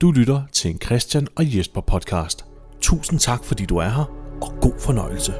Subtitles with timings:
[0.00, 2.44] Du lytter til en Christian og Jesper podcast.
[2.80, 4.04] Tusind tak, fordi du er her,
[4.42, 5.32] og god fornøjelse.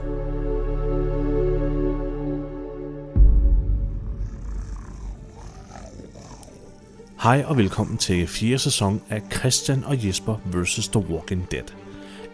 [7.22, 10.88] Hej og velkommen til fjerde sæson af Christian og Jesper vs.
[10.88, 11.64] The Walking Dead.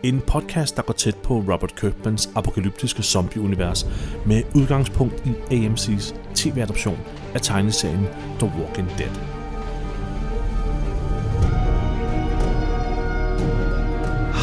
[0.02, 3.86] En podcast, der går tæt på Robert Kirkmans apokalyptiske zombieunivers
[4.26, 6.98] med udgangspunkt i AMC's tv-adoption
[7.34, 8.06] af tegneserien
[8.38, 9.31] The Walking Dead.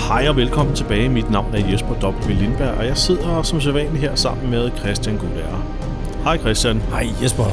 [0.10, 1.10] Hej og velkommen tilbage.
[1.10, 2.30] Mit navn er Jesper W.
[2.34, 5.66] Lindberg, og jeg sidder som sædvanligt her sammen med Christian Gulær.
[6.24, 6.78] Hej Christian.
[6.78, 7.44] Hej Jesper.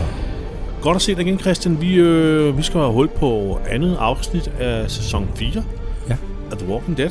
[0.83, 1.81] Godt at se dig igen, Christian.
[1.81, 5.65] Vi, øh, vi skal have hul på andet afsnit af sæson 4
[6.09, 6.17] Ja.
[6.51, 7.11] af The Walking Dead.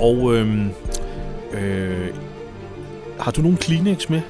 [0.00, 0.66] Og øh,
[1.52, 2.08] øh,
[3.18, 4.20] har du nogen Kleenex med?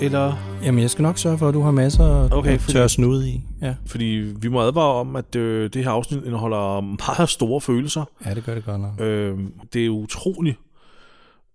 [0.00, 0.32] Eller,
[0.64, 3.40] Jamen, jeg skal nok sørge for, at du har masser at Okay, tør snude i.
[3.64, 3.74] Ja.
[3.86, 8.04] fordi vi må advare om, at øh, det her afsnit indeholder meget store følelser.
[8.26, 9.00] ja, det gør det godt nok.
[9.00, 9.38] Øh,
[9.72, 10.56] det er utrolig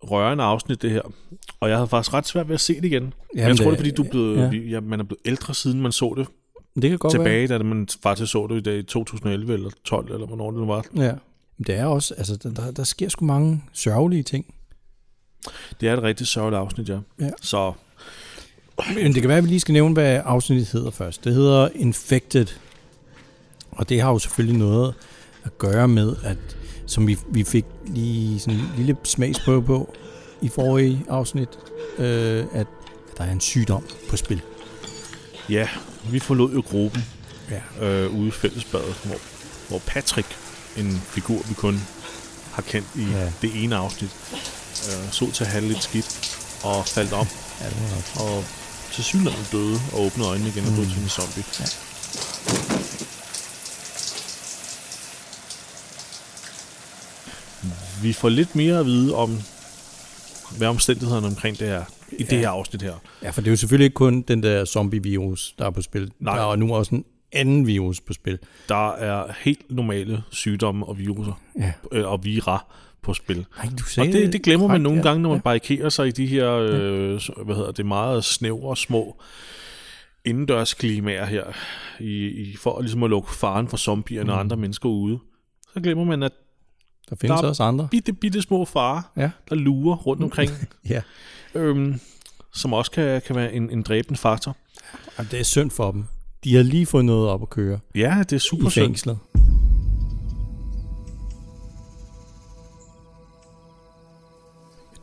[0.02, 1.02] rørende afsnit, det her.
[1.60, 3.02] Og jeg havde faktisk ret svært ved at se det igen.
[3.02, 4.50] Men jeg tror, det er, fordi du er blevet, ja.
[4.58, 4.80] Ja.
[4.80, 6.26] Man er blevet ældre, siden man så det
[6.82, 10.12] Det kan godt tilbage, da man faktisk så det i dag i 2011 eller 12,
[10.12, 10.84] eller hvornår det nu var.
[10.94, 11.04] være.
[11.06, 11.12] Ja.
[11.58, 14.54] Men Det er også, altså, der- der, der sker sgu mange sørgelige ting.
[15.80, 16.98] Det er et rigtig sørgeligt afsnit, ja.
[17.20, 17.30] Ja.
[17.42, 17.72] Så
[18.94, 21.24] Men det kan være, at vi lige skal nævne, hvad afsnittet hedder først.
[21.24, 22.46] Det hedder Infected.
[23.70, 24.94] Og det har jo selvfølgelig noget
[25.44, 26.36] at gøre med, at
[26.86, 29.94] som vi, vi fik lige sådan en lille smagsprøve på
[30.42, 31.48] i forrige afsnit,
[31.98, 32.66] øh, at,
[33.18, 34.40] der er en sygdom på spil.
[35.48, 35.68] ja,
[36.10, 37.04] vi forlod jo gruppen
[37.80, 37.86] Ja.
[37.86, 39.16] øh, ude i fællesbadet, hvor,
[39.68, 40.28] hvor Patrick,
[40.76, 41.80] en figur, vi kun
[42.52, 43.32] har kendt i ja.
[43.42, 44.10] Det ene afsnit,
[44.88, 47.26] øh, så til at have lidt skidt og faldt om,
[47.60, 48.44] Ja, det og
[49.00, 51.44] til synligheden døde og åbnede øjnene igen og blev til en zombie.
[51.60, 51.66] Ja.
[58.02, 59.38] Vi får lidt mere at vide om,
[60.58, 62.38] hvad omstændighederne omkring det er i det Ja.
[62.38, 62.94] her afsnit her.
[63.22, 66.10] Ja, for det er jo selvfølgelig ikke kun den der zombie-virus, der er på spil.
[66.20, 66.36] Nej.
[66.36, 68.38] Der er nu også en anden virus på spil.
[68.68, 71.72] Der er helt normale sygdomme og viruser Ja.
[71.92, 72.64] øh, og vira
[73.02, 73.36] på spil.
[73.56, 75.02] Nej, du Og sagde det, det glemmer man nogle ja.
[75.02, 75.42] gange, når man ja.
[75.42, 79.16] barrikerer sig i de her, øh, hvad hedder det, meget snævre små
[80.24, 81.44] indendørsklimaer her,
[82.00, 84.30] i, i, for ligesom at lukke faren for zombierne mm.
[84.30, 85.18] og andre mennesker ude.
[85.74, 86.32] Så glemmer man, at
[87.10, 87.88] Der findes Der- også andre.
[87.90, 89.30] bitte, bitte små farer, Ja.
[89.48, 90.50] der lurer rundt omkring,
[90.90, 91.02] Ja.
[91.54, 92.00] øhm,
[92.52, 94.56] som også kan, kan være en, en dræbende faktor.
[95.16, 96.04] Og det er synd for dem.
[96.44, 98.84] De har lige fået noget op at køre Ja, det er super i synd.
[98.84, 99.18] fængslet.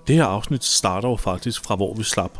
[0.07, 2.31] Det her afsnit starter jo faktisk fra, hvor vi slap.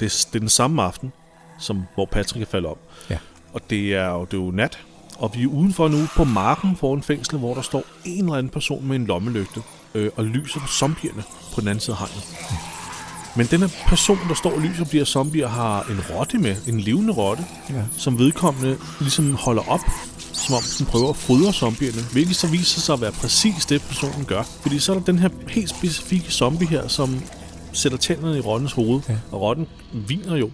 [0.00, 1.12] Det, er- det er den samme aften,
[1.58, 2.78] som hvor Patrick er faldet op.
[3.10, 3.18] Ja.
[3.52, 4.78] Og det er jo, det er jo nat,
[5.18, 8.50] og vi er udenfor nu på marken foran fængslet, hvor der står en eller anden
[8.50, 9.62] person med en lommelygte
[9.94, 11.22] øh, og lyser på zombierne
[11.54, 12.24] på den anden side af hegnet.
[13.36, 16.56] Men denne person, der står og lyser på de her zombier, har en rotte med,
[16.68, 17.82] en levende rotte, Ja.
[17.96, 19.80] som vedkommende ligesom holder op,
[20.32, 23.82] som om den prøver at fodre zombierne, hvilket så viser sig at være præcis det,
[23.82, 24.42] personen gør.
[24.62, 27.20] Fordi så er der den her helt specifikke zombie her, som
[27.72, 29.16] sætter tænderne i rottens hoved, ja.
[29.32, 29.66] Og rotten
[30.08, 30.50] viner jo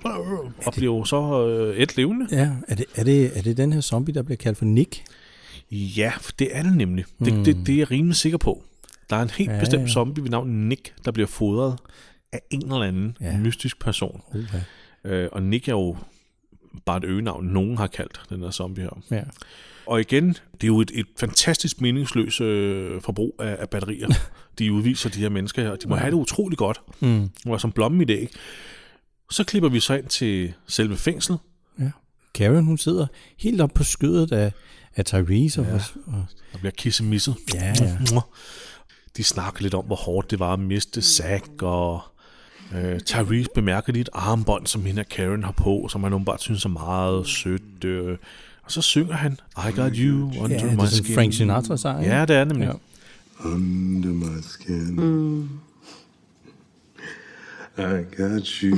[0.66, 2.26] og bliver jo så øh, et levende.
[2.30, 5.02] Ja, er det, er, det, er det den her zombie, der bliver kaldt for Nick?
[5.70, 7.04] Ja, det er det nemlig.
[7.24, 8.62] Det, det, det er jeg rimelig sikker på.
[9.10, 9.88] Der er en helt Ja, bestemt ja.
[9.88, 11.78] zombie ved navn Nick, der bliver fodret
[12.32, 13.38] af en eller anden ja.
[13.38, 14.22] Mystisk person.
[14.34, 14.60] Okay.
[15.04, 15.96] Øh, og Nick er jo
[16.86, 19.02] bare et øgenavn, nogen har kaldt den her zombie her.
[19.10, 19.22] Ja.
[19.86, 24.08] Og igen, det er jo et, et fantastisk meningsløst øh, forbrug af, af batterier,
[24.58, 25.76] de udviser de her mennesker her.
[25.76, 26.00] De må ja.
[26.00, 26.80] Have det utrolig godt.
[27.00, 27.30] Mm.
[27.46, 28.32] Var som blommen i det, ikke?
[29.30, 31.38] Så klipper vi så ind til selve fængslet.
[31.80, 31.90] ja.
[32.34, 33.06] Karen, hun sidder
[33.38, 34.52] helt op på skødet af,
[34.96, 35.62] af Tyrese.
[35.62, 35.74] Ja.
[35.74, 37.34] Og, og, Der bliver kissemisset.
[37.54, 37.98] ja, ja.
[39.16, 42.00] De snakker lidt om, hvor hårdt det var at miste Zack, og
[42.74, 46.42] øh, Tyrese bemærker lige et armbånd, som hende og Karen har på, som han åbenbart
[46.42, 47.84] synes er meget sødt.
[47.84, 48.16] Øh.
[48.64, 51.14] Og så synger han, I got you under ja, det my er skin.
[51.14, 52.04] Frank Sinatra-sang.
[52.04, 52.66] Ja, det er nemlig.
[52.66, 52.72] Ja.
[53.44, 55.50] under my skin.
[57.78, 58.76] I got you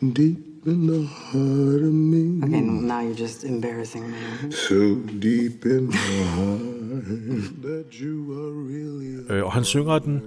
[0.00, 2.42] deep in the heart of me.
[2.44, 4.16] Okay, no, now you're just embarrassing me.
[4.52, 10.22] So deep in my heart that you are really Øh, og han synger den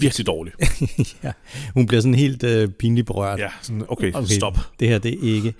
[0.00, 0.56] virkelig dårligt.
[1.24, 1.32] ja.
[1.74, 3.38] Hun bliver sådan helt øh, pinligt berørt.
[3.38, 4.58] Ja, sådan, okay, okay, stop.
[4.80, 5.54] Det her, det er ikke...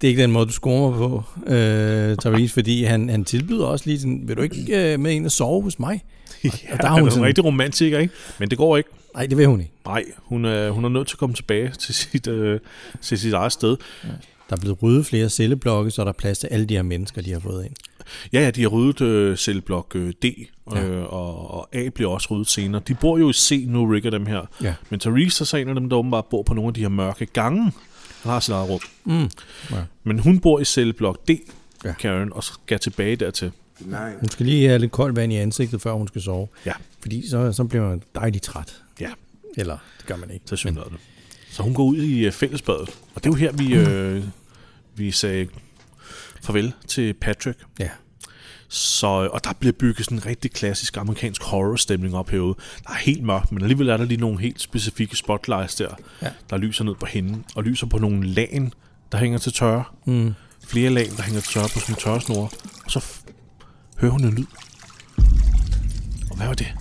[0.00, 3.64] Det er ikke den måde, du scorer mig på, øh, Therese, fordi han, han tilbyder
[3.66, 6.00] også lige sådan, vil du ikke øh, med ind og sove hos mig?
[6.44, 8.14] Ja, og der er hun er sådan- rigtig romantiker, ikke?
[8.38, 8.90] Men det går ikke.
[9.14, 9.72] Nej, det vil hun ikke.
[9.86, 12.60] Nej, hun er, hun er nødt til at komme tilbage til sit, øh,
[13.02, 13.76] til sit eget sted.
[14.50, 17.22] Der er blevet ryddet flere celleblokke, så der er plads til alle de her mennesker,
[17.22, 17.74] de har fået ind.
[18.32, 20.24] Ja, ja, de har ryddet øh, celleblok øh, D,
[20.76, 22.82] øh, og, og A bliver også ryddet senere.
[22.88, 24.40] De bor jo i C nu, Rick og dem her.
[24.62, 24.74] Ja.
[24.90, 26.88] Men Therese er så en af dem, der åbenbart bor på nogle af de her
[26.88, 27.62] mørke gange.
[28.22, 28.80] Han har sit eget rum.
[29.04, 29.30] Mm.
[29.70, 29.76] Ja.
[30.04, 31.88] Men hun bor i celleblok D, Ja.
[31.88, 31.94] ja.
[31.94, 33.52] Karen, og skal tilbage dertil.
[33.80, 34.20] Night.
[34.20, 36.48] Hun skal lige have lidt koldt vand i ansigtet, før hun skal sove.
[36.66, 36.72] Ja.
[37.00, 38.82] Fordi så, så bliver man dejligt træt.
[39.00, 39.10] Ja,
[39.56, 40.44] Eller, det gør man ikke.
[40.48, 40.92] så synes det.
[41.50, 42.88] Så hun går ud i øh, fællesbadet.
[43.14, 44.22] Og det er jo her, vi, øh,
[44.96, 45.46] vi sagde
[46.46, 47.58] farvel til Patrick.
[47.78, 47.88] Ja.
[48.68, 52.54] Så, og der bliver bygget sådan en rigtig klassisk amerikansk horror-stemning op herude.
[52.86, 55.88] Der er helt mørkt, men alligevel er der lige nogle helt specifikke spotlights der,
[56.22, 56.28] Ja.
[56.50, 58.72] der lyser ned på hende, og lyser på nogle lagen,
[59.12, 59.84] der hænger til tørre.
[60.06, 60.34] Mm.
[60.66, 62.48] Flere lag, der hænger til tørre på sådan en tørresnore.
[62.84, 63.32] Og så f-
[63.98, 64.46] hører hun en lyd.
[66.30, 66.74] Og hvad var det?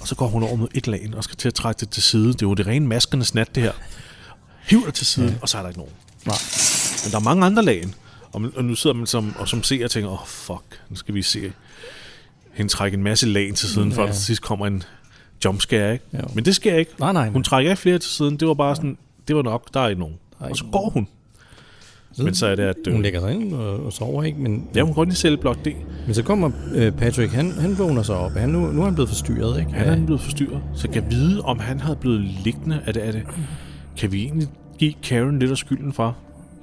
[0.00, 2.02] Og så går hun over mod et lag og skal til at trække det til
[2.02, 2.26] side.
[2.28, 3.72] Det er jo det rene maskernes nat, det her.
[4.62, 5.34] Hiver det til siden, ja.
[5.42, 5.94] og så er der ikke nogen.
[6.26, 6.36] Nej.
[7.04, 7.94] Men der er mange andre lagen.
[8.34, 11.14] Og, nu sidder man som, og som ser og tænker, åh oh, fuck, nu skal
[11.14, 11.52] vi se
[12.52, 13.96] hende trække en masse lag til siden, ja.
[13.96, 14.82] før der til sidst kommer en
[15.44, 16.04] jumpscare, ikke?
[16.14, 16.20] Jo.
[16.34, 16.90] Men det sker ikke.
[16.98, 17.28] Nej, nej.
[17.28, 18.36] Hun trækker ikke flere til siden.
[18.36, 18.98] Det var bare sådan,
[19.28, 20.14] det var nok, der er ikke nogen.
[20.40, 21.08] er Og så ikke går hun.
[22.18, 22.76] Men så er det, at...
[22.86, 24.40] Hun Øh, lægger sig ind og, og sover, ikke?
[24.40, 25.66] Men, ja, hun går ind i celleblok D.
[26.06, 28.32] men så kommer øh, Patrick, han, han vågner sig op.
[28.32, 29.72] Han, nu, nu er han blevet forstyrret, ikke?
[29.72, 30.62] Han er blevet forstyrret.
[30.74, 32.82] Så kan vide, om han havde blevet liggende.
[32.86, 33.22] Er det, er det,
[33.96, 34.48] kan vi egentlig
[34.78, 36.16] give Karen lidt af skylden for,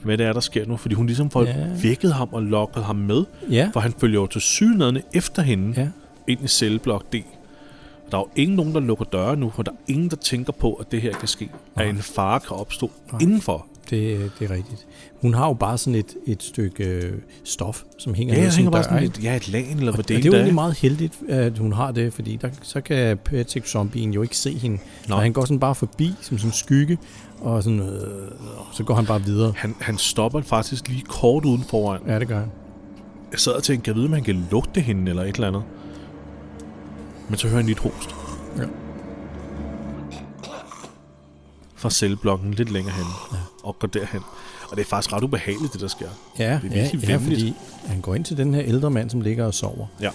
[0.03, 0.77] hvad det er, der sker nu?
[0.77, 1.56] Fordi hun ligesom får Ja.
[1.83, 3.24] vækket ham og lokket ham med.
[3.50, 5.88] Ja, For han følger jo til synligheden efter hende ja.
[6.27, 7.15] ind i celleblok D.
[8.12, 10.53] Der er jo ingen nogen, der lukker døre nu, for der er ingen, der tænker
[10.53, 11.50] på, at det her kan ske.
[11.75, 13.68] At en fare kan opstå indenfor.
[13.89, 14.88] Det, det er rigtigt.
[15.22, 17.13] Hun har jo bare sådan et, et stykke øh,
[17.44, 20.07] stof, som hænger Ja, ned tænker bare sådan et, ja, et lag eller hvad det,
[20.07, 20.36] det er jo er.
[20.36, 24.38] egentlig meget heldigt, at hun har det, fordi der, så kan Patrick Zombien jo ikke
[24.38, 24.78] se hende.
[25.07, 25.16] Nå.
[25.16, 26.98] Og han går sådan bare forbi som sådan en skygge,
[27.42, 28.31] og sådan, øh,
[28.74, 29.54] så går han bare videre.
[29.57, 32.01] Han, han stopper faktisk lige kort uden foran.
[32.07, 32.51] Ja, det gør han.
[33.31, 35.48] Jeg sad og tænkte, kan jeg vide, om han kan lugte hende eller et eller
[35.48, 35.63] andet.
[37.30, 38.16] Men så hører han lige et host.
[38.57, 38.63] Ja.
[41.75, 43.06] Fra celleblokken lidt længere hen.
[43.31, 43.38] Ja.
[43.63, 44.21] Og går derhen.
[44.69, 46.09] Og det er faktisk ret ubehageligt, det der sker.
[46.39, 47.53] Ja, Det er ja, ja, fordi
[47.85, 49.87] han går ind til den her ældre mand, som ligger og sover.
[50.01, 50.09] Ja.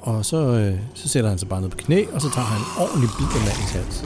[0.00, 2.58] Og så, øh, så sætter han sig bare ned på knæ, og så tager han
[2.60, 4.04] en ordentlig bid af mandens hals.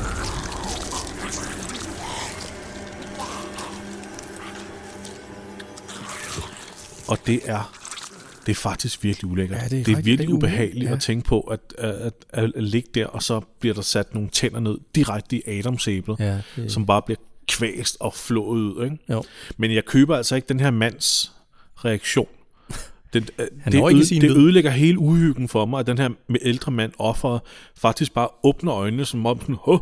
[7.08, 7.72] Og det er,
[8.46, 9.62] det er faktisk virkelig ulækkert.
[9.62, 10.94] Ja, det er det er virkelig ubehageligt ja.
[10.94, 14.28] at tænke på, at, at, at, at ligge der, og så bliver der sat nogle
[14.28, 17.18] tænder ned direkte i Adamsæblet, Ja, det, som bare bliver
[17.48, 18.84] kvæst og flået ud.
[18.84, 18.98] Ikke?
[19.10, 19.22] jo.
[19.56, 21.32] Men jeg køber altså ikke den her mands
[21.76, 22.26] reaktion.
[23.12, 24.36] Den, øh, Han det, øde, det lyd.
[24.36, 26.08] ødelægger hele uhyggen for mig, at den her
[26.42, 27.40] ældre mand offeret
[27.78, 29.78] faktisk bare åbner øjnene, som om sådan, Hå,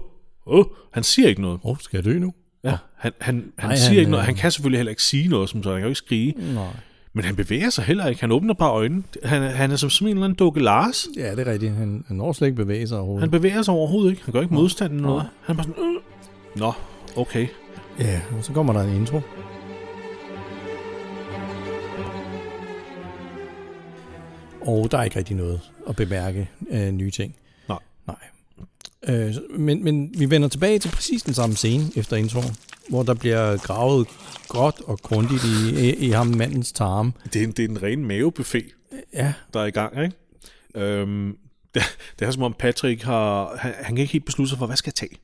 [0.46, 0.74] hå.
[0.92, 1.60] han siger ikke noget.
[1.64, 2.34] Åh, oh, skal jeg dø nu?
[2.64, 4.22] Ja, han, han, han Nej, siger han, ikke noget.
[4.22, 6.34] øh, Han kan selvfølgelig heller ikke sige noget, som så han kan jo ikke skrige.
[6.54, 6.66] Nej.
[7.12, 8.20] Men han bevæger sig heller ikke.
[8.20, 9.02] Han åbner bare øjnene.
[9.24, 11.06] Han, han er som sådan en eller anden dukke Lars.
[11.16, 11.72] Ja, det er rigtigt.
[11.72, 13.20] Han, han når slet ikke bevæge sig overhovedet.
[13.22, 14.22] Han bevæger sig overhovedet ikke.
[14.24, 15.28] Han gør ikke modstand eller noget.
[15.42, 16.00] Han er bare sådan, øh.
[16.60, 16.72] Nå,
[17.16, 17.46] okay.
[17.98, 19.20] Ja, og så kommer der en intro.
[24.60, 27.36] Og der er ikke rigtig noget at bemærke af nye ting.
[27.68, 27.78] Nej.
[28.06, 28.16] Nej.
[29.08, 32.56] Øh, men, men vi vender tilbage til præcis den samme scene efter introen,
[32.88, 34.08] hvor der bliver gravet
[34.48, 37.14] godt og grundigt i, i, i ham mandens tarm.
[37.32, 38.64] Det er, en, det er en ren mavebuffet,
[39.12, 40.16] Ja, der er i gang, ikke?
[40.74, 41.36] Øhm,
[41.74, 41.82] det,
[42.18, 43.56] det er som om Patrick har...
[43.56, 45.18] Han, han kan ikke helt beslutte sig for, hvad skal jeg tage?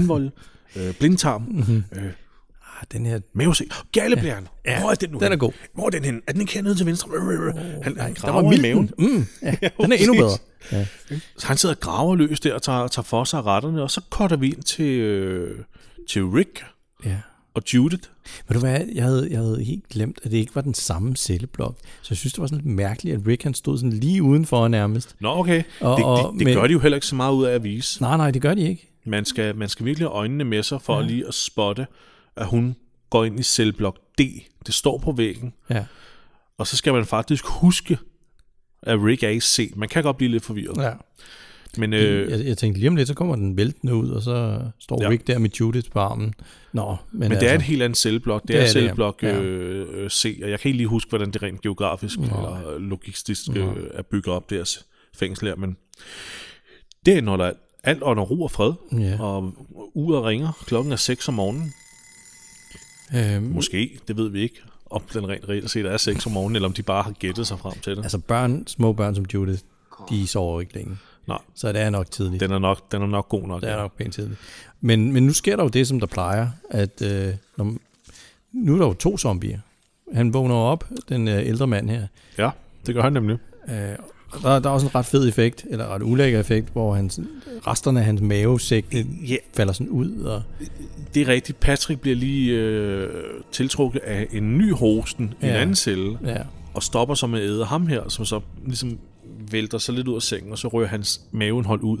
[0.00, 0.30] Indvold,
[0.76, 1.84] øh, blindtarm, Mhm.
[1.92, 3.20] øh, ah, den her...
[3.32, 4.48] mavesæk, galleblæren.
[4.66, 5.18] Ja, Hvor er den nu?
[5.18, 5.52] den er god.
[5.74, 6.20] Hvor er den henne?
[6.26, 7.08] Er den ikke hernede til venstre?
[7.10, 8.62] Oh, han, han der var milten.
[8.62, 8.90] maven.
[8.98, 9.26] Mm,
[9.62, 10.38] ja, den er endnu bedre.
[10.72, 10.86] Ja.
[11.38, 14.00] Så han sidder og graver løs der og tager, tager for sig retterne, og så
[14.10, 15.58] cutter vi ind til, øh,
[16.08, 16.64] til Rick
[17.04, 17.16] ja.
[17.54, 18.08] og Judith.
[18.48, 21.16] Ved du hvad, jeg havde, jeg havde helt glemt, at det ikke var den samme
[21.16, 21.76] celleblok.
[22.02, 24.68] Så jeg synes, det var sådan lidt mærkeligt, at Rick han stod sådan lige udenfor
[24.68, 25.16] nærmest.
[25.20, 25.62] Nå, okay.
[25.80, 27.64] Og- det, det, det med- gør de jo heller ikke så meget ud af at
[27.64, 28.02] vise.
[28.02, 28.92] Nej, nej, det gør de ikke.
[29.06, 31.06] Man skal, man skal virkelig have øjnene med sig for ja.
[31.06, 31.86] lige at spotte,
[32.36, 32.76] at hun
[33.10, 34.20] går ind i celleblok D.
[34.66, 35.54] Det står på væggen.
[35.70, 35.84] Ja,
[36.58, 37.98] Og så skal man faktisk huske,
[38.82, 39.72] at Rick er i C.
[39.76, 40.82] Man kan godt blive lidt forvirret.
[40.82, 40.92] ja.
[41.78, 44.60] Men øh, Jeg, jeg tænkte lige om lidt, så kommer den væltende ud, og så
[44.78, 45.08] står Ja.
[45.08, 46.34] Rick der med Judith på armen.
[46.72, 48.42] Nå, men, Men det altså, er et helt andet celleblok.
[48.42, 49.40] Det, Det er, er det, ja.
[49.40, 53.48] øh, øh, C, og jeg kan ikke lige huske, hvordan det rent geografisk eller logistisk
[53.56, 55.76] øh, er bygget op, deres fængsel her, men
[57.06, 57.52] det er, når der er
[57.86, 59.22] alt under ro og fred, Ja.
[59.22, 59.52] og
[59.94, 60.52] uret ringer.
[60.66, 61.74] Klokken er 6 om morgenen.
[63.16, 64.56] øhm, Måske, det ved vi ikke,
[64.90, 67.46] om den rent reelt set er 6 om morgenen, eller om de bare har gættet
[67.46, 68.02] sig frem til det.
[68.02, 69.62] altså børn, små børn som Judith,
[70.10, 70.96] de sover ikke længe.
[71.28, 72.40] Nej, Så det er nok tidligt.
[72.40, 73.60] den er nok, den er nok god nok.
[73.62, 74.40] Det er nok pænt tidligt.
[74.80, 77.74] Men, men nu sker der jo det, som der plejer, at øh, når,
[78.52, 79.58] nu er der jo to zombier.
[80.14, 82.06] Han vågner op, den øh, ældre mand her,
[82.38, 82.50] Ja,
[82.86, 83.38] det gør han nemlig.
[83.68, 83.74] Øh,
[84.42, 87.20] der, der er også en ret fed effekt, eller ret ulækker effekt, hvor hans,
[87.66, 90.20] resterne af hans mavesæk det Ja, falder sådan ud.
[90.20, 90.42] Og,
[91.14, 91.60] det er rigtigt.
[91.60, 93.08] Patrick bliver lige øh,
[93.52, 95.60] tiltrukket af en ny hosten i en Ja.
[95.60, 96.36] anden celle, ja.
[96.74, 98.98] og stopper så med at æde ham her, som så ligesom
[99.50, 101.98] vælter sig lidt ud af sengen, og så rører hans mavenhold ud.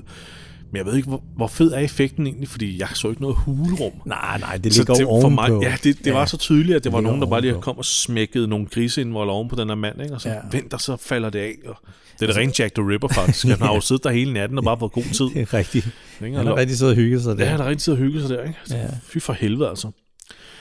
[0.70, 3.36] Men jeg ved ikke, hvor, hvor fed er effekten egentlig, fordi jeg så ikke noget
[3.36, 3.92] hulrum.
[4.04, 5.20] Nej, nej, det Så ligger det, ovenpå.
[5.20, 7.40] for mig, ja, det, det var så tydeligt, at det var ligger nogen, der bare
[7.40, 10.14] lige kom og smækkede nogle griseindvold oven på den her mand, ikke?
[10.14, 10.34] og så Ja.
[10.34, 10.40] ja.
[10.52, 11.54] venter, så falder det af.
[11.66, 11.76] Og
[12.20, 13.46] det er det rent Jack the Ripper, faktisk.
[13.46, 15.24] Han har jo siddet der hele natten og bare fået god tid.
[15.34, 15.88] Det er rigtigt.
[16.18, 17.50] Han har rigtig siddet og hygget sig Ja, der.
[17.50, 18.58] han har rigtig siddet og hygget sig der, ikke?
[18.64, 18.86] Så, Ja.
[19.02, 19.90] Fy for helvede, altså.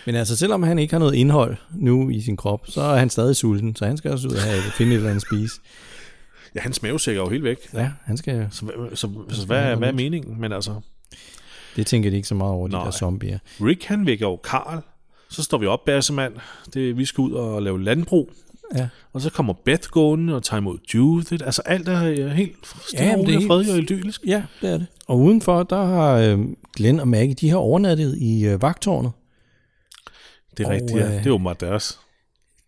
[0.06, 3.10] Men altså, selvom han ikke har noget indhold nu i sin krop, så er han
[3.10, 5.54] stadig sulten, så han skal også ud og have, finde et eller andet spise.
[6.56, 7.58] Ja, hans mavesæk er jo helt væk.
[7.74, 8.48] Ja, han skal...
[8.52, 10.42] Så, hvad- så, så hvad, er, hvad er meningen?
[10.42, 10.72] Men altså,
[11.76, 12.84] Det tænker de ikke så meget over, de Nej.
[12.84, 13.40] der zombier.
[13.62, 14.82] Rick han vækker jo Karl.
[15.30, 16.34] Så står vi op, Bassemand.
[16.74, 18.32] Det, vi skal ud og lave landbrug.
[18.76, 18.88] Ja.
[19.14, 21.46] Og så kommer Beth gående og tager imod Judith.
[21.46, 22.56] Altså alt er øh, helt
[22.88, 24.22] stille Ja, det er fredeligt og idyllisk.
[24.28, 24.88] Ja, det er det.
[25.08, 26.40] Og udenfor, der har øh,
[26.76, 29.12] Glenn og Maggie, de har overnattet i øh, vagtårnet.
[30.58, 31.06] Det er Og, rigtigt, ja.
[31.06, 32.00] øh, Det er jo meget deres.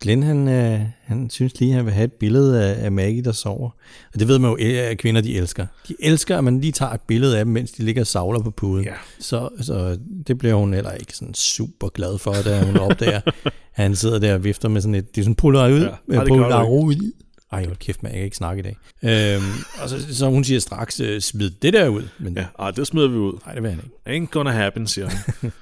[0.00, 3.32] Glenn, han, øh, han synes lige, han vil have et billede af, af Maggie, der
[3.32, 3.70] sover.
[4.14, 4.56] Og det ved man jo,
[4.90, 5.66] at kvinder de elsker.
[5.88, 8.42] De elsker, at man lige tager et billede af dem, mens de ligger og savler
[8.42, 8.84] på puden.
[8.84, 8.92] Ja.
[9.18, 13.20] Så, så det bliver hun heller ikke sådan super glad for, da hun opdager,
[13.82, 15.82] han sidder der og vifter med sådan et, det er sådan polaroid.
[16.08, 16.20] Ja.
[16.20, 17.12] Du polaroid.
[17.52, 18.76] Ej, hold kæft, man, jeg kan ikke snakke i dag.
[19.36, 19.44] Øhm,
[19.82, 22.02] og så, så hun siger straks, øh, smid det der ud.
[22.18, 23.32] Men Ja, ej, det smider vi ud.
[23.46, 24.24] nej, det vil han ikke.
[24.24, 25.52] Ain't gonna happen, siger han.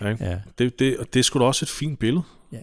[0.20, 0.30] ja.
[0.30, 0.36] Ja.
[0.58, 2.22] det, det, og det er sgu da også et fint billede.
[2.52, 2.58] Ja,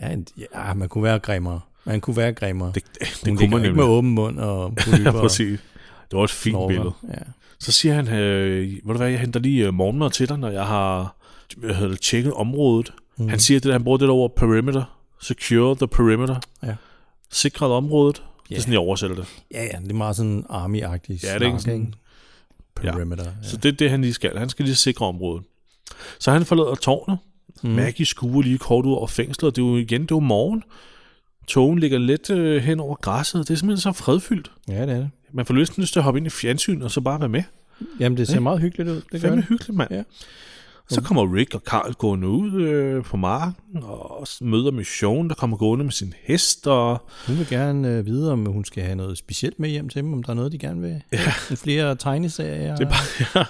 [0.55, 1.59] ja, man kunne være grimmere.
[1.85, 2.71] Man kunne være grimmere.
[2.75, 3.83] Det, det, det kunne man ikke med nemlig.
[3.83, 4.73] åben mund og
[5.05, 5.59] Ja, præcis.
[6.11, 6.91] Det var et fint og billede.
[7.01, 7.15] snorker.
[7.19, 7.31] Ja.
[7.59, 10.49] Så siger han, øh, ved du hvad, jeg henter lige øh, morgenmad til dig, når
[10.49, 11.15] jeg har
[11.57, 12.93] hvad hedder tjekket området.
[13.17, 13.29] Mm.
[13.29, 14.98] Han siger, det der, han bruger det der over perimeter.
[15.21, 16.35] Secure the perimeter.
[16.63, 16.75] Ja.
[17.31, 18.17] Sikret området.
[18.17, 18.25] Yeah.
[18.43, 18.55] Det Ja.
[18.55, 19.25] er sådan, jeg oversætter det.
[19.53, 21.27] Ja, ja, det er meget sådan army-agtigt.
[21.27, 21.93] Ja, det er ikke sådan-
[22.83, 22.91] Ja.
[22.91, 23.23] Perimeter.
[23.23, 23.29] Ja.
[23.49, 24.37] Så det er det, han lige skal.
[24.37, 25.43] Han skal lige sikre området.
[26.19, 27.17] Så han forlader tårnet.
[27.63, 27.69] Mm.
[27.69, 29.55] Maggie skuer lige kort ud over fængslet.
[29.55, 30.63] Det er jo igen, det er jo morgen.
[31.47, 33.47] Togen ligger lidt øh, hen over græsset.
[33.47, 34.51] Det er simpelthen så fredfyldt.
[34.67, 35.09] ja, det er det.
[35.33, 37.43] Man får lyst til at hoppe ind i fjernsyn og så bare være med.
[37.99, 38.39] Jamen, det ser Ja.
[38.39, 38.95] meget hyggeligt ud.
[38.95, 39.45] Det gør Fandme det.
[39.45, 39.91] hyggeligt, mand.
[39.93, 40.03] Ja.
[40.89, 45.57] Så kommer Rick og Carl gående ud øh, på marken og møder Mission, der kommer
[45.57, 46.67] gående med sin hest.
[46.67, 50.01] Og Hun vil gerne øh, vide, om hun skal have noget specielt med hjem til
[50.03, 51.01] dem, om der er noget, de gerne vil.
[51.13, 51.17] Ja.
[51.55, 53.45] Flere tegneserier, det er bare, ja.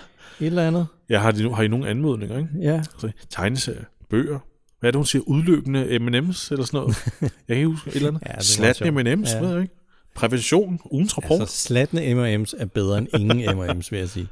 [0.46, 0.88] et eller andet.
[1.10, 2.50] ja, har, de, har I nogle anmodninger, ikke?
[2.62, 4.39] Ja, Så, tegneserier, bøger.
[4.79, 5.22] Hvad er det, hun siger?
[5.22, 6.96] Udløbende M&M's eller sådan noget?
[7.22, 8.22] Jeg kan ikke huske et eller andet.
[8.27, 8.91] Ja, Slatne.
[8.91, 9.39] M&M's, ja.
[9.41, 9.74] ved jeg ikke.
[10.15, 11.39] Prævention, ugens rapport.
[11.41, 14.27] altså slatne M&M's er bedre end ingen M&M's, vil jeg sige.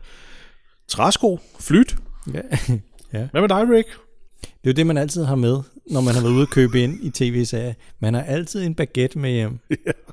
[0.88, 1.96] Træsko, flyt.
[2.34, 2.42] Ja.
[3.12, 3.88] Hvad med dig, Rick?
[4.42, 5.60] Det er jo det, man altid har med,
[5.92, 7.74] når man har været ude at købe ind i tv-serier.
[8.00, 9.60] Man har altid en baguette med hjem.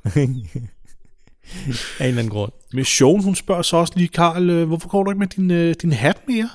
[0.05, 0.47] Af en
[2.01, 2.53] eller anden grund.
[2.73, 5.75] Mission, hun spørger så også lige, Karl, øh, hvorfor går du ikke med din, øh,
[5.83, 6.49] din hat mere?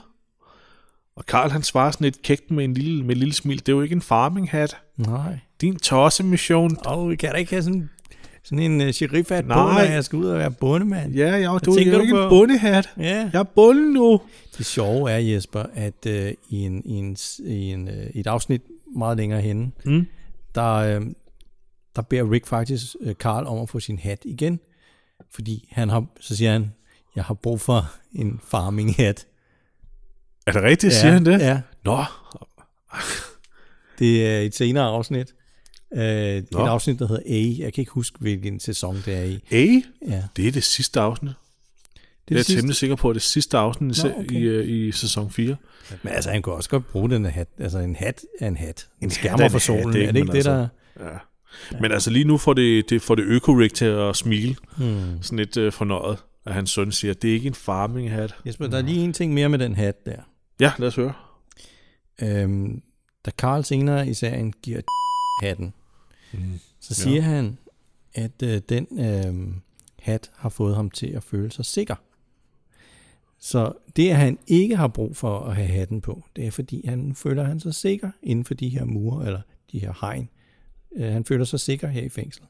[1.16, 3.60] Og Karl han svarer sådan lidt kægt med en lille, med et lille smil.
[3.60, 4.78] Det er jo ikke en farming hat.
[4.98, 5.40] Nej.
[5.62, 6.78] Din tosse mission.
[6.86, 7.90] Åh, oh, kan da ikke have sådan,
[8.44, 9.86] sådan en uh, sheriffhat på, Nej.
[9.86, 11.14] når jeg skal ud og være bondemand?
[11.16, 12.24] Ja, ja, du er jo ikke på?
[12.24, 12.90] en bundehat.
[12.98, 13.30] ja.
[13.34, 14.22] Jeg er bunden nu.
[14.58, 18.62] Det sjove er, Jesper, at uh, i, en, i, en, i, en, uh, et afsnit
[18.98, 20.06] meget længere henne, Mm.
[20.56, 21.06] der, uh,
[21.96, 24.60] der beder Rick faktisk uh, Carl om at få sin hat igen.
[25.32, 26.72] Fordi han har, så siger han,
[27.16, 29.26] jeg har brug for en farming hat.
[30.48, 31.40] Er det rigtigt, siger han det?
[31.40, 32.04] Ja, Nå,
[34.00, 35.36] det er et senere afsnit.
[35.92, 36.60] Uh, et Nå.
[36.60, 37.64] afsnit, der hedder A.
[37.64, 39.40] Jeg kan ikke huske, hvilken sæson det er i.
[39.52, 39.82] A,
[40.12, 40.24] Ja.
[40.36, 41.32] det er det sidste afsnit.
[41.32, 42.60] Det er det jeg sidste.
[42.62, 44.32] temmelig sikker på, at det er sidste afsnit i, Nå, okay.
[44.32, 45.56] i, øh, i sæson 4.
[46.04, 47.48] Men altså, han kunne også godt bruge den hat.
[47.60, 48.88] Altså, en hat er en hat.
[49.02, 49.86] En, En skærmer er for en solen.
[49.86, 50.08] hat, ikke?
[50.08, 50.68] er det ikke det, der...
[51.00, 51.06] Ja.
[51.82, 54.56] Men altså lige nu får det, det, får det øko til at smile.
[54.78, 55.24] Hmm.
[55.24, 58.36] Sådan lidt øh, fornøjet, at hans søn siger, det er ikke en farming hat.
[58.46, 60.22] Jesper, der er lige en ting mere med den hat der.
[60.60, 61.14] Ja, lad os høre.
[62.22, 62.82] Øhm,
[63.26, 64.82] da Karl senere i serien giver
[65.44, 65.74] hatten,
[66.34, 66.40] Mm.
[66.80, 67.22] så siger ja.
[67.22, 67.58] han,
[68.14, 69.54] at øh, den øh,
[70.00, 71.96] hat har fået ham til at føle sig sikker.
[73.40, 76.88] Så det, at han ikke har brug for at have hatten på, det er fordi,
[76.88, 80.30] han føler han sig sikker inden for de her mure, eller de her hegn.
[80.96, 82.48] Øh, han føler sig sikker her i fængslet.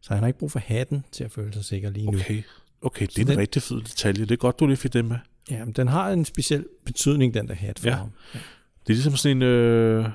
[0.00, 2.18] Så han har ikke brug for hatten til at føle sig sikker lige nu.
[2.18, 2.42] Okay.
[2.82, 4.22] Okay, det er den- en rigtig fed detalje.
[4.24, 5.16] Det er godt, du lige fik det med.
[5.50, 7.94] Ja, men den har en speciel betydning, den der hat for Ja.
[7.94, 8.10] ham.
[8.32, 8.40] Det
[8.92, 9.42] er ligesom sådan en...
[9.42, 10.08] Øh,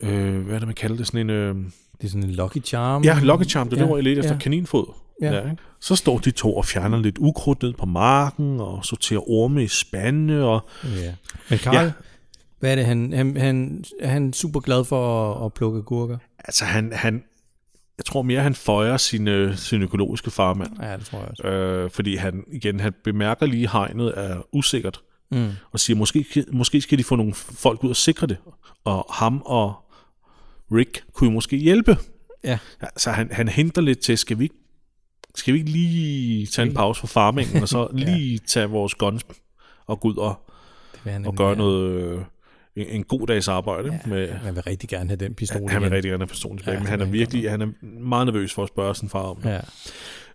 [0.00, 1.06] øh, hvad er det, man kalder det?
[1.06, 1.30] Sådan en...
[1.30, 1.54] Øh,
[2.00, 3.04] Det er sådan en lucky charm.
[3.04, 3.68] ja, lucky charm.
[3.68, 4.38] Det er Ja, hvor jeg efter ja.
[4.38, 4.92] kaninfod.
[5.22, 5.32] Ja.
[5.32, 5.50] Ja.
[5.50, 5.62] ikke?
[5.80, 9.68] Så står de to og fjerner lidt ukrudt ned på marken, og sorterer orme i
[9.68, 11.14] spande, og Ja.
[11.50, 11.92] Men Karl, ja.
[12.60, 12.84] Hvad er det?
[12.84, 16.18] Han, han, han, er han super glad for at, at plukke gurker?
[16.38, 17.22] altså han, han,
[17.98, 20.70] jeg tror mere, han føjer sin, øh, sin økologiske farmand.
[20.82, 21.42] Ja, det tror jeg også.
[21.48, 25.00] Øh, fordi han, igen, han bemærker lige, at hegnet er usikkert.
[25.30, 25.48] Mm.
[25.72, 28.36] Og siger, måske, måske skal de få nogle folk ud og sikre det.
[28.84, 29.74] Og ham og
[30.72, 31.96] Rick kunne jo måske hjælpe.
[32.44, 32.58] Ja.
[32.82, 34.54] Ja, så han, han henter lidt til, skal vi ikke,
[35.34, 39.26] skal vi ikke lige tage en pause fra farmingen, og så lige tage vores guns
[39.86, 40.50] og gå ud og,
[41.04, 42.20] vil han og gøre noget, øh,
[42.76, 45.80] en, en god dags arbejde ja, med, Han vil rigtig gerne have den pistol han
[45.80, 45.94] vil igen.
[45.96, 47.68] rigtig gerne have pistolen tilbage, Ja, ja, men han er vil han virkelig han er
[48.00, 49.50] meget nervøs for at spørge sin far om det.
[49.50, 49.60] Ja.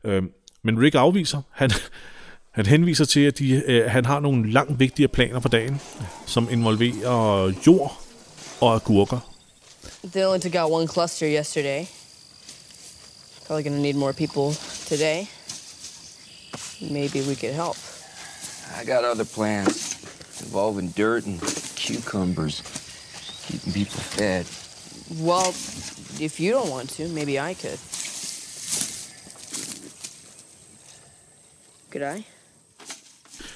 [0.03, 0.29] Øhm,
[0.63, 1.41] men Rick afviser.
[1.51, 1.71] Han,
[2.51, 5.79] han henviser til, at de, øh, han har nogle langt vigtigere planer for dagen,
[6.25, 8.01] som involverer jord
[8.61, 9.30] og agurker.
[10.03, 11.87] They only took out one cluster yesterday.
[13.45, 14.53] Probably gonna need more people
[14.87, 15.27] today.
[16.81, 17.77] Maybe we could help.
[18.81, 19.95] I got other plans
[20.39, 21.39] involving dirt and
[21.75, 22.63] cucumbers.
[23.47, 24.45] Keeping people fed.
[25.27, 25.49] Well,
[26.19, 27.79] if you don't want to, maybe I could.
[31.91, 32.25] Could I?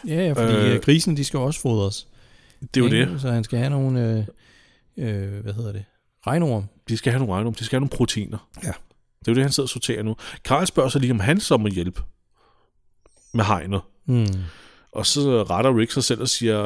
[0.08, 0.76] Ja, ja, fordi Øh.
[0.76, 2.08] øh, grisen, de skal også fodres.
[2.62, 3.12] Det er jo ikke?
[3.14, 3.22] det.
[3.22, 4.26] Så han skal have nogle,
[4.98, 5.86] øh, øh, hvad hedder det,
[6.28, 6.66] regnorm.
[6.90, 8.50] De skal have nogle regnorm, de skal have nogle proteiner.
[8.64, 8.72] Ja.
[9.20, 10.16] Det er jo det, han sidder og sorterer nu.
[10.44, 12.02] Karl spørger sig lige, om han så må hjælpe
[13.34, 13.82] med hegnet.
[14.06, 14.28] Mm.
[14.92, 16.58] Og så retter Rick sig selv og siger,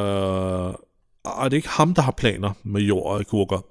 [1.26, 3.66] "Ah, er det ikke ham, der har planer med jord og agurker?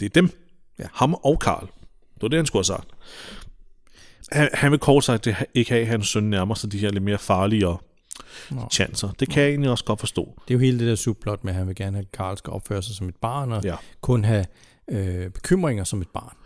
[0.00, 0.30] Det er dem.
[0.78, 0.84] Ja.
[0.92, 1.66] Ham og Karl.
[2.14, 2.88] Det var det, han skulle have sagt.
[4.32, 7.04] Han, han vil kort sagt ikke have, at hans søn nærmer sig de her lidt
[7.04, 7.66] mere farlige
[8.50, 8.68] Nå.
[8.72, 9.10] chancer.
[9.20, 10.34] Det kan jeg egentlig også godt forstå.
[10.48, 12.36] Det er jo hele det der subplot med, at han vil gerne have, at Carl
[12.36, 13.74] skal opføre sig som et barn, og ja.
[14.00, 14.46] kun have
[14.90, 16.36] øh, bekymringer som et barn.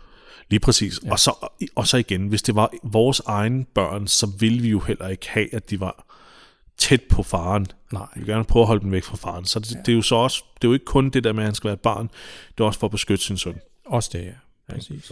[0.49, 0.99] Lige præcis.
[1.05, 1.11] Ja.
[1.11, 4.79] Og, så, og så igen, hvis det var vores egne børn, så ville vi jo
[4.79, 6.05] heller ikke have, at de var
[6.77, 7.67] tæt på faren.
[7.93, 8.05] Nej.
[8.15, 9.45] Vi vil gerne prøve at holde dem væk fra faren.
[9.45, 9.79] Så det, ja.
[9.85, 11.55] det er jo så også, det er jo ikke kun det der med, at han
[11.55, 12.09] skal være et barn.
[12.57, 13.55] Det er også for at beskytte sin søn.
[13.85, 14.31] Også det, ja.
[14.75, 15.11] Præcis.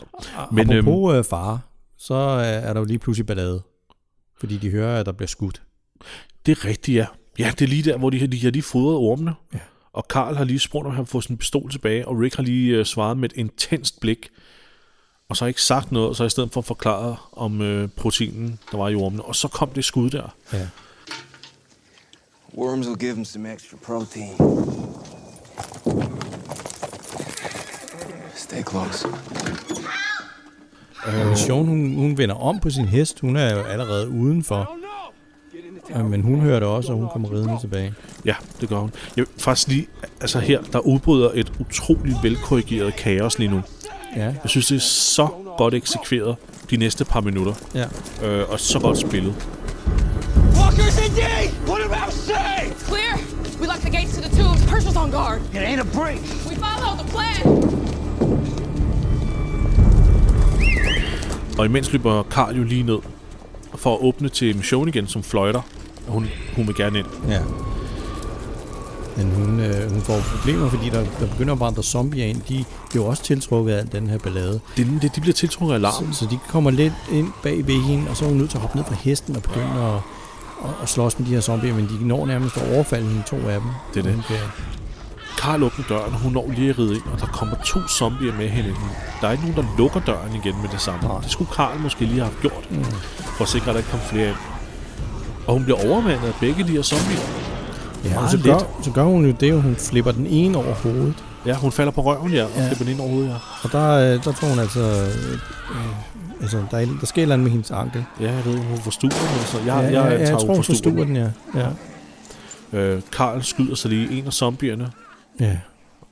[0.52, 1.60] Men, Men, Apropos øh, far,
[1.98, 3.62] så øh, er der jo lige pludselig ballade.
[4.40, 5.62] Fordi de hører, at der bliver skudt.
[6.46, 7.06] Det er rigtigt, ja.
[7.40, 9.34] Ja, det er lige der, hvor de, har- de har lige fodret ormene.
[9.54, 9.60] Ja.
[9.94, 12.78] Og Karl har lige spurgt, om han får sin pistol tilbage, og Rick har lige
[12.78, 14.30] øh, svaret med et intenst blik.
[15.30, 18.60] Og så har ikke sagt noget, så i stedet for at forklare om øh, proteinen,
[18.72, 19.24] der var i ormene.
[19.24, 20.36] Og så kom det skud der.
[20.54, 20.68] Ja.
[22.58, 24.34] Worms will give them some extra protein.
[28.36, 29.08] Stay close.
[31.04, 33.20] Og Mission, hun, hun vender om på sin hest.
[33.20, 34.81] Hun er jo allerede udenfor.
[35.90, 37.94] Ja, men hun hører det også, og hun kommer ridende tilbage.
[38.26, 38.92] Ja, det gør hun.
[39.18, 39.88] Jeg faktisk lige,
[40.22, 43.62] altså her, der udbryder et utroligt velkorrigeret kaos lige nu.
[44.16, 46.36] Ja, Jeg synes, det er så godt eksekveret
[46.70, 47.86] de næste par minutter, ja.
[48.28, 49.34] øh, og så godt spillet.
[50.60, 51.20] Walkers in D!
[51.70, 52.60] What about say?
[52.88, 53.18] Clear!
[53.62, 54.62] We locked the gates to the tubes.
[54.72, 55.42] Herschel's on guard.
[55.54, 56.20] It ain't a break.
[56.50, 57.62] We follow the plan.
[61.60, 62.98] Og imens løber Karl jo lige ned
[63.76, 65.62] for at åbne til mission igen, som fløjter.
[66.08, 67.08] Hun, hun vil gerne ind.
[67.30, 67.40] ja.
[69.18, 72.42] Men hun, øh, hun får problemer, fordi der, der begynder at vandre zombier ind.
[72.50, 74.60] De bliver også tiltrukket af den her ballade.
[74.78, 76.14] Det, det, de bliver tiltrukket af larmen.
[76.14, 78.58] Så, så de kommer lidt ind bag ved hende, og så er hun nødt til
[78.58, 79.94] at hoppe ned fra hesten og begynde at,
[80.64, 83.36] at, at slås med de her zombier, men de når nærmest at overfalde hende, to
[83.36, 83.70] af dem.
[83.94, 84.14] Det er det.
[84.14, 84.24] Hun
[85.42, 88.34] Karl åbner døren, og hun når lige at ride ind, og der kommer to zombier
[88.34, 88.76] med hende.
[89.22, 91.08] Der er ikke nogen, der lukker døren igen med det samme.
[91.08, 91.20] Nej.
[91.22, 92.84] Det skulle Karl måske lige have gjort, mm.
[93.38, 94.36] for at sikre, at der ikke kom flere ind.
[95.48, 97.20] Og hun bliver overmandet af begge de her zombier.
[98.06, 98.46] ja, og så let.
[98.46, 101.24] gør, så gør hun jo det, at hun flipper den ene over hovedet.
[101.46, 102.68] Ja, hun falder på røven, ja, og Ja.
[102.68, 103.36] flipper den ind over hovedet, ja.
[103.64, 104.80] Og der, øh, der tror hun altså...
[104.80, 108.06] Øh, øh, altså, der, er, der sker et eller andet med hendes ankel.
[108.20, 109.58] Ja, jeg ved, hun forstuer den, altså.
[109.58, 111.28] Jeg, Ja, jeg, ja, jeg, jeg tager tror, hun forstuer den, ja.
[111.56, 111.68] ja.
[112.80, 114.92] Øh, Karl skyder sig lige en af zombierne,
[115.42, 115.58] Ja,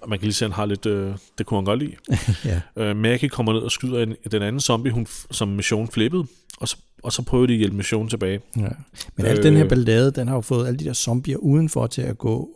[0.02, 0.86] og man kan lige se, at han har lidt...
[0.86, 1.92] Øh, det kunne han godt lide.
[2.78, 2.84] ja.
[2.84, 6.26] Øh, Maggie kommer ned og skyder en, den anden zombie, hun, som Mission flippede,
[6.60, 8.39] og så, og så prøver de at hjælpe Mission tilbage.
[8.58, 8.68] ja.
[9.15, 9.70] Men al den her Øh.
[9.70, 12.50] ballade, den har jo fået alle de der zombier udenfor til at gå,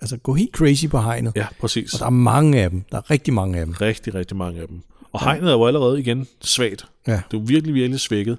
[0.00, 1.32] altså, gå helt crazy på hegnet.
[1.36, 1.94] Ja, præcis.
[1.94, 2.84] Og der er mange af dem.
[2.92, 3.74] Der er rigtig mange af dem.
[3.80, 4.82] Rigtig, rigtig mange af dem.
[5.12, 6.84] Og hegnet er jo allerede igen svagt.
[7.06, 7.12] Ja.
[7.12, 8.38] Det er jo virkelig, virkelig svækket.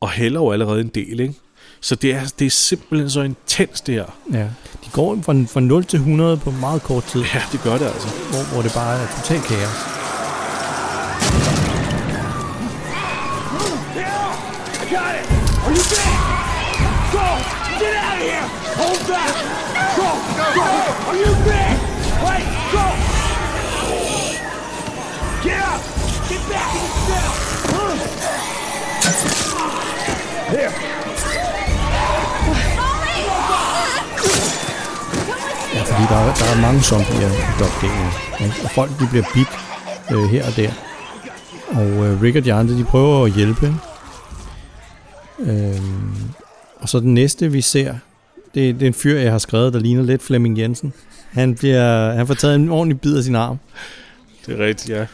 [0.00, 1.34] Og hælder jo allerede en del, ikke?
[1.84, 4.04] Så det er, det er simpelthen så intens, det her.
[4.32, 4.42] Ja.
[4.84, 7.86] De går fra, fra 0 til 100 på meget kort tid, Ja, det gør det
[7.86, 8.08] altså.
[8.08, 9.88] hvor, hvor det bare er total kaos.
[30.52, 30.91] I
[35.92, 38.44] fordi der, er- der er mange zombier i.
[38.44, 38.54] Ikke?
[38.64, 39.48] Og folk de bliver bit
[40.12, 40.70] øh, her og der.
[41.68, 43.74] Og øh, Rick og de andre, de prøver at hjælpe.
[45.38, 46.14] Øhm,
[46.80, 47.94] og så den næste, vi ser,
[48.54, 50.92] det, det er en fyr, jeg har skrevet, der ligner lidt Flemming Jensen.
[51.30, 53.58] Han, bliver, han får taget en ordentlig bid af sin arm.
[54.46, 55.06] Det er rigtigt, ja.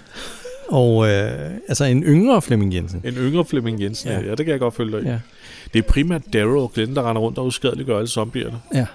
[0.69, 3.01] Og øh, altså en yngre Flemming Jensen.
[3.05, 4.21] En yngre Flemming Jensen, ja.
[4.21, 4.31] Ja.
[4.31, 5.09] det kan jeg godt følge dig i.
[5.09, 5.19] Ja.
[5.75, 8.57] Det er primært Darrow og Glenn, der render rundt og uskadeliggør alle zombierne.
[8.75, 8.87] Ja.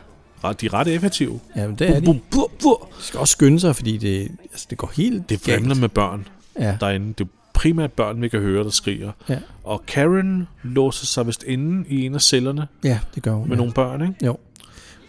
[0.51, 1.39] De er ret effektive.
[1.55, 2.05] Ja, men det er de.
[2.05, 2.75] Bum, bum, bum.
[2.99, 6.27] De skal også skynde sig, fordi det, altså, det går helt Det vrimler med børn
[6.59, 7.07] Ja, derinde.
[7.07, 9.11] Det er primært børn, vi kan høre, der skriger.
[9.29, 9.37] Ja.
[9.63, 13.41] Og Karen låser sig vist inde i en af cellerne ja, det gør hun.
[13.47, 13.57] med ja.
[13.57, 14.25] nogle børn, ikke?
[14.25, 14.37] Jo.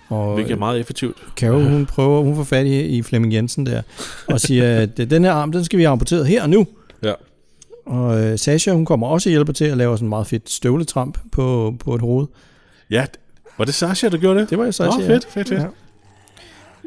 [0.08, 1.16] Og Hvilket er meget effektivt.
[1.36, 3.82] Carol, hun prøver, hun får fat i, i Flemming Jensen der,
[4.28, 6.66] og siger, at den her arm, den skal vi have amputeret her og nu.
[7.02, 7.12] Ja.
[7.86, 10.50] Og øh, Sasha, hun kommer også og hjælper til at lave sådan en meget fedt
[10.50, 12.26] støvletramp på, på et hoved.
[12.90, 13.04] Ja,
[13.58, 14.50] var det Sasha, der gjorde det?
[14.50, 15.08] Det var jo Sasha, Nå, ja.
[15.10, 15.60] fedt, fedt, fedt.
[15.60, 15.66] Ja.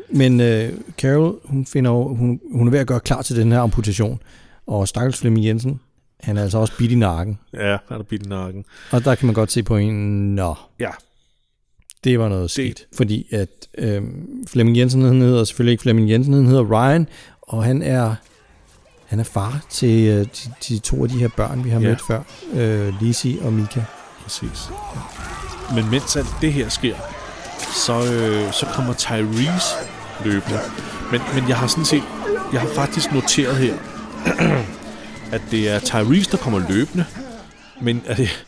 [0.09, 3.59] Men øh, Carol, hun, finder, hun, hun er ved at gøre klar til den her
[3.59, 4.19] amputation.
[4.67, 5.79] Og stakkels Flemming Jensen,
[6.19, 7.39] han er altså også bidt i nakken.
[7.53, 8.65] Ja, der er bidt i nakken.
[8.91, 9.95] Og der kan man godt se på en,
[10.35, 10.89] nå, Ja,
[12.03, 12.85] det var noget skidt.
[12.97, 14.01] Fordi at øh,
[14.47, 17.07] Flemming Jensen, han hedder selvfølgelig ikke Flemming Jensen, han hedder Ryan,
[17.41, 18.15] og han er,
[19.05, 21.87] han er far til, øh, til, til to af de her børn, vi har Ja.
[21.87, 22.21] mødt før.
[22.53, 23.81] Øh, Lizzie og Mika.
[24.23, 24.69] præcis.
[25.75, 26.95] Men mens alt det her sker,
[27.85, 29.75] så, øh, så kommer Tyrese
[30.25, 30.59] løbende.
[31.11, 32.03] Men, men jeg har sådan set,
[32.53, 33.77] jeg har faktisk noteret her,
[35.35, 37.05] at det er Tyrese, der kommer løbende.
[37.81, 38.45] Men er det,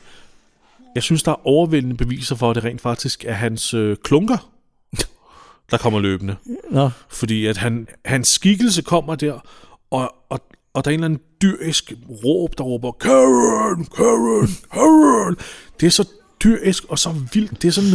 [0.96, 4.50] jeg synes, der er overvældende beviser for, at det rent faktisk er hans øh, klunker,
[5.72, 6.36] der kommer løbende.
[6.72, 9.40] Nå, Fordi at han, hans skikkelse kommer der,
[9.92, 10.40] og, og,
[10.74, 11.94] og der er en eller anden dyrisk
[12.26, 15.36] råb, der råber, Karen, Karen, Karen.
[15.80, 16.08] Det er så
[16.44, 17.62] dyrisk og så vildt.
[17.62, 17.92] Det er sådan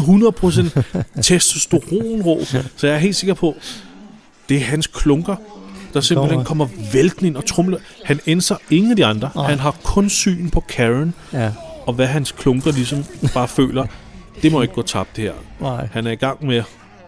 [1.17, 2.47] 100% testosteronråb.
[2.77, 3.57] Så jeg er helt sikker på,
[4.49, 5.37] det er hans klunker,
[5.95, 7.79] der simpelthen kommer væltende ind og trumler.
[8.05, 9.31] Han ændrer ingen af de andre.
[9.47, 11.53] Han har kun syn på Karen, ja,
[11.87, 13.05] og hvad hans klunker ligesom
[13.35, 13.87] bare føler,
[14.43, 15.33] det må ikke gå tabt det her.
[15.61, 16.63] nej, Han er i gang med,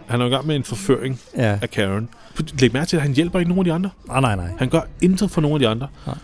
[0.06, 1.58] han er i gang med en forføring ja.
[1.62, 2.08] af Karen.
[2.58, 3.90] Læg mærke til, at han hjælper ikke nogen af de andre.
[4.08, 4.48] Nej, nej, nej.
[4.58, 5.88] Han gør intet for nogen af de andre.
[6.06, 6.16] Nej.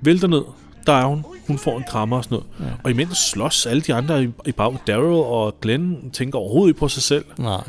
[0.00, 0.42] Vælter ned.
[0.86, 1.24] Der er hun.
[1.46, 2.70] Hun får en krammer og sådan noget.
[2.70, 2.74] Ja.
[2.84, 4.76] Og imens slås alle de andre i, i bag.
[4.86, 7.24] Daryl og Glenn tænker overhovedet ikke på sig selv.
[7.38, 7.60] Nej.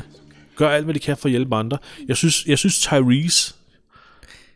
[0.56, 1.78] Gør alt, hvad de kan for at hjælpe andre.
[2.08, 3.54] Jeg synes, jeg synes Tyrese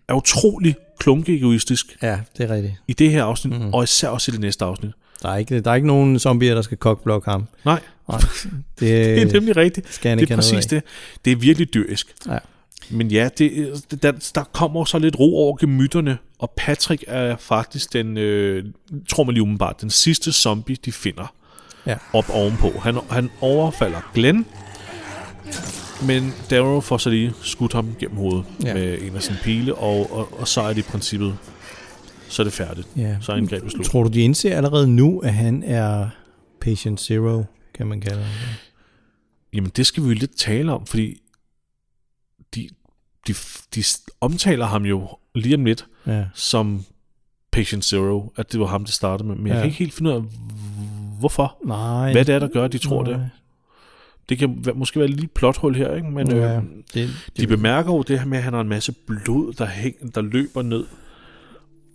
[0.08, 2.74] er utrolig klunke-egoistisk Ja, det er rigtigt.
[2.88, 3.74] i det her afsnit, mm.
[3.74, 4.90] og især også i det næste afsnit.
[5.22, 7.48] Der er ikke, der er ikke nogen zombier, der skal kokblokke ham.
[7.64, 8.18] Nej, Nej,
[8.80, 9.94] det, det er nemlig rigtigt.
[9.94, 10.82] skal Det er præcis det.
[11.24, 12.14] Det er virkelig dyrisk.
[12.28, 12.38] Ja.
[12.90, 17.92] Men ja, det, der, der kommer så lidt ro over gemytterne, og Patrick er faktisk
[17.92, 18.64] den, øh,
[19.08, 21.34] tror man lige umiddelbart, den sidste zombie, de finder
[21.86, 21.96] Ja.
[22.12, 22.70] op ovenpå.
[22.70, 24.46] Han, han overfalder Glenn,
[26.06, 28.74] men Darrow får så lige skudt ham gennem hovedet Ja.
[28.74, 31.38] med en af sine pile, og, og, og så er det i princippet,
[32.28, 32.88] så er det færdigt.
[32.96, 33.16] Ja.
[33.20, 33.86] Så er angrebet slut.
[33.86, 36.08] Tror du, de indser allerede nu, at han er
[36.60, 38.32] patient zero, kan man kalde ham?
[39.52, 41.20] Jamen, det skal vi jo lidt tale om, fordi
[42.54, 42.68] de,
[43.28, 43.34] de,
[43.74, 43.84] de
[44.20, 46.24] omtaler ham jo lige om lidt Ja.
[46.34, 46.84] som
[47.52, 49.36] Patient Zero, at det var ham, det startede med.
[49.36, 49.60] Men jeg Ja.
[49.60, 50.22] kan ikke helt finde ud af,
[51.18, 51.56] hvorfor.
[51.66, 52.12] Nej.
[52.12, 53.12] Hvad det er, der gør, at de tror nej.
[53.12, 53.30] det.
[54.28, 56.10] Det kan måske være et lille plothul her, ikke?
[56.10, 56.62] men Ja, øh,
[56.94, 60.14] det, de bemærker jo det her med, at han har en masse blod, der, hæng,
[60.14, 60.84] der løber ned.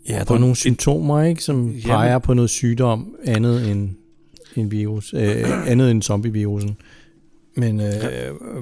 [0.10, 3.90] ja, der er nogle symptomer, ikke, som Jamen- peger på noget sygdom andet end
[4.56, 6.78] en virus, øh, andet end zombievirusen.
[7.56, 7.94] Men øh,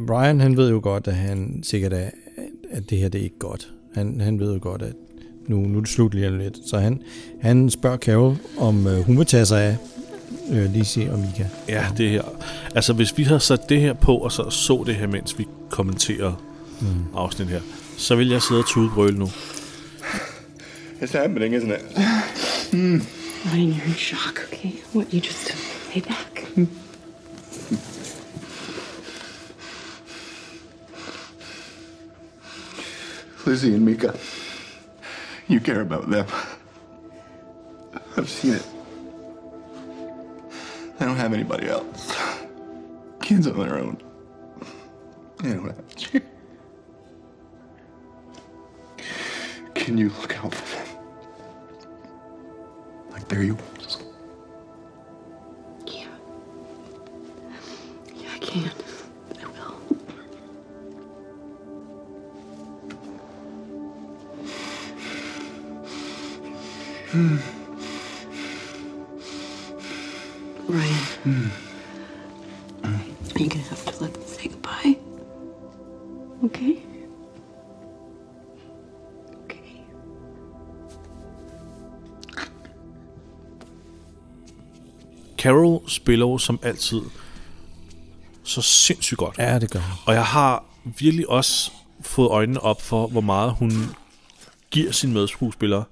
[0.10, 2.10] Ryan, han ved jo godt, at han sikkert er,
[2.72, 3.72] at det her det er ikke godt.
[3.94, 4.94] Han, han ved jo godt, at
[5.48, 6.58] nu, nu er det slut lige om lidt.
[6.66, 7.02] Så han,
[7.42, 9.78] han spørger Carol, om øh, hun vil tage sig af
[10.52, 11.46] øh, Lizzie og Mika.
[11.68, 12.24] Ja, det her.
[12.76, 15.48] Altså, hvis vi havde sat det her på, og så så det her, mens vi
[15.70, 16.44] kommenterer
[16.82, 16.88] mm.
[17.16, 17.62] afsnit her,
[17.98, 19.30] så ville jeg sidde og tudebrøle nu.
[21.02, 21.82] It's happening, isn't it?
[23.54, 24.72] Ryan, you're in shock, okay?
[24.96, 25.54] What, you just
[25.94, 26.68] lay back.
[33.48, 34.14] Lizzie and Mika.
[35.48, 36.28] You care about them.
[38.18, 38.68] I've seen it.
[41.00, 42.14] They don't have anybody else.
[43.22, 44.02] Kids on their own.
[45.42, 46.22] They don't have you.
[49.76, 50.88] Can you look out for them?
[53.12, 54.04] Like they're yours.
[55.86, 56.08] Yeah.
[58.14, 58.87] Yeah, I can.
[67.14, 67.38] Ryan.
[73.36, 74.98] You're gonna have to let them say goodbye.
[76.44, 76.76] Okay?
[79.44, 79.58] Okay.
[85.38, 87.02] Carol spiller jo som altid
[88.44, 89.38] så sindssygt godt.
[89.38, 90.04] Ja, det gør.
[90.06, 93.72] Og jeg har virkelig også fået øjnene op for, hvor meget hun
[94.72, 95.84] giver sine medskuespillere.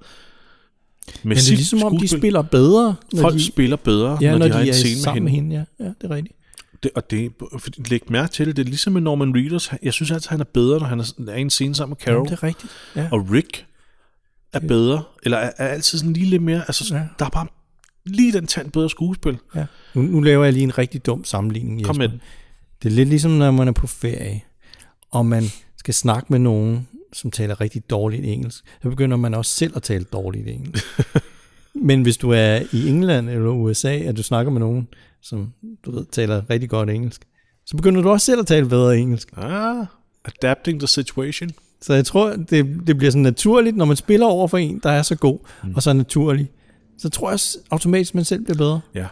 [1.22, 4.46] Men det er ligesom om, de spiller bedre, når Folk de, spiller bedre, ja, når,
[4.46, 5.48] de har en scene med sammen hende.
[5.48, 5.66] med hende.
[5.80, 6.36] Ja, ja, det er rigtigt.
[6.82, 7.32] Det, og det,
[7.90, 9.70] læg mærke til det, det er ligesom med Norman Reedus.
[9.82, 12.16] Jeg synes altid, han er bedre, når han er, i en scene sammen med Carol.
[12.16, 12.72] Jamen, det er rigtigt.
[12.96, 13.08] Ja.
[13.12, 13.66] Og Rick
[14.52, 17.02] er bedre, eller er, er altid sådan lige lidt mere, altså Ja.
[17.18, 17.46] der er bare
[18.04, 19.38] lige den tand bedre skuespil.
[19.54, 19.64] Ja.
[19.94, 21.92] Nu, nu laver jeg lige en rigtig dum sammenligning, Jesper.
[21.92, 22.08] Kom med.
[22.82, 24.40] Det er lidt ligesom, når man er på ferie,
[25.10, 25.44] og man
[25.76, 28.64] skal snakke med nogen, som taler rigtig dårligt engelsk.
[28.82, 30.84] Så begynder man også selv at tale dårligt engelsk.
[31.74, 34.88] Men hvis du er i England eller USA, og du snakker med nogen,
[35.22, 35.52] som
[35.84, 37.22] du ved, taler rigtig godt engelsk,
[37.66, 39.28] så begynder du også selv at tale bedre engelsk.
[39.36, 39.86] Ah,
[40.24, 41.50] adapting the situation.
[41.80, 44.90] Så jeg tror, det, det bliver sådan naturligt, når man spiller over for en, der
[44.90, 45.74] er så god, mm.
[45.74, 46.50] og så naturlig.
[46.98, 47.38] Så tror jeg
[47.70, 48.80] automatisk, man selv bliver bedre.
[48.94, 49.06] Ja,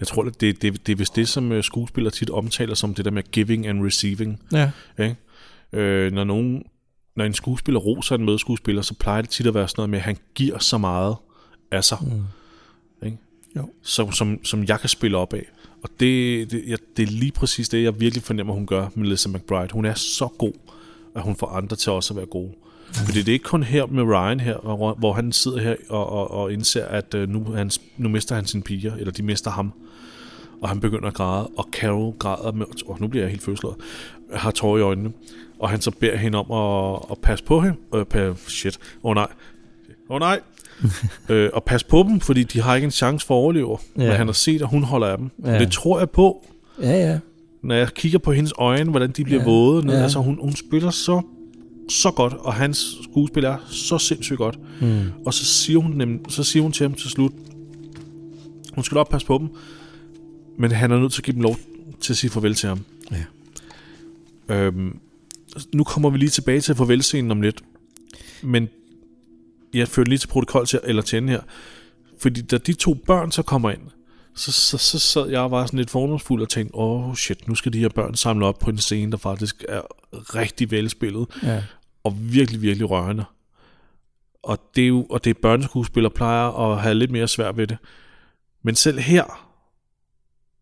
[0.00, 2.94] jeg tror, at det, det, det er vist det, som øh, skuespillere tit omtaler som
[2.94, 4.40] det der med giving and receiving.
[4.52, 4.70] Ja.
[4.98, 5.16] Ikke?
[5.72, 6.62] Øh, når, nogen,
[7.16, 9.98] når en skuespiller roser en medskuespiller, så plejer det tit at være sådan noget med,
[9.98, 11.16] at han giver så meget
[11.70, 11.98] af sig.
[12.00, 13.06] Mm.
[13.06, 13.18] Ikke?
[13.56, 13.70] Jo.
[13.82, 15.46] Som, som, som jeg kan spille op af.
[15.82, 19.04] Og det, det, jeg, det er lige præcis det, jeg virkelig fornemmer, hun gør med
[19.04, 19.72] Melissa McBride.
[19.72, 20.52] Hun er så god,
[21.16, 22.52] at hun får andre til også at være gode.
[22.92, 24.58] Fordi det er ikke kun her med Ryan her,
[24.98, 28.46] hvor, han sidder her og, og, og indser, at øh, nu, hans, nu mister han
[28.46, 29.72] sine piger, eller de mister ham.
[30.62, 33.76] Og han begynder at græde, og Carol græder med, og nu bliver jeg helt følelseslået,
[34.32, 35.12] har tårer i øjnene.
[35.60, 37.76] Og han så beder hende om at, at passe på hende.
[37.94, 39.26] Øh, pa, shit, åh oh, nej.
[40.10, 40.40] Åh oh, nej.
[41.30, 43.78] øh, og passe på dem, fordi de har ikke en chance for at overleve.
[43.96, 44.02] Ja.
[44.02, 45.30] Men han har set, at hun holder af dem.
[45.44, 45.58] Ja.
[45.58, 46.46] Det tror jeg på,
[46.82, 47.18] Ja, ja.
[47.62, 49.46] når jeg kigger på hendes øjne, hvordan de bliver Ja.
[49.46, 49.86] våde.
[49.86, 49.94] Ned.
[49.94, 50.02] Ja.
[50.02, 51.22] Altså, hun, hun spiller så,
[51.88, 54.58] så godt, og hans skuespil er så sindssygt godt.
[54.80, 55.00] Mm.
[55.26, 57.32] Og så siger hun, nem, så siger hun til ham til slut,
[58.74, 59.48] hun skal nok passe på dem,
[60.58, 61.56] men han er nødt til at give dem lov
[62.00, 62.78] til at sige farvel til ham.
[63.12, 63.24] Ja.
[64.54, 64.98] Øhm,
[65.74, 67.62] nu kommer vi lige tilbage til farvelscenen om lidt,
[68.42, 68.68] men
[69.74, 71.40] jeg fører lige til protokol til, eller til her,
[72.18, 73.82] fordi da de to børn så kommer ind,
[74.34, 77.48] så, så, så sad jeg og var sådan lidt fordomsfuld og tænkte, åh oh shit,
[77.48, 79.80] nu skal de her børn samle op på en scene, der faktisk er
[80.12, 81.62] rigtig velspillet, ja.
[82.04, 83.24] og virkelig, virkelig rørende.
[84.42, 87.66] Og det er jo, og det er børneskuespillere plejer at have lidt mere svært ved
[87.66, 87.78] det.
[88.62, 89.49] Men selv her,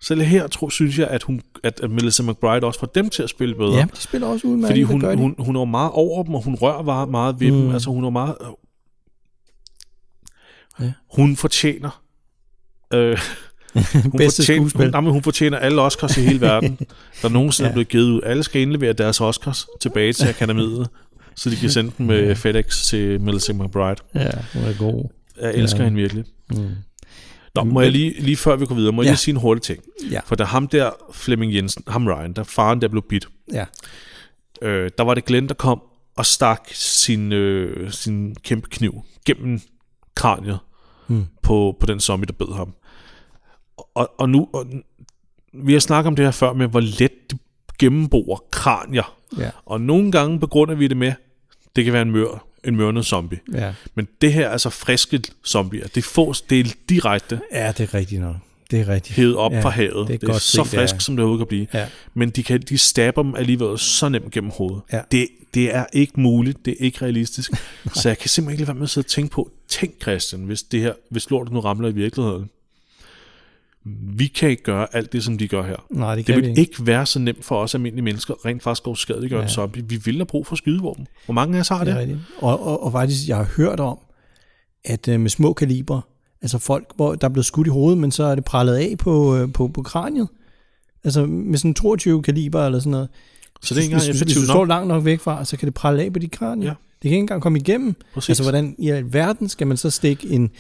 [0.01, 3.31] selv her tror, synes jeg, at, hun, at, Melissa McBride også får dem til at
[3.31, 3.77] spille bedre.
[3.77, 4.69] ja, de spiller også udmærket.
[4.69, 7.57] Fordi hun, hun, hun er meget over dem, og hun rører meget ved mm.
[7.61, 7.71] Dem.
[7.71, 8.37] Altså hun er meget...
[10.81, 10.93] Ja.
[11.15, 12.03] Hun fortjener...
[12.95, 13.19] Øh,
[14.03, 14.85] hun Bedste fortjener, skuespil.
[14.85, 16.79] hun, jamen, hun fortjener alle Oscars i hele verden,
[17.23, 17.71] der nogensinde ja.
[17.71, 18.21] Er blevet givet ud.
[18.25, 20.89] Alle skal indlevere deres Oscars tilbage til akademiet,
[21.35, 23.97] så de kan sende dem med FedEx til Melissa McBride.
[24.15, 25.11] Ja, hun er god.
[25.41, 25.79] Jeg elsker.
[25.79, 25.85] Ja.
[25.85, 26.25] hende virkelig.
[26.51, 26.69] Mm.
[27.55, 29.11] Nå, må jeg lige, lige før vi går videre, må jeg Ja.
[29.11, 29.83] lige sige en hurtig ting.
[30.11, 30.21] Ja.
[30.27, 33.65] For da ham der, Flemming Jensen, ham Ryan, der faren der blev bidt, Ja.
[34.63, 35.81] øh, der var det Glenn, der kom
[36.17, 39.61] og stak sin, øh, sin kæmpe kniv gennem
[40.15, 40.59] kraniet
[41.07, 41.25] Hmm.
[41.43, 42.75] på, på den zombie, der bed ham.
[43.95, 44.67] Og, og nu, og,
[45.65, 47.39] vi har snakket om det her før med, hvor let de
[47.79, 49.17] gennemborer kranier.
[49.39, 49.51] Ja.
[49.67, 51.13] Og nogle gange begrunder vi det med,
[51.77, 53.39] det kan være en mør, en mørnet zombie.
[53.55, 53.73] Ja.
[53.95, 55.87] Men det her er altså friske zombier.
[55.87, 58.37] Det, fås, det er direkte ja, det er rigtigt nok.
[58.71, 59.17] Det er rigtigt.
[59.17, 60.09] hævet op ja, fra havet.
[60.09, 60.99] Det er, det er godt så set, frisk, ja.
[60.99, 61.67] som det overhovedet kan blive.
[61.75, 61.87] Ja.
[62.15, 64.81] Men de, kan, de stabber dem alligevel så nemt gennem hovedet.
[64.93, 65.01] Ja.
[65.11, 66.65] Det, det er ikke muligt.
[66.65, 67.53] Det er ikke realistisk.
[67.95, 70.43] så jeg kan simpelthen ikke lade være med at sidde og tænke på, tænk Christian,
[70.43, 72.51] hvis, det her, hvis lortet nu ramler i virkeligheden.
[74.17, 75.77] Vi kan ikke gøre alt det, som de gør her.
[75.91, 76.61] Nej, det Det vil ikke.
[76.61, 79.45] ikke være så nemt for os almindelige mennesker rent faktisk at skadeliggøre ja.
[79.47, 79.85] en zombie.
[79.89, 81.07] Vi vil have brug for skydevåben.
[81.25, 82.11] Hvor mange af os har Det det?
[82.11, 82.17] er.
[82.39, 83.99] Og, og, og faktisk, jeg har hørt om,
[84.85, 86.01] at øh, med små kaliber,
[86.43, 88.95] altså folk, hvor der er blevet skudt i hovedet, men så er det prallet af
[88.99, 90.29] på, øh, på, på kraniet.
[91.05, 93.09] Altså med sådan 22 kaliber eller sådan noget.
[93.63, 94.55] Så det er ikke engang hvis, hvis, hvis effektivt du nok.
[94.57, 96.69] står langt nok væk fra, så kan det pralle af på de kranier.
[96.69, 96.75] Ja.
[97.03, 97.95] Det kan ikke engang komme igennem.
[98.15, 98.29] Præcis.
[98.29, 100.51] Altså hvordan i alverden skal man så stikke en,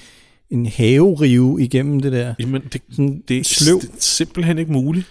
[0.50, 2.34] en haverive igennem det der?
[2.40, 3.80] Jamen, det, Sådan det, er, sløv.
[3.80, 5.06] det er simpelthen ikke muligt.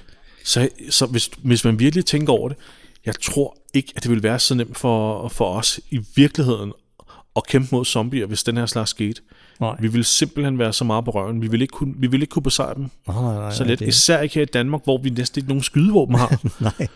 [0.46, 2.58] Så, så hvis, hvis man virkelig tænker over det,
[3.06, 6.74] jeg tror ikke, at det vil være så nemt for, for os i virkeligheden
[7.36, 9.22] at kæmpe mod zombier, hvis den her slags skete.
[9.60, 9.76] Nej.
[9.80, 11.42] Vi vil simpelthen være så meget på røven.
[11.42, 13.80] Vi vil ikke kunne, vi vil ikke kunne besejre dem Nej, nej, nej, så let.
[13.80, 16.42] det- Især ikke her i Danmark, hvor vi næsten ikke nogen skydevåben har.
[16.62, 16.88] Nej,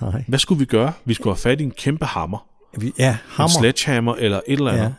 [0.00, 0.24] nej.
[0.28, 0.92] Hvad skulle vi gøre?
[1.04, 2.46] Vi skulle have fat i en kæmpe hammer.
[2.78, 3.58] Vi, ja, En hammer.
[3.60, 4.82] sledgehammer eller et eller andet.
[4.84, 4.90] Ja.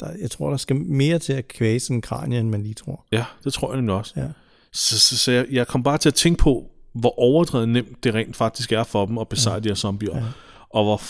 [0.00, 2.74] Der, jeg tror, der skal mere til at kvæse sådan en kranie, end man lige
[2.74, 3.06] tror.
[3.12, 4.12] Ja, det tror jeg nemlig også.
[4.16, 4.26] Ja.
[4.72, 8.14] Så, så, så jeg, jeg kom bare til at tænke på, hvor overdrevet nemt det
[8.14, 9.60] rent faktisk er for dem at besejre ja.
[9.60, 10.16] de her zombier.
[10.16, 10.22] Ja.
[10.70, 11.02] Og hvor,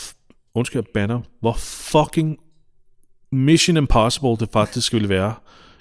[0.55, 2.37] undskyld banner, hvor fucking
[3.33, 5.35] Mission Impossible det faktisk ville være,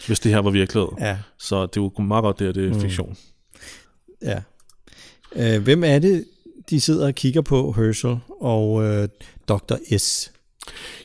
[0.08, 0.89] hvis det her var virkelighed.
[1.00, 1.17] Ja.
[1.38, 2.82] Så det er jo meget godt, det her det er mm.
[2.82, 3.17] fiktion.
[4.22, 4.41] Ja.
[5.36, 6.26] Øh, hvem er det,
[6.69, 9.10] de sidder og kigger på, Herschel og øh,
[9.48, 9.98] Dr.
[9.98, 10.32] S?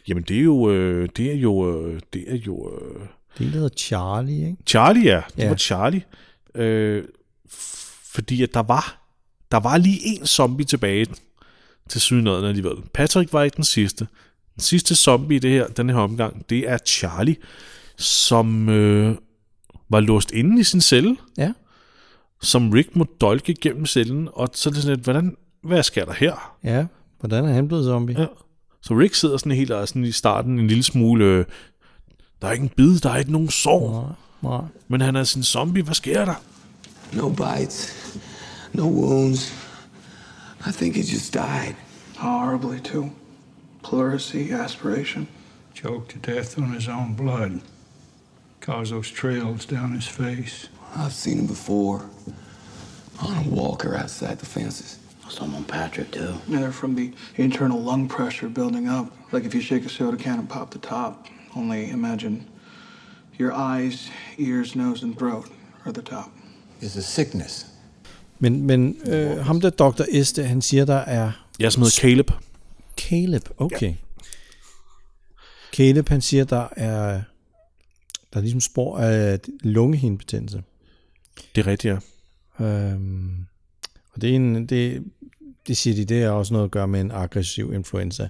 [0.08, 0.70] Jamen, det er jo...
[0.70, 1.70] Øh, det er jo...
[1.86, 2.70] Øh, det er jo...
[2.72, 3.00] Øh,
[3.38, 4.56] Det er hedder Charlie, ikke?
[4.66, 5.22] Charlie, ja.
[5.36, 5.48] Det Ja.
[5.48, 6.02] var Charlie.
[6.54, 7.04] Øh,
[8.04, 9.06] fordi at der var,
[9.52, 11.06] der var lige en zombie tilbage
[11.88, 12.76] til sydenøden alligevel.
[12.94, 14.06] Patrick var ikke den sidste.
[14.54, 17.36] Den sidste zombie i det her, den her omgang, det er Charlie,
[17.96, 19.16] som øh,
[19.88, 21.52] var låst inde i sin celle, Ja.
[22.42, 26.04] som Rick må dolke gennem cellen, og så er det sådan lidt, hvordan, hvad sker
[26.04, 26.56] der her?
[26.64, 26.86] Ja,
[27.20, 28.20] hvordan er han blevet zombie?
[28.20, 28.26] Ja.
[28.86, 31.44] Så Rick sidder sådan helt og sådan i starten en lille smule, øh,
[32.42, 34.60] der er ikke en bid, der er ikke nogen sår, Nej, nej.
[34.88, 36.34] men han er sådan en zombie, hvad sker der?
[37.12, 37.92] No bites,
[38.72, 39.52] no wounds.
[40.68, 41.74] I think he just died.
[42.16, 43.10] Horribly, too.
[43.82, 45.28] Pleurisy, aspiration.
[45.74, 47.60] Choked to death on his own blood.
[48.60, 50.70] Caused those trails down his face.
[50.96, 52.00] I've seen him before.
[53.20, 54.98] On a walker outside the fences.
[55.34, 56.34] Some on Patrick, too.
[56.48, 59.06] Yeah, they're from the internal lung pressure building up.
[59.32, 61.26] Like if you shake a soda can and pop the top.
[61.56, 62.46] Only imagine
[63.38, 65.46] your eyes, ears, nose, and throat
[65.84, 66.30] are the top.
[66.80, 67.66] It's a sickness.
[68.38, 70.04] Men, men øh, ham der Dr.
[70.36, 72.30] Der, han siger, der er Jeg som hedder Caleb.
[72.96, 73.48] Caleb.
[73.56, 73.94] Okay.
[75.72, 77.22] Caleb, han siger, der er
[78.32, 80.62] der er ligesom spor af lungehindebetændelse.
[81.54, 81.94] Det er rigtigt,
[82.60, 82.64] ja.
[82.64, 83.46] Øhm,
[84.12, 85.04] og det, er en, det,
[85.68, 88.28] det siger de, det er også noget at gøre med en aggressiv influenza.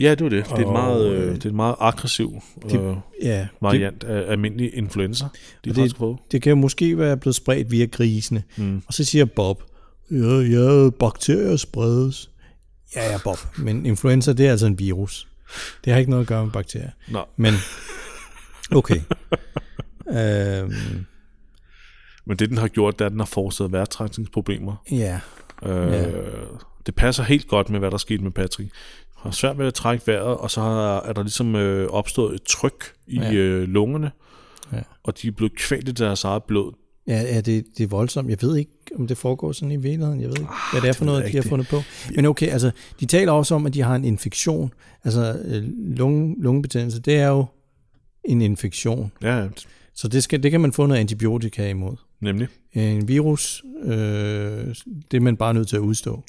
[0.00, 0.44] Ja, det var det.
[0.44, 4.04] Det er, et meget, øh, øh, det er en meget aggressiv Det, øh, ja, variant
[4.04, 5.24] af almindelig influenza.
[5.64, 8.42] De har faktisk det, det kan jo måske være blevet spredt via grisene.
[8.56, 8.82] Mm.
[8.86, 9.62] Og så siger Bob,
[10.10, 12.30] ja, ja, bakterier spredes.
[12.96, 15.28] Ja, ja, Bob, men influenza, det er altså en virus.
[15.84, 16.90] Det har ikke noget at gøre med bakterier.
[17.08, 17.54] Nå, Men,
[18.78, 19.00] okay.
[20.08, 21.04] øhm,
[22.26, 24.76] men det, den har gjort, det er, at den har forårsaget vejrtrækningsproblemer.
[24.90, 25.20] ja,
[25.62, 26.04] Øh, Ja.
[26.86, 28.70] Det passer helt godt med, hvad der skete med Patrick.
[29.16, 30.60] Han har svært ved at trække vejret, og så
[31.04, 33.32] er der ligesom øh, opstået et tryk i Ja.
[33.32, 34.10] øh, lungerne,
[34.72, 34.78] Ja.
[35.04, 36.72] og de er blevet kvalt i deres eget blod.
[37.06, 38.30] ja, ja det, det er voldsomt.
[38.30, 40.20] Jeg ved ikke, om det foregår sådan i virkeligheden.
[40.20, 41.76] Jeg ved ikke, hvad det er for Ah, det noget, de har fundet på.
[42.16, 44.72] Men okay, altså, de taler også om, at de har en infektion.
[45.04, 45.62] Altså, øh,
[45.96, 47.46] lunge, lungebetændelse, det er jo
[48.24, 49.12] en infektion.
[49.22, 49.46] Ja,
[49.94, 51.96] Så det, skal, det kan man få noget antibiotika imod.
[52.24, 52.48] Nemlig.
[52.72, 54.74] En virus, øh,
[55.10, 56.24] det er man bare nødt til at udstå.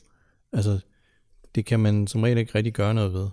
[0.53, 0.79] Altså,
[1.55, 3.27] det kan man som regel ikke rigtig gøre noget ved.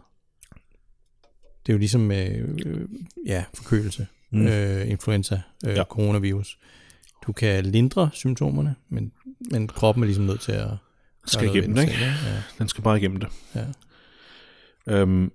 [1.67, 2.89] Det er jo ligesom med, øh,
[3.27, 4.47] ja, forkølelse, mm.
[4.47, 5.85] Øh, influenza, øh, ja.
[5.85, 6.59] Coronavirus.
[7.27, 9.13] Du kan lindre symptomerne, men,
[9.51, 10.69] men kroppen er ligesom nødt til at...
[11.27, 11.95] Skal igennem det, det ikke?
[11.95, 13.29] selv, Ja, Den skal bare igennem det.
[13.55, 13.65] ja.
[14.87, 15.33] Øhm,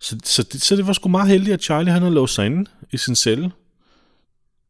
[0.00, 2.46] så, så, det, så det var sgu meget heldigt, at Charlie han havde låst sig
[2.46, 3.52] inde i sin celle.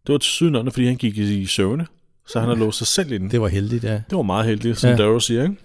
[0.07, 1.87] Det var til sydenånden, fordi han gik i, søvne.
[2.29, 3.31] Så han har låst sig selv inde.
[3.31, 3.95] Det var heldigt, ja.
[3.95, 4.97] Det var meget heldigt, som Ja.
[4.97, 5.57] Darrow siger, ikke?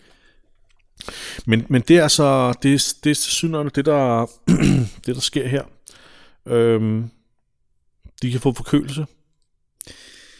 [1.45, 4.25] Men, men det er altså, det, det er synderligt, det der,
[5.05, 5.63] det der sker her.
[6.47, 7.09] Øhm,
[8.21, 9.05] de kan få forkølelse,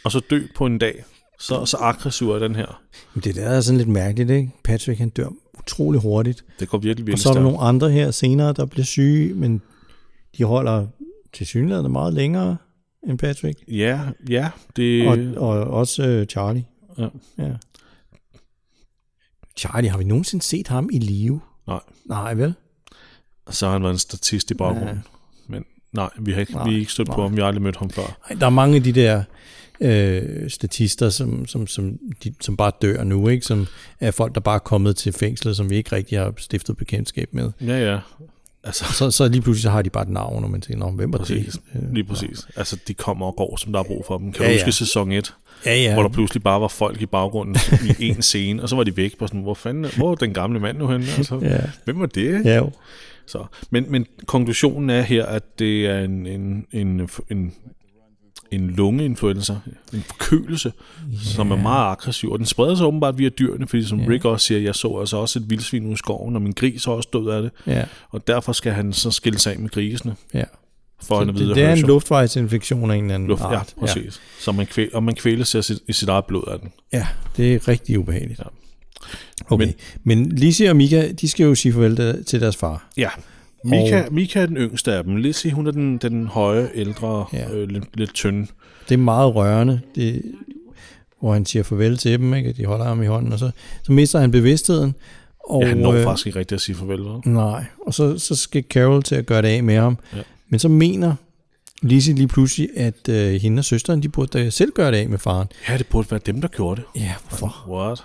[0.03, 1.03] og så dø på en dag.
[1.39, 2.81] Så, så aggressiv er den her.
[3.13, 4.49] Men det der er sådan lidt mærkeligt, ikke?
[4.63, 5.27] Patrick, han dør
[5.59, 6.43] utrolig hurtigt.
[6.59, 7.51] Det går virkelig, Og virkelig så er der stærkt.
[7.53, 9.61] nogle andre her senere, der bliver syge, men
[10.37, 10.87] de holder
[11.33, 12.57] til synligheden meget længere
[13.07, 13.59] end Patrick.
[13.67, 15.07] Ja, ja, det...
[15.07, 16.65] Og, og også øh, Charlie.
[16.97, 17.07] Ja.
[17.37, 17.53] ja.
[19.57, 21.41] Charlie, har vi nogensinde set ham i live?
[21.67, 21.79] Nej.
[22.05, 22.53] Nej, vel?
[23.49, 24.95] Så har han været en statist i baggrunden.
[24.95, 25.01] Ja.
[25.47, 27.25] Men nej, vi har ikke, Nej, vi har ikke stødt på nej.
[27.25, 27.35] ham.
[27.35, 28.17] Vi har aldrig mødt ham før.
[28.29, 29.23] Ej, der er mange af de der
[29.81, 33.45] øh, statister, som, som, som, de, som bare dør nu, ikke?
[33.45, 33.67] Som
[33.99, 37.33] er folk, der bare er kommet til fængslet, som vi ikke rigtig har stiftet bekendtskab
[37.33, 37.51] med.
[37.61, 37.99] Ja, ja.
[38.63, 40.91] Altså, Så, så lige pludselig så har de bare et navn, og man tænker, "Nå,
[40.91, 41.53] hvem var præcis.
[41.73, 41.83] det?
[41.93, 42.47] Lige præcis.
[42.55, 44.31] Altså, de kommer og går, som der er brug for dem.
[44.31, 44.57] Kan Ja, du ja.
[44.57, 45.33] huske sæson 1?
[45.65, 45.93] Ja, ja.
[45.93, 47.55] hvor der pludselig bare var folk i baggrunden
[47.99, 50.33] i en scene, og så var de væk på sådan, hvor fanden, hvor er den
[50.33, 51.05] gamle mand nu henne?
[51.17, 51.57] Altså, Ja.
[51.85, 52.45] Hvem var det?
[52.45, 52.71] Ja, jo.
[53.25, 57.53] Så, men, men konklusionen er her, at det er en, en, en, en,
[58.51, 59.53] en lungeinfluenza,
[59.93, 60.71] en forkølelse,
[61.09, 61.21] yeah.
[61.23, 64.03] som er meget aggressiv, og den spreder sig åbenbart via dyrene, fordi som Ja.
[64.03, 64.13] yeah.
[64.13, 66.87] Rick også siger, jeg så altså også et vildsvin ude i skoven, og min gris
[66.87, 69.69] er også død af det, Ja, og derfor skal han så skille sig af med
[69.69, 70.43] grisene, ja.
[71.03, 73.73] for Så at det, det er en luftvejsinfektion af en eller anden Luft, ja, art.
[73.79, 74.03] præcis.
[74.05, 74.11] Ja.
[74.39, 76.71] Så man kvæl, og man kvæler sig sit, i sit eget blod af den.
[76.93, 78.39] Ja, det er rigtig ubehageligt.
[78.39, 78.45] Ja.
[79.49, 82.89] Okay, men, men Lizzie og Mika, de skal jo sige farvel til deres far.
[82.97, 83.09] Ja.
[83.65, 85.15] Mika, Mika er den yngste af dem.
[85.15, 87.51] Lizzie, hun er den, den høje, ældre, Ja.
[87.53, 88.47] øh, lidt, lidt tynde.
[88.89, 90.21] Det er meget rørende, det,
[91.19, 92.51] hvor han siger farvel til dem, ikke?
[92.53, 93.51] de holder ham i hånden, og så,
[93.83, 94.95] så mister han bevidstheden.
[95.49, 96.99] Og, Ja, han når øh, faktisk ikke rigtigt at sige farvel.
[96.99, 97.21] Vel?
[97.25, 99.97] Nej, og så, så skal Carol til at gøre det af med ham.
[100.15, 100.21] Ja.
[100.49, 101.15] Men så mener
[101.81, 105.09] Lizzie lige pludselig, at øh, hende og søsteren, de burde da selv gøre det af
[105.09, 105.47] med faren.
[105.69, 107.01] Ja, det burde være dem, der gjorde det.
[107.01, 107.65] Ja, hvorfor?
[107.69, 108.03] What?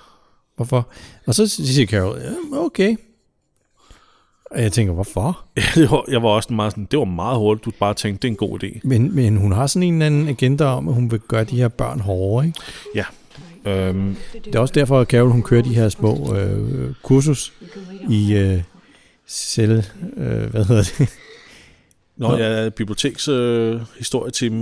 [0.57, 0.89] Hvorfor?
[1.27, 2.97] Og så siger Carol, ja, okay.
[4.51, 5.45] Og jeg tænker, hvorfor?
[6.13, 8.37] Jeg var også meget sådan, det var meget hurtigt, du bare tænkte, det er en
[8.51, 8.81] god idé.
[8.85, 11.57] Men, men hun har sådan en eller anden agenda om, at hun vil gøre de
[11.57, 12.61] her børn hårdere, ikke?
[12.95, 13.05] Ja.
[13.65, 17.53] Øhm, Det er også derfor, at Carol hun kører de her små øh, kursus
[18.11, 18.63] i øh,
[19.27, 19.83] selv...
[20.17, 21.09] Øh, hvad hedder det?
[22.17, 23.81] Nå, ja, biblioteks øh,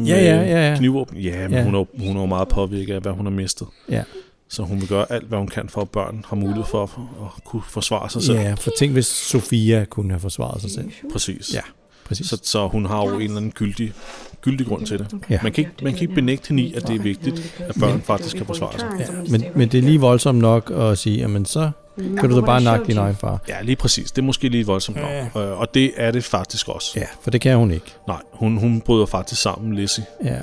[0.06, 0.76] Ja, ja, ja, ja.
[0.76, 1.16] knivåben.
[1.18, 1.58] Ja, men Ja.
[1.58, 1.64] ja.
[1.64, 3.66] Hun, er, hun er jo meget påvirket af, hvad hun har mistet.
[3.90, 4.02] Ja.
[4.48, 6.90] Så hun vil gøre alt, hvad hun kan for, at børn har mulighed for at,
[7.44, 8.38] kunne forsvare sig selv.
[8.38, 10.90] Ja, for tænk, hvis Sofia kunne have forsvaret sig selv.
[11.12, 11.54] Præcis.
[11.54, 11.60] Ja,
[12.04, 12.26] præcis.
[12.26, 13.92] Så, så hun har jo en eller anden gyldig,
[14.40, 15.06] gyldig grund til det.
[15.30, 15.38] Ja.
[15.42, 18.00] Man, kan ikke, man kan ikke benægte hende i, at det er vigtigt, at børn
[18.02, 18.88] faktisk kan forsvare sig.
[18.98, 22.40] Ja, men, men det er lige voldsomt nok at sige, jamen så kan du da
[22.40, 23.40] bare nakke din egen far.
[23.48, 24.10] Ja, lige præcis.
[24.12, 25.10] Det er måske lige voldsomt nok.
[25.10, 25.26] Ja.
[25.36, 26.92] Øh, Og det er det faktisk også.
[27.00, 27.94] Ja, for det kan hun ikke.
[28.08, 30.04] Nej, hun, hun bryder faktisk sammen, Lizzie.
[30.24, 30.38] Ja.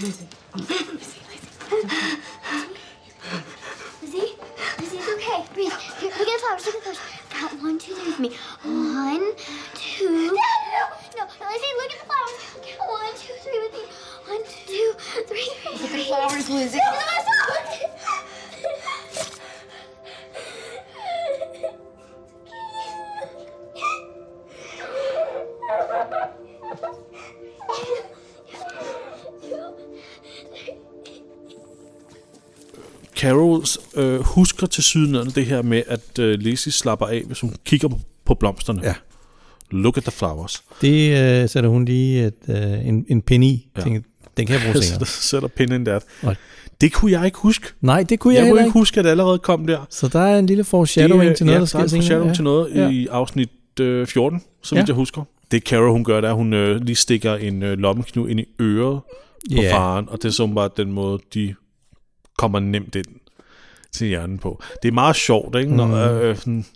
[0.00, 0.28] Lizzie?
[4.80, 5.44] Lizzie, it's okay.
[5.54, 5.72] Breathe.
[5.98, 6.66] Here, look at the flowers.
[6.66, 7.00] Look at the flowers.
[7.30, 8.30] Count one, two, three with me.
[8.62, 9.34] One,
[9.74, 10.38] two.
[34.38, 37.98] Husker til syden det her med, at øh, Lizzie slapper af, hvis hun kigger på,
[38.24, 38.80] på blomsterne.
[38.84, 38.94] Ja.
[39.70, 40.62] Look at the flowers.
[40.80, 43.68] Det øh, sætter hun lige et, øh, en, en pin i.
[43.76, 43.80] Ja.
[43.80, 43.84] Ja.
[43.84, 44.00] Tænker,
[44.36, 45.06] den kan jeg bruge senere.
[45.06, 46.02] Sætter pin in that.
[46.22, 46.36] Og-
[46.80, 47.66] Det kunne jeg ikke huske.
[47.80, 48.72] Nej, det kunne jeg, Jeg kunne ikke.
[48.72, 49.86] huske, at det allerede kom der.
[49.90, 52.02] Så der er en lille foreshadowing Det, til noget, ja, der der er sker en
[52.02, 52.20] senere.
[52.20, 52.34] foreshadowing Ja.
[52.34, 52.88] til noget Ja.
[52.90, 54.80] i afsnit øh, 14, så Ja.
[54.80, 55.22] vidt jeg husker.
[55.50, 58.40] Det Carol, hun gør, det er, at hun øh, lige stikker en øh, lommekniv ind
[58.40, 59.00] i øret
[59.56, 59.72] på Ja.
[59.74, 61.54] faren, og det er så bare den måde, de
[62.38, 63.06] kommer nemt ind
[63.92, 64.62] til hjernen på.
[64.82, 65.74] Det er meget sjovt, ikke?
[65.76, 65.94] Når, Mm.
[65.94, 66.66] øh, sådan,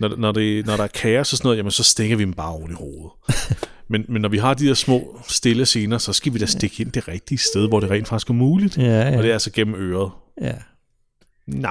[0.00, 2.32] når, når, det, når der er kaos og sådan noget, jamen så stikker vi dem
[2.32, 3.10] bare oven i hovedet.
[3.90, 6.80] men, men når vi har de der små stille scener, så skal vi da stikke
[6.82, 8.78] ind det rigtige sted, hvor det rent faktisk er muligt.
[8.78, 9.16] Ja, ja.
[9.16, 10.10] Og det er altså gennem øret.
[10.40, 10.54] Ja.
[11.46, 11.68] Nå.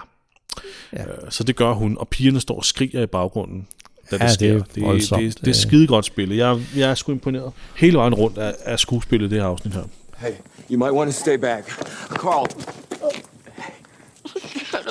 [0.94, 1.02] Ja.
[1.04, 3.68] Øh, Så det gør hun, og pigerne står og skriger i baggrunden,
[4.12, 4.54] da det Ja, det sker.
[4.54, 5.22] er det, det, voldsomt.
[5.24, 6.38] det, det er skide godt spillet.
[6.38, 7.52] Jeg, jeg er sgu imponeret.
[7.76, 9.84] Hele vejen rundt af, af skuespillet i det her afsnit her.
[10.18, 10.32] Hey,
[10.72, 11.68] you might want to stay back.
[12.10, 12.48] Carl.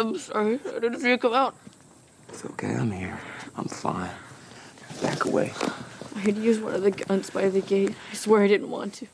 [0.00, 0.58] I'm sorry.
[0.76, 1.54] I didn't see you come out.
[2.28, 3.16] It's okay, I'm here.
[3.58, 4.10] I'm fine.
[5.02, 5.48] Back away.
[6.16, 7.90] I had used one of the guns by the gate.
[8.12, 9.04] I swear I didn't want to.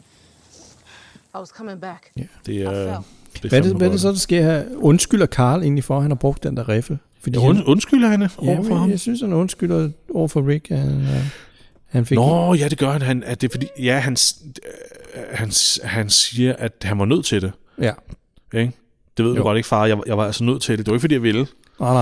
[1.35, 2.11] I was coming back.
[2.17, 3.03] Det er,
[3.43, 4.65] det Hvad er, det, hvad er det så, der sker her?
[4.77, 6.99] Undskylder Carl egentlig for, at han har brugt den der riffel?
[7.21, 8.91] Fordi Ja, und, undskylder han ja, over for ham?
[8.91, 10.69] Jeg synes, han undskylder over for Rick.
[10.69, 11.27] Han, øh,
[11.87, 13.03] han fik Nå, ja, det gør han.
[13.03, 14.17] han at det er fordi, ja, han,
[14.67, 15.53] øh, han,
[15.85, 17.53] han siger, at han var nødt til det.
[17.81, 17.93] Ja.
[18.55, 18.73] Ikke?
[19.17, 19.43] Det ved du Jo.
[19.43, 19.87] godt ikke, far.
[19.87, 20.87] Jeg, jeg var altså nødt til det.
[20.87, 21.47] Det var ikke, fordi jeg ville.
[21.81, 21.93] Nej,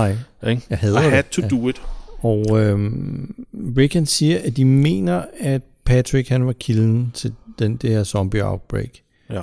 [0.41, 0.51] nej.
[0.51, 0.61] Ikke?
[0.69, 1.31] Jeg hader I had det.
[1.31, 1.47] to Ja.
[1.47, 1.81] do it.
[2.21, 3.45] Og øhm,
[3.77, 8.03] Rick han siger, at de mener, at Patrick han var kilden til den, det her
[8.03, 8.89] zombie outbreak.
[9.29, 9.41] Ja.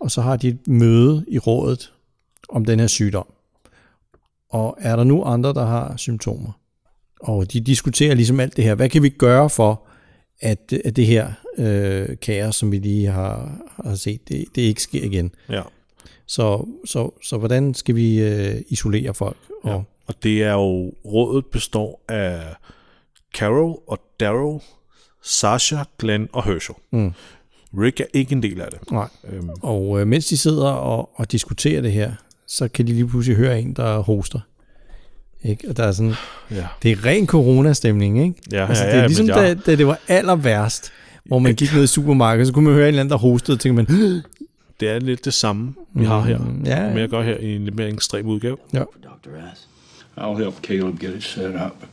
[0.00, 1.92] Og så har de et møde i rådet
[2.48, 3.26] om den her sygdom.
[4.50, 6.52] Og er der nu andre, der har symptomer?
[7.20, 8.74] Og de diskuterer ligesom alt det her.
[8.74, 9.82] Hvad kan vi gøre for,
[10.40, 14.82] at, at det her øh, kaos, som vi lige har, har set, det, det ikke
[14.82, 15.30] sker igen?
[15.48, 15.62] Ja.
[16.28, 19.36] Så, så, så hvordan skal vi øh, isolere folk?
[19.62, 19.78] Og, Ja.
[20.06, 22.40] Og det er jo, rådet består af
[23.36, 24.60] Carol og Daryl,
[25.22, 26.74] Sasha, Glenn og Herschel.
[26.92, 27.12] Mm.
[27.80, 28.90] Rick er ikke en del af det.
[28.92, 29.08] Nej.
[29.32, 32.12] Øhm, Og øh, mens de sidder og, og diskuterer det her,
[32.46, 34.40] så kan de lige pludselig høre en, der hoster.
[35.44, 35.68] Ikke?
[35.68, 36.14] Og der er sådan,
[36.50, 36.66] ja.
[36.82, 38.34] det er ren coronastemning, ikke?
[38.52, 40.92] Ja, altså, ja, det er ja, ligesom, men da, da det var aller værst,
[41.24, 43.56] hvor man gik ned i supermarkedet, så kunne man høre en eller anden, der hostede,
[43.56, 44.22] og tænkte man,
[44.80, 46.38] Det er lidt det samme, vi har her.
[46.38, 46.88] Mm, ja, ja.
[46.88, 48.56] Men jeg gør her i en lidt mere ekstrem udgave.
[48.72, 48.78] ja.
[48.78, 49.30] Dr.
[49.54, 49.68] S.
[50.18, 51.84] I'll help Caleb get it set up.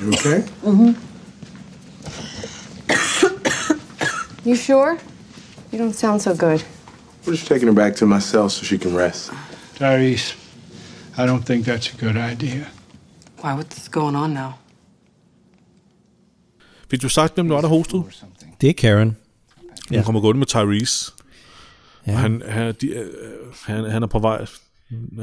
[0.00, 0.42] You okay?
[4.44, 4.98] You sure?
[5.72, 6.64] You don't sound so good.
[7.24, 9.30] We're just taking her back to my cell so she can rest.
[9.78, 10.34] Tyrese,
[11.18, 12.66] I don't think that's a good idea.
[13.40, 13.54] Why?
[13.54, 14.54] What's going on now?
[16.90, 18.02] Fik du sagt, hvem der var, der hostede?
[18.60, 19.16] Det er Karen.
[19.90, 21.12] Hun kommer gående med Tyrese.
[22.06, 22.12] Ja.
[22.12, 23.06] Og han, han, de, øh,
[23.66, 24.46] han, han er på vej...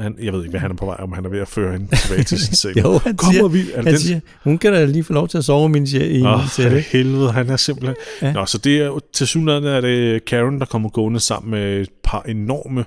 [0.00, 1.72] Han, jeg ved ikke, hvad han er på vej, om han er ved at føre
[1.72, 2.76] hende tilbage til sin seng.
[2.84, 3.60] Jo, han, Kommer siger, vi?
[3.60, 5.86] Er det han den- siger, hun kan da lige få lov til at sove min,
[5.86, 6.82] i min Åh, celle.
[6.82, 7.96] for helvede, han er simpelthen...
[8.22, 8.26] Ja.
[8.26, 8.32] Ja.
[8.32, 11.88] Nå, så det er til synligheden er det Karen, der kommer gående sammen med et
[12.02, 12.84] par enorme,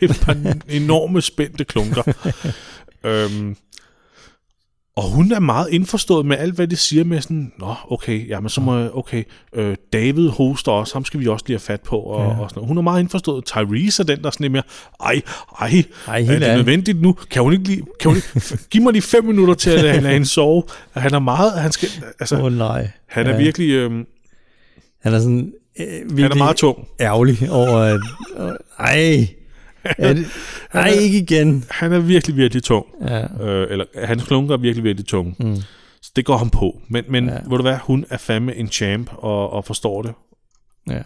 [0.00, 0.36] et par
[0.68, 2.02] enorme spændte klunker.
[3.04, 3.56] Øhm,
[4.96, 8.48] og hun er meget indforstået med alt, hvad de siger med sådan, nå, okay, jamen
[8.48, 9.22] så må jeg, okay,
[9.54, 12.26] øh, David hoster også, ham skal vi også lige have fat på, og, Ja.
[12.40, 12.68] og sådan noget.
[12.68, 13.44] Hun er meget indforstået.
[13.44, 14.62] Tyrese er den, der er sådan lidt mere,
[15.04, 15.20] ej,
[15.60, 15.68] ej,
[16.08, 16.54] Ej, er det ærligt.
[16.54, 17.12] nødvendigt nu?
[17.30, 20.00] Kan hun ikke lige, kan hun ikke, giv mig lige fem minutter til at lade,
[20.12, 20.62] hende sove.
[20.92, 21.88] Han er meget, han skal,
[22.20, 22.88] altså, oh, nej.
[23.08, 23.36] han er Ja.
[23.38, 23.90] virkelig, øh,
[25.02, 25.52] Han er sådan...
[25.80, 26.88] Øh, virkelig han er meget tung.
[27.00, 28.00] ærgerlig over, at...
[28.38, 29.28] Øh, ej,
[29.98, 30.26] er det,
[30.72, 31.64] ej, ikke igen.
[31.70, 32.86] Han er virkelig, virkelig tung.
[33.00, 33.44] Ja.
[33.44, 35.36] Øh, eller hans klunker er virkelig, virkelig tung.
[35.38, 35.56] Mm.
[36.02, 36.80] Så det går ham på.
[36.88, 37.32] Men, men Ja.
[37.32, 37.38] ja.
[37.48, 40.12] ved du hvad, hun er fandme en champ og, og forstår det.
[40.90, 41.02] Ja.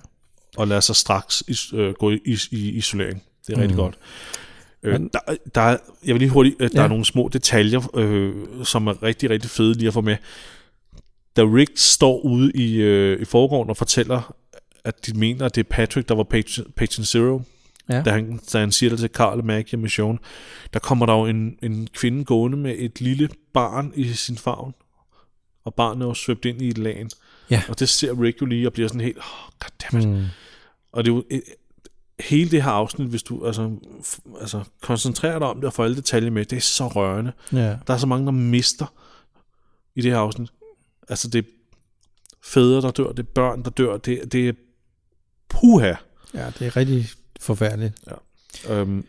[0.57, 3.23] Og lader sig straks is, øh, gå i, is, i isolering.
[3.47, 3.61] Det er mm.
[3.61, 3.99] rigtig godt.
[4.83, 5.19] Øh, der,
[5.55, 6.85] der er, jeg vil lige hurtigt, øh, der Ja.
[6.85, 8.33] er nogle små detaljer, øh,
[8.65, 10.17] som er rigtig, rigtig fede lige at få med.
[11.37, 14.35] Da Rick står ude i, øh, i forgården og fortæller,
[14.85, 17.41] at de mener, at det er Patrick, der var patient, patient Zero,
[17.89, 18.03] Ja.
[18.03, 20.19] da, han, da han siger det til Carl og Maggie og Mission,
[20.73, 24.75] der kommer der jo en, en kvinde gående med et lille barn i sin favn,
[25.65, 27.11] og barnet er jo svøbt ind i et lagen.
[27.51, 27.63] Ja.
[27.69, 30.09] Og det ser Rick jo lige og bliver sådan helt, oh, goddammit.
[30.09, 30.27] Mm.
[30.93, 31.41] Og det er jo øh,
[32.21, 33.71] hele det her afsnit, hvis du altså,
[34.41, 37.33] altså koncentrerer dig om det og får alle detaljer med, det er så rørende.
[37.53, 37.77] Ja.
[37.87, 38.95] Der er så mange, der mister
[39.95, 40.49] i det her afsnit.
[41.09, 41.49] Altså det er
[42.45, 44.53] fædre, der dør, det er børn, der dør, det, det er
[45.49, 45.95] puha.
[46.35, 47.09] ja, det er rigtig
[47.39, 47.95] forfærdeligt.
[48.71, 49.05] Øhm,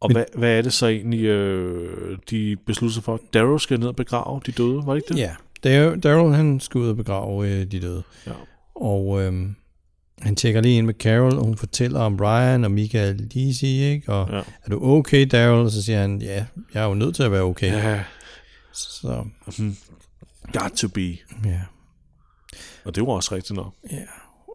[0.00, 3.20] og Men- hvad, hvad er det så egentlig, øh, de beslutter sig for?
[3.34, 5.20] Darrow skal ned og begrave de døde, var det ikke det?
[5.20, 5.34] Ja,
[5.66, 8.02] Dar- Daryl han skal ud og begrave øh, de døde.
[8.26, 8.32] Ja.
[8.74, 9.54] Og øhm,
[10.18, 14.12] han tjekker lige ind med Carol, og hun fortæller om Ryan og Michael Lisi, ikke?
[14.12, 14.36] Og Ja.
[14.64, 15.64] er du okay, Daryl?
[15.64, 17.72] Og så siger han, ja, jeg er jo nødt til at være okay.
[17.72, 18.04] Ja,
[18.72, 19.24] Så,
[19.58, 19.76] mhm.
[20.52, 21.16] got to be.
[21.44, 21.60] ja.
[22.84, 23.74] Og det var også rigtigt nok.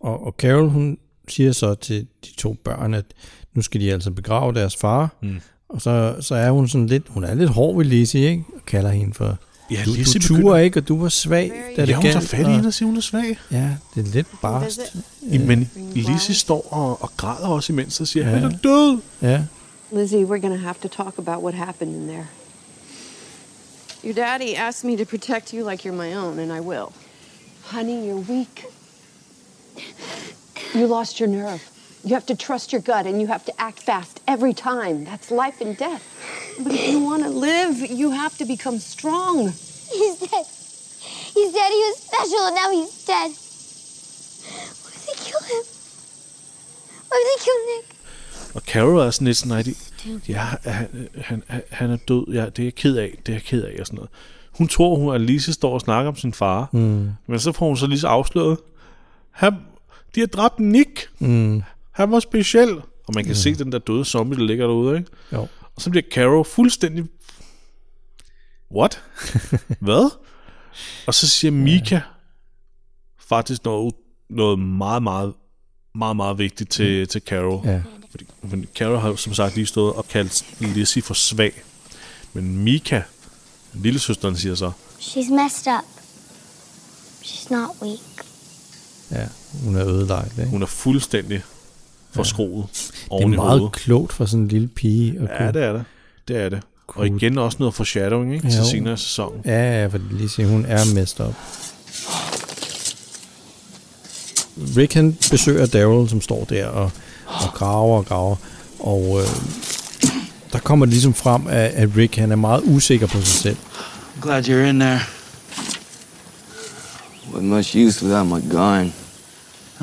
[0.04, 0.98] Og, og Carol, hun
[1.32, 3.06] siger så til de to børn, at
[3.54, 5.10] nu skal de altså begrave deres far.
[5.22, 5.40] Mm.
[5.70, 8.44] Og så, så er hun sådan lidt, hun er lidt hård ved Lizzie, ikke?
[8.56, 9.38] Og kalder hende for,
[9.72, 12.04] Ja, du, Lizzie du turer begynder- ikke, og du var svag, da det Ja, hun
[12.04, 13.38] tager galt, fat i og- hende og siger, hun er svag.
[13.52, 14.80] Ja, det er lidt barst.
[15.32, 15.40] Ja.
[15.40, 18.32] Men Lizzie står og, og græder også imens og siger, Ja.
[18.38, 19.00] han er død.
[19.22, 19.42] Ja.
[19.92, 22.28] Lizzie, we're going to have to talk about what happened in there.
[24.06, 26.88] Your daddy asked me to protect you like you're my own, and I will.
[27.62, 28.66] Honey, you're weak.
[30.76, 31.62] You lost your nerve.
[32.03, 34.97] You have to trust your gut and you have to act fast every time.
[35.09, 36.03] That's life and death.
[36.64, 39.36] But if you want to live, you have to become strong.
[39.99, 40.45] He's dead.
[41.38, 41.70] He's dead.
[41.78, 43.30] He was special, and now he's dead.
[44.84, 45.64] What if they kill him?
[47.09, 47.86] What if they kill Nick?
[48.55, 49.76] Og Carol er sådan lidt sådan, nej, de,
[50.28, 50.88] ja, han,
[51.22, 53.76] han, han er død, ja, det er jeg ked af, det er jeg ked af,
[53.80, 54.09] og sådan noget.
[54.51, 57.09] Hun tror, hun at Lise står og snakker om sin far, Mm.
[57.28, 58.57] men så får hun så lige så afsløret,
[59.32, 59.53] han,
[60.16, 61.62] de har dræbt Nick, Mm.
[61.91, 62.76] han var speciel,
[63.07, 65.12] og man kan se den der døde zombie, der ligger derude, ikke?
[65.34, 65.47] Jo.
[65.76, 67.05] Og så bliver Carol fuldstændig,
[68.76, 69.03] what?
[69.80, 70.12] Hvad?
[71.07, 71.99] Og så siger Mika
[73.20, 73.95] faktisk noget,
[74.30, 75.34] noget meget, meget,
[75.95, 77.62] meget, meget vigtigt til, til Carol.
[77.68, 77.82] Ja.
[78.12, 81.64] Fordi, fordi Carol har som sagt lige stået og kaldt Lizzie for svag.
[82.34, 83.01] Men Mika,
[83.74, 85.86] lillesøsteren, siger så, She's messed up.
[87.24, 88.26] She's not weak.
[89.12, 89.28] Ja,
[89.64, 90.49] hun er ødelagt, ikke?
[90.49, 91.41] hun er fuldstændig
[92.16, 92.66] forskroet
[93.12, 93.72] Det er meget hovedet.
[93.72, 95.20] klogt for sådan en lille pige.
[95.20, 95.84] At Ja, det er det.
[96.28, 96.60] Det er det.
[96.88, 98.49] Og igen også noget foreshadowing, ikke?
[98.49, 98.66] Til Jo.
[98.66, 99.41] senere i sæsonen.
[99.45, 101.34] Ja, ja, for lige sige, hun er messed up.
[104.78, 106.91] Rick han besøger Daryl, som står der og,
[107.26, 108.36] og graver og graver.
[108.80, 109.28] Og øh,
[110.54, 113.58] der kommer det ligesom frem, at, at Rick han er meget usikker på sig selv.
[114.22, 114.99] Glad you're in there.
[117.34, 118.93] Wasn't much use without my gun.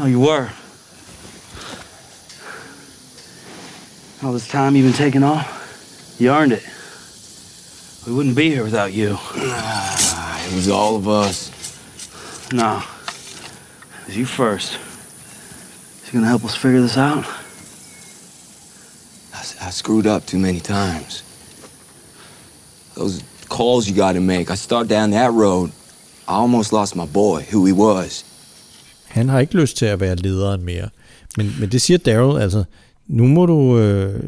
[0.00, 0.48] Oh, you were.
[4.22, 6.62] All this time you've been taking off, you earned it.
[8.06, 9.16] We wouldn't be here without you.
[9.18, 11.50] Ah, it was all of us.
[12.52, 12.80] No.
[14.02, 14.78] It was you first.
[16.02, 17.26] Is you gonna help us figure this out?
[19.60, 21.24] I screwed up too many times.
[22.94, 24.50] Those calls you got to make.
[24.50, 25.72] I start down that road.
[26.28, 28.24] I almost lost my boy, who he was.
[29.08, 30.88] Han har ikke lyst til at være lederen mere.
[31.36, 32.64] Men, men det siger Daryl, altså,
[33.06, 34.22] nu må du øh,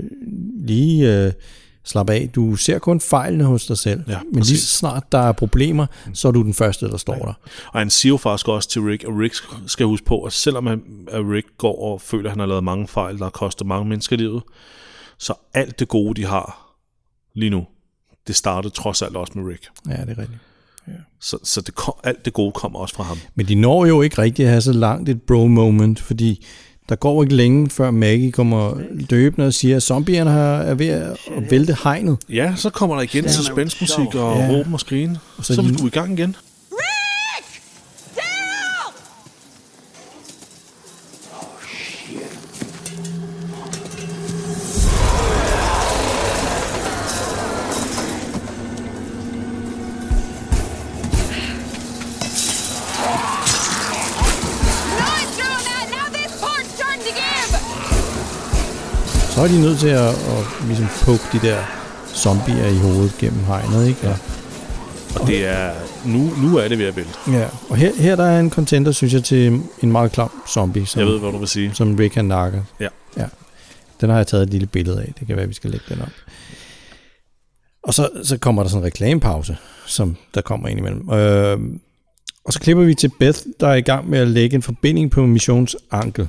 [0.54, 1.32] lige øh,
[1.84, 2.30] slappe af.
[2.34, 4.02] Du ser kun fejlene hos dig selv.
[4.08, 7.14] Ja, men lige så snart der er problemer, så er du den første, der står
[7.14, 7.34] der.
[7.72, 9.34] Og han siger jo faktisk også til Rick, at Rick
[9.66, 12.64] skal huske på, at selvom han, at Rick går og føler, at han har lavet
[12.64, 14.42] mange fejl, der har kostet mange mennesker livet,
[15.18, 16.76] så alt det gode, de har
[17.34, 17.66] lige nu,
[18.26, 19.68] det startede trods alt også med Rick.
[19.88, 20.38] Ja, det er rigtigt.
[21.22, 23.18] Så, så det kom, alt det gode kommer også fra ham.
[23.34, 26.46] Men de når jo ikke rigtig at have så langt et bro-moment, fordi
[26.88, 28.74] der går ikke længe, før Maggie kommer
[29.10, 31.16] løbende og siger, at zombierne er ved at
[31.50, 32.18] vælte hegnet.
[32.28, 34.48] Ja, så kommer der igen suspensmusik og Ja.
[34.50, 35.18] råben og skrigen.
[35.36, 36.36] Og Så, så er vi i gang igen.
[59.40, 61.58] Så er de nødt til at, at ligesom poke de der
[62.14, 64.00] zombier i hovedet gennem hegnet, ikke?
[64.02, 64.14] Ja.
[65.20, 65.72] Og det er...
[66.04, 67.10] Nu, nu er det ved at vælte.
[67.32, 67.46] ja.
[67.68, 71.00] Og her, her der er en contender, synes jeg, til en meget klam zombie, som,
[71.00, 71.74] Jeg ved, hvad du vil sige.
[71.74, 72.62] som Rick han nakker.
[72.80, 72.88] Ja.
[73.16, 73.26] ja.
[74.00, 75.14] Den har jeg taget et lille billede af.
[75.18, 76.12] Det kan være, vi skal lægge den op.
[77.84, 81.10] Og så, så kommer der sådan en reklamepause, som der kommer ind imellem.
[81.10, 81.58] Øh,
[82.44, 85.10] og så klipper vi til Beth, der er i gang med at lægge en forbinding
[85.10, 86.28] på Missions ankel.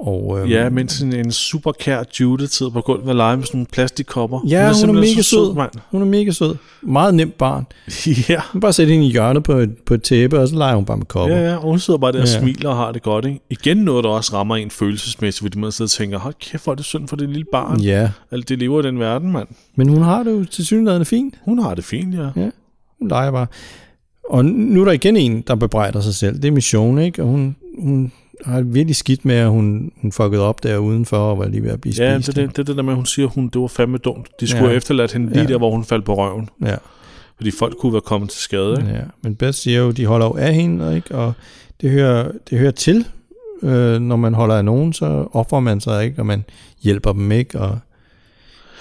[0.00, 3.44] Og, øhm, Ja, mens en, en super kær Judith sidder på gulvet og leger med
[3.44, 4.40] sådan nogle plastikkopper.
[4.48, 5.54] Ja, hun er, simpelthen mega så sød.
[5.54, 5.70] mand.
[5.90, 6.54] Hun er mega sød.
[6.82, 7.66] Meget nemt barn.
[8.28, 8.40] ja.
[8.52, 10.84] Hun bare sætte hende i hjørnet på et, på et tæppe, og så leger hun
[10.84, 11.36] bare med kopper.
[11.36, 12.40] Ja, ja, og hun sidder bare der og Ja.
[12.40, 13.40] smiler og har det godt, ikke?
[13.50, 16.72] Igen noget, der også rammer en følelsesmæssigt, fordi man sidder og tænker, hold kæft, hvor
[16.72, 17.80] er det synd for det lille barn.
[17.80, 18.10] Ja.
[18.30, 19.48] Alt det lever i den verden, mand.
[19.76, 21.34] Men hun har det jo til synligheden fint.
[21.44, 22.28] Hun har det fint, ja.
[22.36, 22.50] Ja,
[22.98, 23.46] hun leger bare.
[24.30, 26.36] Og nu er der igen en, der bebrejder sig selv.
[26.36, 27.22] Det er Mission, ikke?
[27.22, 28.12] Og hun, hun
[28.44, 31.70] har virkelig skidt med, at hun, hun fuckede op der udenfor og var lige ved
[31.70, 32.26] at blive Ja, spist.
[32.36, 33.98] det er det, det, det der med, at hun siger, at hun, det var fandme
[33.98, 34.28] dumt.
[34.40, 34.68] De skulle Ja.
[34.68, 35.46] have efterladt hende lige Ja.
[35.48, 36.48] der, hvor hun faldt på røven.
[36.64, 36.76] Ja.
[37.36, 38.92] Fordi folk kunne være kommet til skade, ikke?
[38.92, 41.14] Ja, men Beth siger jo, de holder jo af hende, ikke?
[41.14, 41.32] og
[41.80, 43.06] det hører, det hører til,
[43.62, 46.44] øh, når man holder af nogen, så offrer man sig ikke, og man
[46.82, 47.58] hjælper dem ikke.
[47.60, 47.78] Og,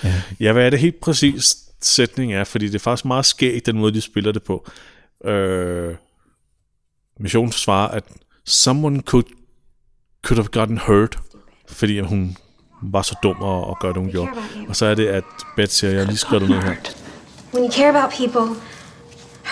[0.04, 0.14] ja.
[0.40, 2.44] Ja, hvad er det helt præcis sætning er?
[2.44, 4.68] Fordi det er faktisk meget skægt, den måde, de spiller det på.
[5.26, 5.96] Øh,
[7.20, 8.04] missionen svarer, at
[8.46, 9.26] someone could,
[10.26, 11.18] could have gotten hurt,
[11.68, 12.38] fordi hun
[12.82, 14.30] var så dum at, at gøre det, hun gjorde.
[14.70, 15.24] Og så er det, at
[15.56, 16.74] Beth siger, jeg har lige skrevet det ned her.
[17.54, 18.56] When you care about people,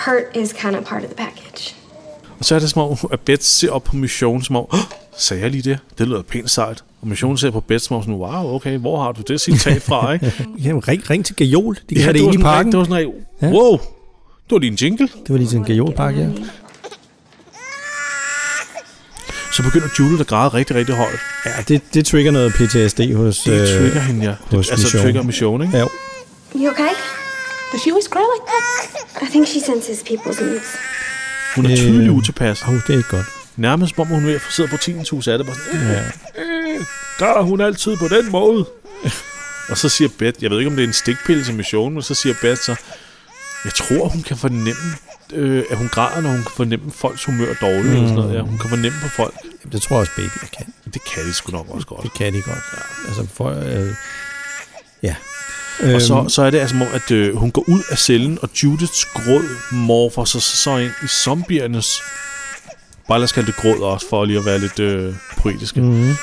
[0.06, 1.74] hurt is kind of part of the package.
[2.38, 4.78] Og så er det som om, at Beth ser op på missionen, som om, "Åh,
[5.18, 5.78] sagde jeg lige det?
[5.98, 6.84] Det lyder pænt sejt.
[7.02, 9.82] Og missionen ser på Beth, som om sådan, wow, okay, hvor har du det citat
[9.82, 10.32] fra, ikke?
[10.64, 11.74] Jamen, ring, ring til Gajol.
[11.74, 12.74] De kan Ja, have det, det i parken.
[12.74, 13.04] rigtig- det var
[13.40, 13.72] sådan wow,
[14.44, 15.06] det var lige en jingle.
[15.08, 16.28] Det var lige sådan en Gajol-park, ja.
[19.56, 21.18] Så begynder Julie at græde rigtig, rigtig højt.
[21.46, 24.34] Ja, det, det trigger noget PTSD hos Det øh, trigger hende, ja.
[24.56, 25.02] Hos altså, Mission.
[25.02, 25.76] trigger Mission, ikke?
[25.78, 25.84] Ja.
[26.56, 26.88] You okay?
[27.72, 29.28] Does she always cry like that?
[29.28, 30.66] I think she senses people's needs.
[31.56, 32.62] Hun er Øh, tydelig utilpas.
[32.62, 33.26] Oh, det er ikke godt.
[33.56, 35.46] Nærmest som om hun er ved at sidde på 10.000 af det.
[35.46, 36.00] Bare sådan, Ja.
[36.42, 36.84] øh,
[37.18, 38.64] gør hun altid på den måde?
[39.70, 42.02] og så siger Beth, jeg ved ikke om det er en stikpille til Mission, men
[42.02, 42.74] så siger Beth så,
[43.64, 44.96] jeg tror hun kan fornemme,
[45.32, 47.84] øh, at hun græder, når hun kan fornemme folks humør dårligt.
[47.84, 47.92] Mm.
[47.92, 48.34] Eller sådan noget.
[48.34, 49.34] Ja, hun kan fornemme på folk.
[49.72, 50.66] Det tror jeg også, babyer kan.
[50.94, 52.02] Det kan de sgu nok også godt.
[52.02, 52.58] Det kan de godt.
[52.72, 53.08] Ja.
[53.08, 53.94] Altså, for, øh,
[55.02, 55.14] ja.
[55.94, 58.48] Og så, Øhm, så er det altså, at øh, hun går ud af cellen, og
[58.62, 62.02] Judiths gråd morfer sig så, så ind i zombiernes...
[63.08, 65.80] Bare lad os kalde det gråd også, for lige at være lidt øh, poetiske.
[65.80, 66.14] Mm.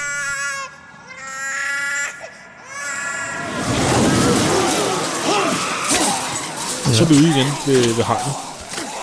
[6.93, 8.51] Så er vi ude igen ved, ved hegnet.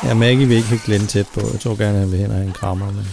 [0.05, 1.41] Ja, Maggie vil ikke have Glenn tæt på.
[1.53, 2.87] Jeg tror gerne, han vil hen og have en krammer.
[2.87, 3.09] Men...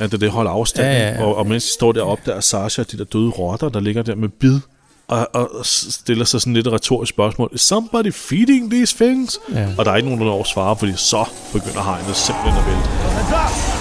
[0.00, 0.86] Ja, det er det holder afstand.
[0.86, 1.24] Ja, ja, ja.
[1.24, 4.02] Og, og mens de står deroppe, der er Sasha de der døde rotter, der ligger
[4.02, 4.60] der med bid,
[5.08, 7.50] og, og stiller sig sådan lidt et retorisk spørgsmål.
[7.52, 9.38] Is somebody feeding these things?
[9.54, 9.68] Ja.
[9.78, 12.66] Og der er ikke nogen, der når at svare, fordi så begynder hegnet simpelthen at
[12.66, 13.73] vælte.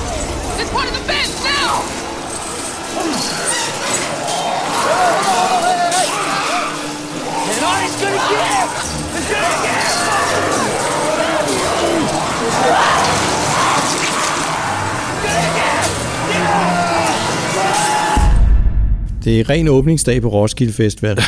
[19.23, 21.17] Det er ren åbningsdag på Roskilde Festival.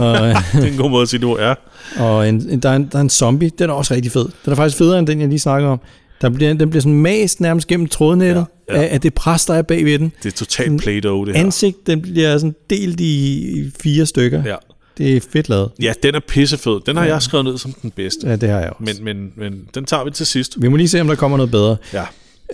[0.00, 1.54] og, øh, det er en god måde at sige, du er.
[1.98, 4.28] Og en, en, der, er en, der er en zombie, den er også rigtig fed.
[4.44, 5.80] Den er faktisk federe end den, jeg lige snakkede om.
[6.20, 8.82] Der bliver, den bliver sådan mast nærmest gennem trådnettet ja, Ja.
[8.82, 10.12] Af, af det pres, der er bagved den.
[10.22, 11.44] Det er totalt Play-Doh, det her.
[11.44, 14.42] Ansigt, den bliver sådan delt i, fire stykker.
[14.46, 14.56] Ja.
[14.98, 15.70] Det er fedt lavet.
[15.82, 16.80] Ja, den er pissefed.
[16.86, 17.12] Den har ja.
[17.12, 18.28] jeg skrevet ned som den bedste.
[18.28, 19.02] Ja, det har jeg også.
[19.02, 20.62] Men, men, men den tager vi til sidst.
[20.62, 21.76] Vi må lige se, om der kommer noget bedre.
[21.92, 22.04] Ja.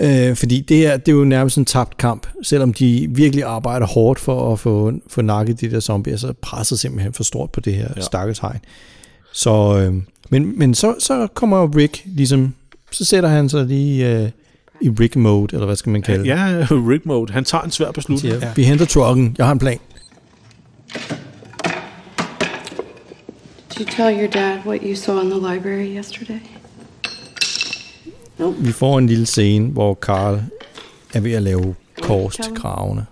[0.01, 2.26] Øh, fordi det her, det er jo nærmest en tabt kamp.
[2.42, 6.32] Selvom de virkelig arbejder hårdt for at få, få nakket de der zombier, så er
[6.32, 8.01] presset simpelthen for stort på det her ja.
[8.01, 8.59] Stakkels hegn.
[9.32, 12.55] Så, øh, men, men så, så kommer Rick ligesom,
[12.90, 14.30] så sætter han sig lige øh,
[14.80, 16.28] i Rick-mode, eller hvad skal man kalde det?
[16.28, 17.32] Ja, Rick Mode.
[17.32, 18.34] Han tager en svær beslutning.
[18.34, 18.53] Ja.
[18.57, 19.78] Vi henter trucken, jeg har en plan.
[23.68, 26.40] Did you tell your dad what you saw in the library yesterday?
[28.59, 30.41] Vi får en lille scene, hvor Carl
[31.14, 33.07] er ved at lave kors til kravene.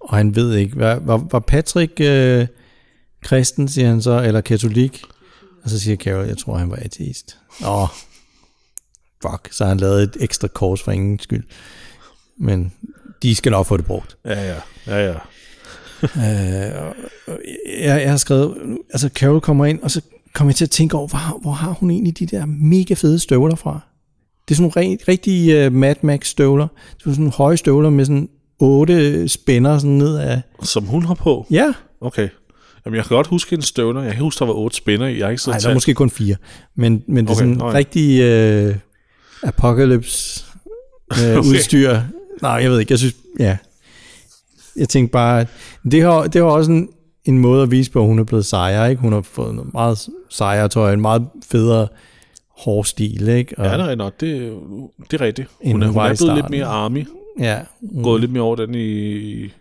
[0.00, 2.46] Og han ved ikke, var, var, var Patrick øh,
[3.22, 5.02] kristen, siger han så, eller katolik?
[5.62, 7.38] Og så siger Carol, jeg tror, han var ateist.
[7.66, 7.88] Åh,
[9.22, 11.44] fuck, så har han lavet et ekstra kors for ingen skyld.
[12.38, 12.72] Men
[13.22, 14.16] de skal nok få det brugt.
[14.24, 14.60] Ja, ja.
[14.86, 15.14] Ja, ja.
[16.02, 16.94] øh,
[17.80, 20.00] jeg, jeg har skrevet, altså Carol kommer ind, og så
[20.34, 23.18] kommer jeg til at tænke over, hvor, hvor har hun egentlig de der mega fede
[23.18, 23.80] støvler fra?
[24.48, 26.66] Det er sådan nogle rigt, rigtige uh, Mad Max støvler.
[26.98, 28.28] Det er sådan nogle høje støvler med sådan
[28.58, 30.42] otte spænder sådan ned af...
[30.62, 31.46] Som hun har på?
[31.50, 31.72] Ja.
[32.00, 32.28] Okay.
[32.86, 34.02] Jamen, jeg kan godt huske en støvler.
[34.02, 35.18] Jeg kan huske, der var otte spænder i.
[35.18, 36.36] Jeg ikke Nej, der er måske kun fire.
[36.74, 37.76] Men, men det er okay, sådan okay.
[37.76, 38.74] rigtig uh,
[39.42, 40.44] apocalypse
[41.10, 41.38] uh, okay.
[41.38, 42.00] udstyr.
[42.42, 42.92] Nej, jeg ved ikke.
[42.92, 43.56] Jeg synes, ja.
[44.76, 45.46] Jeg tænkte bare,
[45.90, 46.88] det har, det har også en,
[47.24, 48.90] en måde at vise på, at hun er blevet sejere.
[48.90, 49.02] Ikke?
[49.02, 51.88] Hun har fået noget meget sejere tøj, en meget federe
[52.56, 53.28] hård stil.
[53.28, 53.58] Ikke?
[53.58, 54.20] Og ja, det er nok.
[54.20, 54.58] Det,
[55.10, 55.48] det er rigtigt.
[55.64, 57.06] Hun, er, blevet lidt mere army.
[57.40, 57.60] Ja.
[57.80, 58.02] Mm.
[58.02, 59.52] Gået lidt mere over den i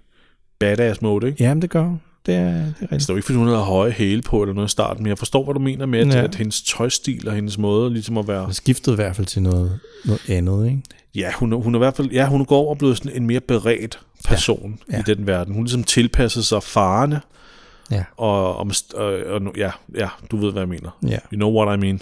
[0.60, 1.44] badass mode, ikke?
[1.44, 2.02] Jamen, det gør hun.
[2.26, 2.92] Det er, det er rigtigt.
[2.92, 5.04] Altså, det er jo ikke, fordi hun havde høje hæle på eller noget i starten,
[5.04, 6.24] men jeg forstår, hvad du mener med, at, ja.
[6.24, 8.44] at hendes tøjstil og hendes måde ligesom at være...
[8.44, 10.82] Hun skiftet i hvert fald til noget, noget andet, ikke?
[11.16, 13.28] Ja, hun, hun er i hvert fald, ja, hun går over og blevet sådan en
[13.28, 14.96] mere beredt person ja.
[14.96, 15.00] Ja.
[15.00, 15.54] i den verden.
[15.54, 17.22] Hun ligesom tilpasser sig farerne.
[17.92, 18.04] Ja.
[18.18, 20.98] Og, og, og, og, ja, ja, du ved, hvad jeg mener.
[21.08, 21.18] Ja.
[21.34, 22.02] You know what I mean.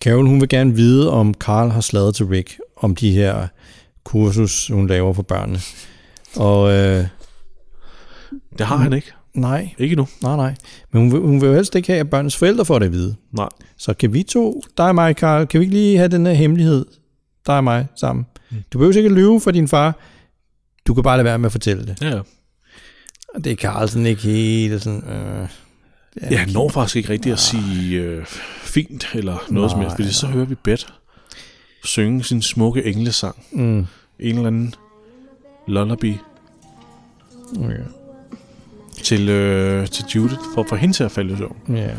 [0.00, 3.48] Carol, hun vil gerne vide, om Carl har slaget til Rick, om de her
[4.04, 5.58] kursus, hun laver for børnene.
[6.36, 7.06] Og øh,
[8.58, 9.12] det har han ikke.
[9.34, 9.74] Nej.
[9.78, 10.08] Ikke nu.
[10.22, 10.54] Nej, nej.
[10.92, 12.92] Men hun vil, hun vil jo helst ikke have, at børnenes forældre får det at
[12.92, 13.16] vide.
[13.32, 13.48] Nej.
[13.76, 16.32] Så kan vi to, dig og mig, Carl, kan vi ikke lige have den her
[16.32, 16.86] hemmelighed,
[17.46, 18.26] dig og mig, sammen?
[18.50, 18.56] Mm.
[18.72, 19.98] Du behøver ikke lyve for din far.
[20.86, 22.02] Du kan bare lade være med at fortælle det.
[22.02, 22.20] Ja.
[23.34, 25.04] Og det er Carl sådan ikke helt sådan...
[25.08, 25.48] Øh,
[26.30, 28.26] ja, han når faktisk ikke rigtigt at sige øh,
[28.62, 30.84] fint eller noget som helst, fordi så hører vi Beth
[31.84, 33.36] synge sin smukke englesang.
[33.52, 33.86] Mm.
[34.18, 34.74] En eller anden
[35.66, 36.14] lullaby.
[37.58, 37.80] Okay.
[39.02, 41.56] Til, øh, til Judith, for at få hende til at falde i søvn.
[41.68, 41.90] Ja.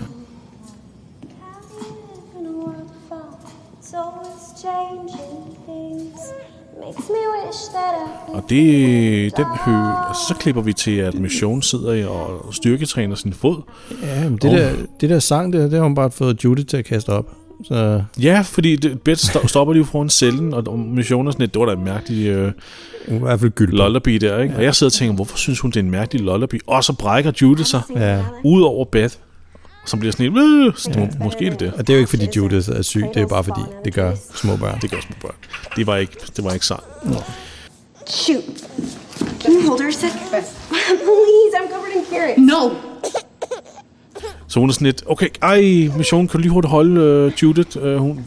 [8.49, 9.71] Det, den hø,
[10.07, 13.61] altså, så klipper vi til, at Mission sidder og styrketræner sin fod.
[14.03, 14.71] Ja, men det, og, der,
[15.01, 17.29] det der sang, der, det har hun bare fået Judith til at kaste op.
[17.63, 18.03] Så...
[18.21, 21.65] Ja, fordi det, Beth stopper lige foran cellen, og Mission er sådan et, det var
[21.65, 22.51] da en mærkelig øh,
[23.07, 23.71] i hvert fald gyld.
[23.71, 24.53] lullaby der, ikke?
[24.53, 24.57] Ja.
[24.57, 26.61] Og jeg sidder og tænker, hvorfor synes hun, det er en mærkelig lullaby?
[26.67, 28.23] Og så brækker Judith sig ja.
[28.43, 29.15] ud over Beth,
[29.85, 31.07] som bliver sådan helt, øh, så ja.
[31.23, 31.73] måske er det det.
[31.73, 34.11] Og det er jo ikke, fordi Judith er syg, det er bare fordi, det gør
[34.35, 34.79] små børn.
[34.81, 35.35] Det gør små børn.
[35.75, 36.83] Det var ikke, det var ikke sang.
[37.03, 37.17] No.
[38.07, 38.43] Shoot.
[39.39, 40.11] Can you hold her a sec?
[40.31, 42.37] Please, I'm covered in carrots.
[42.37, 42.69] No.
[44.47, 47.77] Så hun er sådan lidt, okay, ej, mission, kan du lige hurtigt holde uh, Judith,
[47.77, 48.25] uh, hun,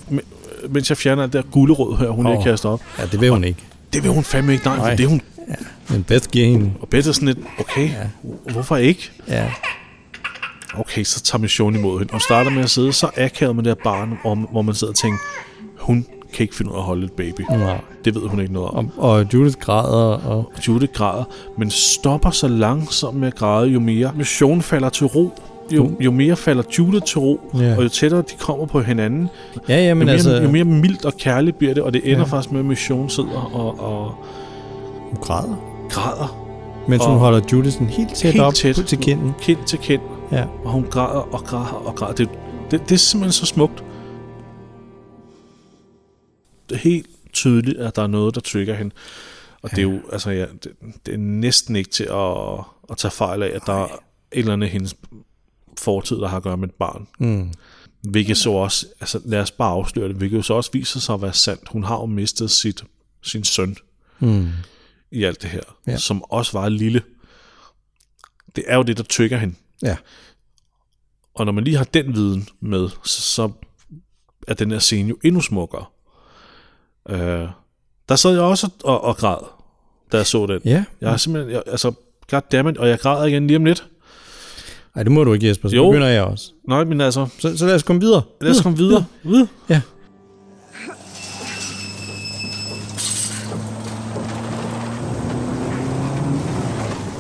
[0.69, 2.33] mens jeg fjerner alt der gulderød her, hun oh.
[2.33, 2.83] ikke kaster op.
[2.99, 3.61] Ja, det vil hun ikke.
[3.93, 4.95] Det vil hun fandme ikke, nej, nej.
[4.95, 5.21] det er hun...
[5.49, 5.55] Ja.
[5.89, 6.73] Men Beth giver hende...
[6.81, 7.95] Og Beth er sådan lidt, okay, ja.
[8.53, 9.11] hvorfor ikke?
[9.29, 9.53] Ja.
[10.75, 13.71] Okay, så tager mission imod hende, og starter med at sidde så akavet med det
[13.71, 14.19] her barn,
[14.51, 15.19] hvor man sidder og tænker,
[15.77, 17.41] hun kan ikke finde ud af at holde et baby.
[17.51, 17.81] Nej.
[18.05, 18.91] Det ved hun ikke noget om.
[18.97, 20.27] Og, og Judith græder.
[20.27, 20.53] Og...
[20.69, 21.25] Judith græder,
[21.59, 25.33] men stopper så langsomt med at græde, jo mere mission falder til ro.
[25.71, 27.77] Jo, jo mere falder Judith til ro, ja.
[27.77, 29.29] og jo tættere de kommer på hinanden,
[29.69, 30.43] ja, ja, men jo, mere, altså...
[30.43, 32.25] jo mere mildt og kærligt bliver det, og det ender ja.
[32.25, 34.15] faktisk med, at Mission sidder og, og
[35.09, 35.57] hun græder.
[35.91, 36.49] græder.
[36.89, 39.35] Mens hun holder Judith sådan helt tæt helt op tæt, til kinden.
[39.41, 40.01] Kind til kind.
[40.33, 40.45] Ja.
[40.65, 42.13] Og hun græder og græder og græder.
[42.13, 42.29] Det,
[42.71, 43.85] det, det er simpelthen så smukt.
[46.69, 48.95] Det helt tydeligt, at der er noget, der trigger hende.
[49.63, 49.77] Og ja.
[49.77, 50.73] det er jo, altså ja, det,
[51.07, 53.87] det er næsten ikke til at, at tage fejl af, at der er
[54.33, 54.95] et eller andet hendes
[55.79, 57.09] fortid, der har at gøre med et barn.
[57.19, 57.53] Mm.
[58.03, 61.15] Hvilket så også, altså lad os bare afsløre det, hvilket jo så også viser sig
[61.15, 61.69] at være sandt.
[61.69, 62.85] Hun har jo mistet sit,
[63.23, 63.77] sin søn
[64.19, 64.49] mm.
[65.11, 65.97] i alt det her, ja.
[65.97, 67.03] som også var lille.
[68.57, 69.55] Det er jo det, der trigger hende.
[69.83, 69.97] Ja.
[71.35, 73.51] Og når man lige har den viden med, så, så
[74.49, 75.85] er den her scene jo endnu smukkere.
[77.09, 77.49] Øh,
[78.09, 79.37] der sad jeg også og, og græd,
[80.13, 80.61] da jeg så den.
[80.65, 80.85] Ja.
[81.01, 81.93] Jeg har simpelthen, jeg, altså,
[82.31, 83.85] goddammit, og jeg græder igen lige om lidt.
[84.95, 85.69] Nej, det må du ikke, Jesper.
[85.69, 85.91] Så Jo.
[85.91, 86.51] begynder jeg også.
[86.69, 88.23] Nej, men altså, Så, så lad os komme videre.
[88.41, 89.05] lad os komme videre.
[89.23, 89.47] videre.
[89.69, 89.81] Ja.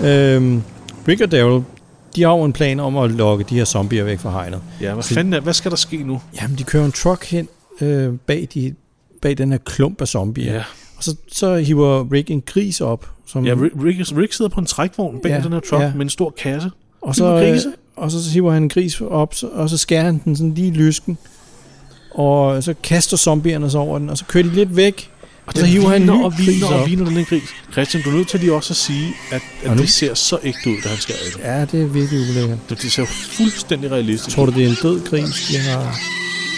[0.04, 0.62] Øhm,
[1.08, 1.62] Rick og Daryl,
[2.16, 4.60] de har jo en plan om at lokke de her zombier væk fra hegnet.
[4.80, 6.20] Ja, hvad Så- fanden er, hvad skal der ske nu?
[6.42, 7.48] Jamen, de kører en truck hen
[7.80, 8.74] øh, bag, de,
[9.22, 10.54] bag den her klump af zombier.
[10.54, 10.62] Ja.
[10.96, 13.10] Og så, så hiver Rick en gris op.
[13.26, 13.54] Som, Ja,
[13.84, 15.92] Rick, Rick, sidder på en trækvogn bag Ja, den her truck ja.
[15.94, 16.70] med en stor kasse.
[17.00, 17.58] og, så, øh,
[17.96, 20.70] og så hiver han en gris op, og så skærer han den sådan lige i
[20.70, 21.18] lysken.
[22.10, 25.10] Og så kaster zombierne sig over den, og så kører de lidt væk.
[25.46, 27.42] Og så hiver han en ny og viner og viner den gris.
[27.72, 30.70] Christian, du er nødt til lige også at sige, at, at det ser så ægte
[30.70, 31.40] ud, da han skærer det.
[31.44, 32.58] Ja, det er virkelig ulækkert.
[32.68, 34.52] Det, ser fuldstændig realistisk Tror ud.
[34.52, 35.98] du, det er en død gris, de har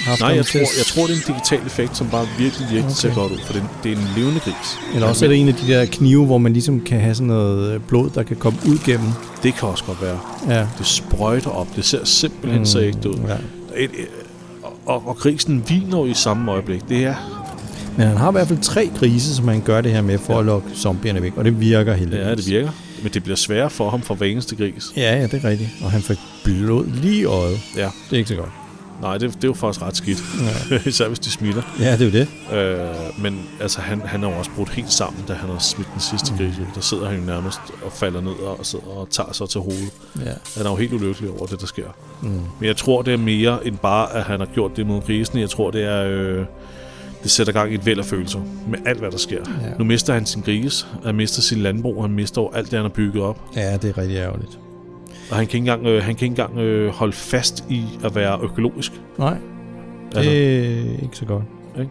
[0.05, 2.85] haft Nej, jeg tror, jeg tror, det er en digital effekt, som bare virkelig, virkelig
[2.85, 2.95] okay.
[2.95, 4.79] ser godt ud, for det, det er en levende gris.
[4.95, 7.27] Eller også er det en af de der knive, hvor man ligesom kan have sådan
[7.27, 9.09] noget øh, blod, der kan komme ud gennem.
[9.43, 10.19] Det kan også godt være.
[10.49, 10.67] Ja.
[10.79, 11.69] Det sprøjter op.
[11.77, 13.17] Det ser simpelthen mm, så ægte ud.
[13.29, 13.35] ja.
[13.77, 13.91] Et,
[14.63, 16.89] og, og, og grisen viner jo i samme øjeblik.
[16.89, 17.15] Det er,
[17.97, 20.39] Men han har i hvert fald tre grise, som han gør det her med for
[20.39, 21.33] at lokke zombierne væk.
[21.37, 22.27] Og det virker heldigvis.
[22.27, 22.71] ja, det virker.
[23.03, 24.85] Men det bliver sværere for ham for hver eneste gris.
[24.97, 25.71] Ja, ja, det er rigtigt.
[25.85, 27.61] Og han fik blod lige i øjet.
[27.77, 27.83] Ja.
[27.83, 28.51] Det er ikke så godt.
[29.01, 30.23] Nej, det, det er jo faktisk ret skidt.
[30.71, 30.79] Ja.
[30.91, 31.63] Især hvis de smitter.
[31.81, 35.25] Ja, det er jo Øh, men altså, han, han er jo også brudt helt sammen,
[35.29, 36.67] da han har smidt den sidste gris ud.
[36.75, 39.93] Der sidder han jo nærmest og falder ned og, sidder og tager sig til hovedet.
[40.17, 40.33] Ja.
[40.57, 41.87] Han er jo helt ulykkelig over det, der sker.
[42.23, 42.29] Mm.
[42.29, 45.39] Men jeg tror, det er mere end bare, at han har gjort det mod grisen.
[45.39, 46.05] Jeg tror, det er...
[46.05, 46.45] Øh,
[47.23, 49.45] det sætter gang i et væld af følelser med alt, hvad der sker.
[49.63, 49.77] Ja.
[49.79, 52.89] Nu mister han sin gris, han mister sin landbrug, han mister alt det, han har
[52.89, 53.41] bygget op.
[53.57, 54.59] Ja, det er rigtig ærgerligt.
[55.31, 58.14] Og han kan ikke engang, øh, han kan ikke engang øh, holde fast i at
[58.14, 58.93] være økologisk.
[59.18, 59.37] Nej,
[60.11, 60.31] det Altså.
[60.31, 61.45] er ikke så godt.
[61.78, 61.91] Ikke?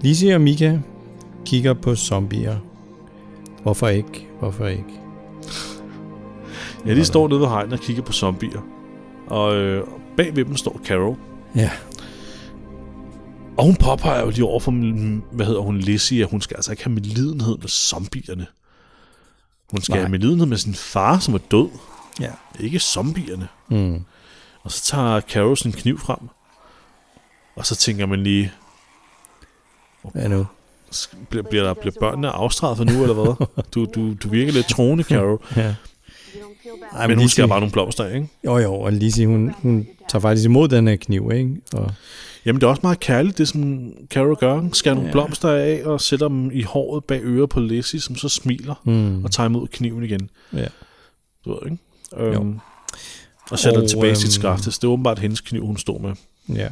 [0.00, 0.78] Lizzie og Mika
[1.46, 2.56] kigger på zombier.
[3.62, 4.26] Hvorfor ikke?
[4.40, 4.84] Hvorfor ikke?
[6.86, 8.60] Ja, de står nede ved hegnet og kigger på zombier.
[9.26, 9.82] Og øh,
[10.16, 11.16] bag ved dem står Carol.
[11.56, 11.70] Ja.
[13.56, 14.70] Og hun påpeger jo lige over for,
[15.34, 18.46] hvad hedder hun, Lizzie, at hun skal altså ikke have medlidenhed med zombierne.
[19.70, 20.00] Hun skal Nej.
[20.00, 21.68] have medlidenhed med sin far, som er død.
[22.20, 22.30] Ja.
[22.60, 23.48] Ikke zombierne.
[23.68, 24.04] Mm.
[24.62, 26.18] Og så tager Carol sin kniv frem.
[27.56, 28.52] Og så tænker man lige,
[30.12, 30.46] Hvad nu?
[31.30, 33.46] bliver, bliver, der, bliver børnene afstraffet nu, eller hvad?
[33.74, 35.42] Du, du, du virker lidt troende, Carol.
[35.56, 35.74] Ja.
[36.92, 38.28] Ej, men hun skal bare nogle blomster, ikke?
[38.44, 41.56] Jo, jo, og Lizzie, hun, hun tager faktisk imod den her kniv, ikke?
[41.72, 41.92] Og,
[42.44, 44.54] Jamen, det er også meget kærligt, det som Carol gør.
[44.58, 45.12] Hun Skærer nogle Ja.
[45.12, 49.24] blomster af og sætter dem i håret bag øret på Lizzie, som så smiler Mm.
[49.24, 50.30] og tager imod kniven igen.
[50.52, 50.66] Ja.
[51.44, 51.82] Du ved, ikke?
[52.16, 52.58] Øhm,
[53.50, 54.70] og sætter Og, tilbage i sit øhm, skafte.
[54.70, 56.14] Det er åbenbart hendes kniv, hun står med.
[56.56, 56.68] ja.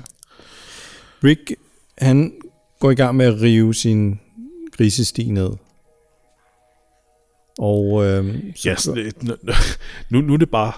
[1.25, 1.53] Rick,
[1.99, 2.33] han
[2.81, 4.21] går i gang med at rive sin
[4.77, 5.51] grisesti ned.
[7.59, 9.39] Og øhm, så, Ja, så det,
[10.11, 10.73] nu, nu er det bare...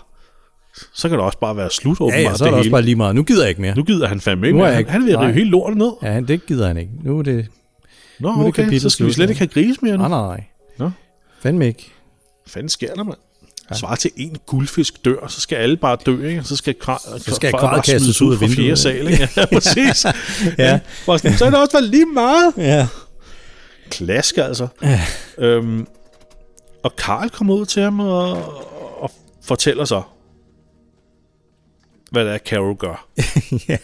[0.94, 2.22] Så kan det også bare være slut, ja, åbenbart.
[2.22, 2.70] ja, så er det også hele.
[2.70, 3.14] bare lige meget.
[3.14, 3.76] Nu gider jeg ikke mere.
[3.76, 4.76] Nu gider han fandme ikke Nu er mere.
[4.76, 5.92] Han, han vil rive hele lortet ned.
[6.02, 6.92] Ja, det gider han ikke.
[7.02, 7.46] Nu er det...
[8.20, 9.30] Nå, nu er det okay, så skal vi slet ja.
[9.30, 9.98] ikke have gris mere nu.
[9.98, 10.44] Nej, nej, nej.
[10.78, 10.90] Nå.
[11.40, 11.92] Fandme ikke.
[12.46, 13.18] Fanden sker der, mand?
[13.70, 13.74] Ja.
[13.76, 16.42] Svarer til en guldfisk dør, så skal alle bare dø, ikke?
[16.44, 18.78] Så skal, kra- Så skal bare kastes ud af fra fjerde vinduet.
[18.78, 19.28] sal, ikke?
[19.36, 20.06] Ja, præcis.
[20.58, 20.80] Ja.
[21.06, 22.52] Sådan, Så er det også været lige meget.
[22.56, 22.86] Ja.
[23.90, 24.68] Klask, altså.
[24.82, 25.00] Ja.
[25.38, 25.86] Øhm,
[26.82, 28.32] og Karl kommer ud til ham og,
[29.02, 29.10] og
[29.44, 30.02] fortæller så,
[32.10, 33.08] hvad det er, Carol gør.
[33.68, 33.76] ja.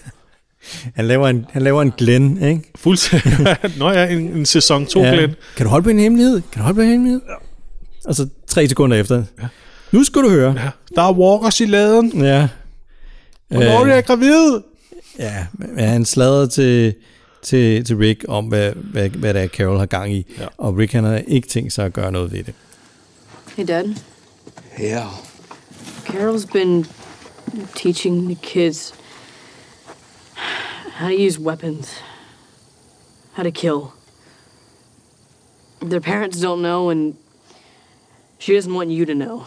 [0.94, 2.62] Han laver en, han laver en Glenn, ikke?
[2.76, 3.56] Fuldstændig.
[3.78, 5.14] Nå ja, en, en sæson 2 ja.
[5.14, 5.34] Glenn.
[5.56, 6.40] Kan du holde på en hemmelighed?
[6.52, 7.20] Kan du holde på en hemmelighed?
[7.28, 7.34] Ja.
[8.08, 9.24] Og så tre sekunder efter.
[9.42, 9.46] Ja.
[9.92, 10.54] Nu skal du høre.
[10.58, 10.70] Ja.
[10.94, 12.24] Der er walkers i laden.
[12.24, 12.48] Ja.
[13.48, 14.60] Hvornår Øh, er jeg gravid?
[15.18, 16.94] Ja, men han sladrer til,
[17.42, 20.26] til, til Rick om, hvad, hvad, hvad det er, Carol har gang i.
[20.38, 20.46] Ja.
[20.58, 22.54] Og Rick han har ikke tænkt sig at gøre noget ved det.
[23.56, 23.94] Hey, Dad.
[24.80, 25.06] Yeah.
[26.06, 26.86] Carol's been
[27.76, 28.94] teaching the kids
[30.94, 31.94] how to use weapons,
[33.32, 33.80] how to kill.
[35.82, 37.14] Their parents don't know, and
[38.38, 39.42] she doesn't want you to know.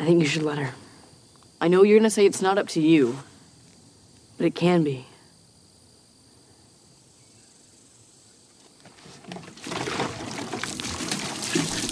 [0.00, 0.74] I think you should let her.
[1.60, 3.16] I know you're gonna say it's not up to you,
[4.36, 5.04] but it can be.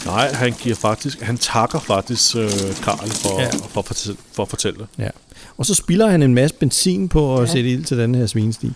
[0.06, 2.50] Nej, han giver faktisk, han takker faktisk øh,
[2.82, 3.44] Karl for, Ja.
[3.44, 3.50] ja.
[3.68, 4.86] for, at fortælle, for at fortælle det.
[4.98, 5.08] Ja.
[5.56, 8.72] Og så spilder han en masse benzin på at sætte ild til den her svinesti.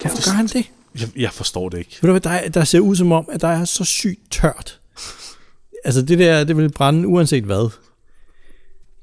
[0.00, 0.64] Hvorfor gør han det?
[1.00, 1.98] Jeg, jeg forstår det ikke.
[2.02, 4.20] Ved du hvad, der, er- der ser ud som om, at der er så sygt
[4.30, 4.80] tørt.
[5.84, 7.70] Altså det der, det vil brænde uanset hvad.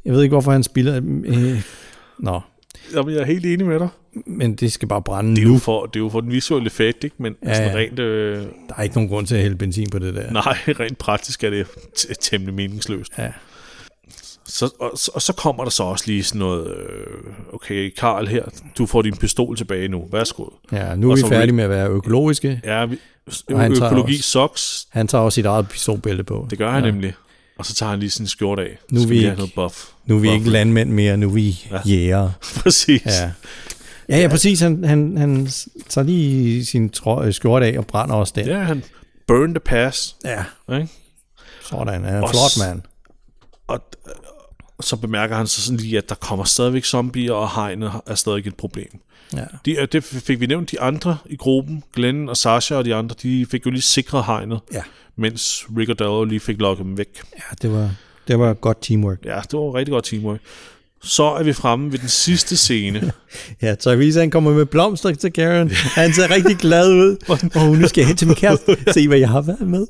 [0.07, 0.95] Jeg ved ikke, hvorfor han spiller...
[1.25, 1.61] Øh,
[2.19, 2.41] nå,
[2.95, 3.87] Jamen, jeg er helt enig med dig.
[4.25, 5.53] men det skal bare brænde Det er nu.
[5.53, 7.15] jo for, det er jo for den visuelle effekt, ikke?
[7.19, 7.75] Men Ja, ja.
[7.75, 7.99] rent...
[7.99, 10.31] Øh, Der er ikke nogen grund til at hælde benzin på det der.
[10.31, 11.67] nej, rent praktisk er det
[12.21, 13.11] temmelig meningsløst.
[13.17, 13.31] Ja.
[14.45, 16.67] Så, og, så- og så kommer der så også lige sådan noget...
[16.77, 18.43] Øh, okay, Karl her,
[18.77, 20.07] du får din pistol tilbage nu.
[20.11, 20.45] Værsgo.
[20.71, 22.61] Ja, nu er Og vi færdige med at være økologiske.
[22.63, 22.97] Ja, vi,
[23.49, 26.47] tager økologi også- socks, Han tager også sit eget pistolbælte på.
[26.49, 26.91] det gør han ja.
[26.91, 27.13] nemlig.
[27.57, 28.77] Og så tager han lige sin skjorte af.
[28.91, 29.85] Nu er vi ikke- noget buff.
[30.05, 30.35] Nu er vi buff.
[30.35, 31.79] ikke landmænd mere, nu er vi Ja.
[31.85, 32.29] jæger.
[32.63, 33.05] Præcis.
[33.05, 33.31] Ja.
[34.09, 34.59] Ja, ja, præcis.
[34.59, 35.49] Han, han, han
[35.89, 38.45] tager lige sin trø- øh, skjorte af og brænder også den.
[38.47, 38.83] Ja, han
[39.27, 40.15] burn the pass.
[40.25, 40.43] Ja.
[40.73, 40.87] Ikke?
[41.61, 42.81] Sådan, han er en Og flot mand.
[43.67, 43.79] Og,
[44.81, 48.47] så bemærker han så sådan lige, at der kommer stadigvæk zombier, og hegnet er stadig
[48.47, 48.99] et problem.
[49.33, 49.43] Ja.
[49.65, 52.95] De, øh, det fik vi nævnt, de andre i gruppen, Glenn og Sasha og de
[52.95, 54.81] andre, de fik jo lige sikret hegnet, Ja.
[55.17, 57.07] Mens Rick og Darrow lige fik lukket dem væk.
[57.37, 57.89] Ja, det var,
[58.27, 59.17] det var godt teamwork.
[59.25, 60.39] Ja, det var rigtig godt teamwork.
[61.03, 63.11] Så er vi fremme ved den sidste scene.
[63.61, 65.69] Ja, Tyrese han kommer med blomster til Karen.
[65.71, 67.17] Han ser rigtig glad ud.
[67.55, 68.77] Og nu skal jeg hen til min kæreste.
[68.93, 69.87] Se, hvad jeg har været med.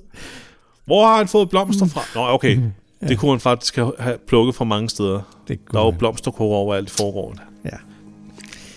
[0.85, 2.01] Hvor har han fået blomster fra?
[2.15, 2.59] Nå, okay.
[3.07, 5.21] Det kunne han faktisk have- plukket fra mange steder.
[5.47, 7.39] Det der er jo blomsterkår overalt i forgården.
[7.65, 7.69] Ja.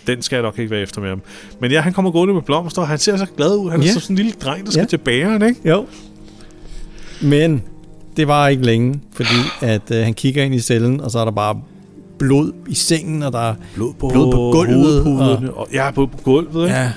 [0.07, 1.23] Den skal jeg nok ikke være efter med ham.
[1.61, 3.71] Men ja, han kommer gående med blomster, og han ser så glad ud.
[3.71, 4.87] Han er så sådan en lille dreng, der skal Ja.
[4.87, 5.69] til bageren, ikke?
[5.69, 5.87] Jo.
[7.23, 7.63] Men
[8.17, 11.25] det var ikke længe, fordi at øh, han kigger ind i cellen, og så er
[11.25, 11.61] der bare
[12.19, 14.77] blod i sengen, og der er blod på, blod på gulvet.
[14.77, 16.77] hovedpuderne, og, ja, på, på gulvet, ikke?
[16.77, 16.93] Ja,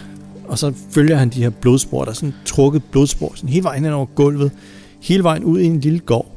[0.48, 3.84] og så følger han de her blodspor, der er sådan trukket blodspor, sådan hele vejen
[3.84, 4.52] hen over gulvet,
[5.02, 6.36] hele vejen ud i en lille gård.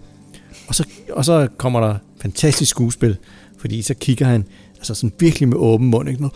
[0.68, 3.16] Og så, og så kommer der fantastisk skuespil,
[3.58, 4.44] fordi så kigger han
[4.76, 6.22] altså sådan virkelig med åben mund, ikke?
[6.22, 6.34] Noget,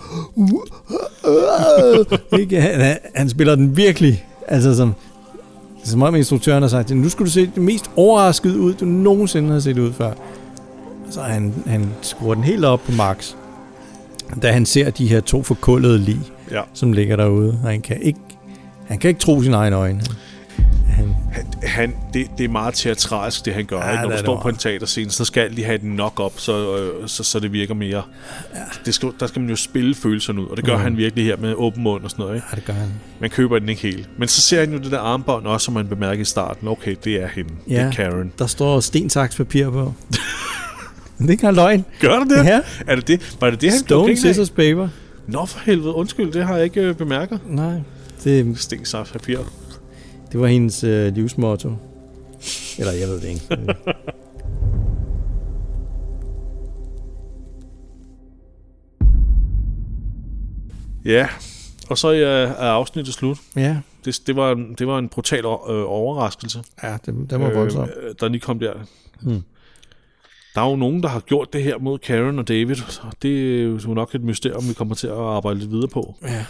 [2.40, 2.60] ikke?
[2.60, 4.94] Han, han, han spiller den virkelig, altså som,
[5.84, 9.52] som om instruktøren har sagt, nu skal du se det mest overrasket ud, du nogensinde
[9.52, 10.12] har set ud før.
[11.10, 13.34] Så han, han skruer den helt op på max,
[14.42, 16.20] da han ser de her to forkullede lig,
[16.50, 16.60] Ja.
[16.74, 17.58] som ligger derude.
[17.64, 18.18] Og han kan ikke,
[18.86, 20.00] han kan ikke tro sine egne øjne.
[21.30, 23.76] Han, Han, det, det er meget teatralsk, det han gør.
[23.84, 24.02] Ja, ikke?
[24.02, 26.20] Når det du er står det på en teaterscene, så skal de have den nok
[26.20, 28.02] op, så, øh, så, så det virker mere.
[28.54, 28.58] Ja.
[28.84, 30.82] Det skal, der skal man jo spille følelserne ud, og det gør Mm.
[30.82, 32.34] han virkelig her med åben mund og sådan noget.
[32.36, 32.46] Ikke?
[32.52, 32.88] Ja, det gør han.
[33.20, 34.08] Man køber den ikke helt.
[34.18, 36.68] Men så ser han jo det der armbånd også, som man bemærker i starten.
[36.68, 37.50] Okay, det er hende.
[37.50, 38.32] Det ja, er Karen.
[38.38, 39.94] der står sten, saks, papir på.
[41.18, 41.84] det er ikke løgn.
[42.00, 42.44] Gør det det?
[42.44, 42.60] Ja.
[42.86, 43.36] Er det det?
[43.40, 44.88] Var det det, han Stone, scissors, paper.
[45.26, 47.40] Nå for helvede, undskyld, det har jeg ikke øh, bemærket.
[47.46, 47.74] Nej,
[48.24, 49.38] det, Sten, saft, papir.
[50.32, 51.72] Det var hendes øh, livsmotto.
[52.78, 53.42] Eller jeg ved det ikke.
[61.04, 61.28] Ja,
[61.88, 62.16] og så er,
[62.46, 63.38] er afsnittet slut.
[63.56, 63.76] Ja.
[64.04, 65.44] Det, det, var, en- det var en brutal øh,
[65.86, 66.62] overraskelse.
[66.82, 67.90] Ja, det, det var voldsomt.
[68.02, 68.72] Øh, der lige kom der.
[69.20, 69.42] Hmm.
[70.54, 72.76] Der er jo nogen, der har gjort det her mod Karen og David,
[73.22, 76.14] det er jo nok et mysterium, vi kommer til at arbejde lidt videre på.
[76.22, 76.44] Ja.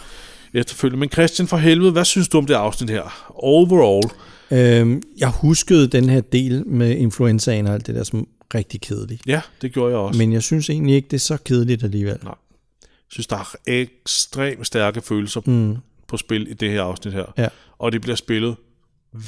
[0.53, 0.99] Efterfølgende.
[0.99, 3.31] Men Christian, for helvede, hvad synes du om det afsnit her?
[3.35, 4.11] Overall.
[4.51, 9.21] Øhm, jeg huskede den her del med influenzaen og alt det der som rigtig kedeligt.
[9.27, 10.17] Ja, det gjorde jeg også.
[10.17, 12.19] Men jeg synes egentlig ikke, det er så kedeligt alligevel.
[12.23, 12.35] Nej.
[12.81, 15.77] Jeg synes, der er ekstremt stærke følelser Mm.
[16.07, 17.25] på spil i det her afsnit her.
[17.37, 17.47] Ja.
[17.77, 18.55] Og det bliver spillet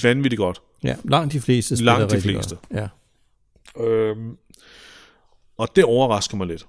[0.04, 0.62] vanvittigt godt.
[0.84, 2.56] Ja, langt de fleste spiller Langt de fleste.
[2.56, 2.90] Godt.
[3.78, 3.84] Ja.
[3.84, 4.38] Øhm,
[5.58, 6.66] og det overrasker mig lidt.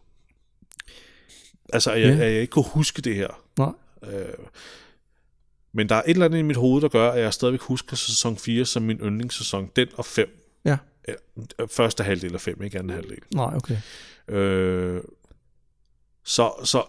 [1.73, 2.25] Altså, at jeg, ja.
[2.25, 3.29] at jeg ikke kunne huske det her.
[3.59, 3.73] Nej.
[4.13, 4.25] Øh,
[5.73, 7.97] men der er et eller andet i mit hoved, der gør, at jeg stadigvæk husker
[7.97, 9.71] sæson 4 som min yndlingssæson.
[9.77, 10.41] Den og 5.
[10.65, 10.77] Ja.
[11.71, 13.19] Første halvdel af 5, ikke anden halvdel.
[13.35, 13.77] Nej, okay.
[14.29, 15.01] Øh,
[16.25, 16.83] så, så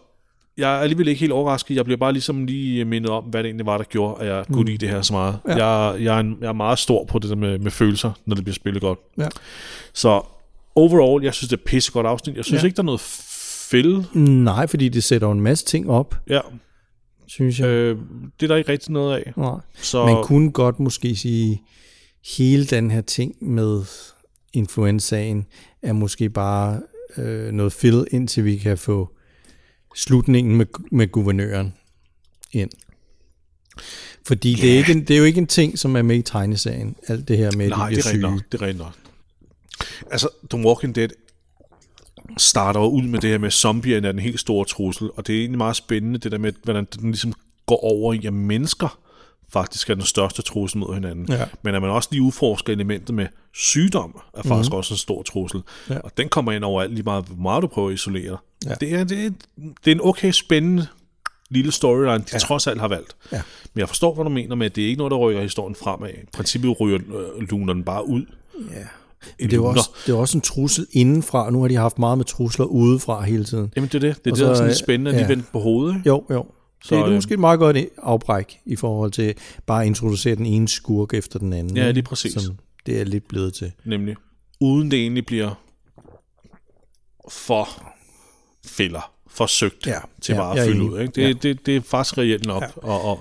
[0.58, 1.76] jeg er alligevel ikke helt overrasket.
[1.76, 4.46] Jeg bliver bare ligesom lige mindet om, hvad det egentlig var, der gjorde, at jeg
[4.48, 4.66] kunne Mm.
[4.66, 5.40] lide det her så meget.
[5.48, 5.66] Ja.
[5.68, 8.36] Jeg, jeg, er en, jeg er meget stor på det der med, med følelser, når
[8.36, 9.00] det bliver spillet godt.
[9.18, 9.28] Ja.
[9.94, 10.22] Så
[10.76, 12.36] overall, jeg synes, det er pissegodt afsnit.
[12.36, 12.66] Jeg synes Ja.
[12.66, 13.02] ikke, der er noget
[13.70, 14.06] fælde.
[14.44, 16.40] Nej, fordi det sætter en masse ting op, Ja,
[17.28, 17.68] synes jeg.
[17.68, 17.98] øh,
[18.40, 19.34] det er der ikke rigtig noget af.
[19.38, 19.60] Nej.
[19.76, 21.62] Så Man kunne godt måske sige,
[22.38, 23.84] hele den her ting med
[24.54, 25.46] influenzaen
[25.82, 26.82] er måske bare
[27.18, 29.10] øh, noget fill, indtil vi kan få
[29.96, 31.74] slutningen med, med guvernøren
[32.52, 32.70] ind.
[34.28, 36.22] Fordi det, er ikke en, det er jo ikke en ting, som er med i
[36.22, 38.22] tegneserien, alt det her med, at Nej, de er syge.
[38.22, 38.40] nok.
[38.52, 38.94] Det er rigtigt nok.
[40.12, 41.10] Altså, The Walking Dead
[42.38, 45.36] starter ud med det her med, at zombierne er den helt store trussel, og det
[45.36, 47.34] er egentlig meget spændende, det der med, hvordan den ligesom
[47.66, 49.00] går over i, at mennesker
[49.50, 51.26] faktisk er den største trussel mod hinanden.
[51.30, 51.46] Ja.
[51.62, 54.78] Men at man også lige udforsker elementet med sygdom, er faktisk Mhm.
[54.78, 55.62] også en stor trussel.
[55.90, 56.00] Ja.
[56.00, 58.38] Og den kommer ind overalt lige meget, hvor meget du prøver at isolere.
[58.66, 58.74] Ja.
[58.80, 60.88] Det, er, det, er, det er en okay spændende
[61.50, 62.38] lille storyline, de ja.
[62.40, 63.16] trods alt har valgt.
[63.32, 63.42] Ja.
[63.74, 65.76] Men jeg forstår, hvad du mener med, at det er ikke noget, der rykker historien
[65.76, 66.10] fremad.
[66.10, 67.00] I princippet ryger
[67.38, 68.26] øh, luner den bare ud.
[68.72, 68.86] Ja.
[69.40, 72.18] Det er, også, det er også en trussel indenfra, og nu har de haft meget
[72.18, 73.74] med trusler udefra hele tiden.
[73.76, 74.26] Jamen det er det.
[74.26, 75.28] Det er Og det, der er så, sådan øh, lidt spændende, at de ja.
[75.28, 76.02] vendte på hovedet.
[76.06, 76.46] Jo, jo.
[76.84, 79.34] Så, det er øh, måske et meget godt afbræk i forhold til
[79.66, 81.78] bare at introducere den ene skurk efter den anden.
[81.78, 82.34] Ja, lige præcis.
[82.34, 82.56] Som
[82.86, 83.72] det er lidt blevet til.
[83.86, 84.16] Nemlig.
[84.60, 85.62] Uden det egentlig bliver
[87.30, 87.68] for
[88.66, 91.00] fælder, forsøgt Ja, til ja, bare at fylde ud.
[91.00, 91.12] Ikke?
[91.16, 91.34] Det, Ja.
[91.34, 92.96] det, det er faktisk reelt nok ja.
[92.96, 93.18] at, at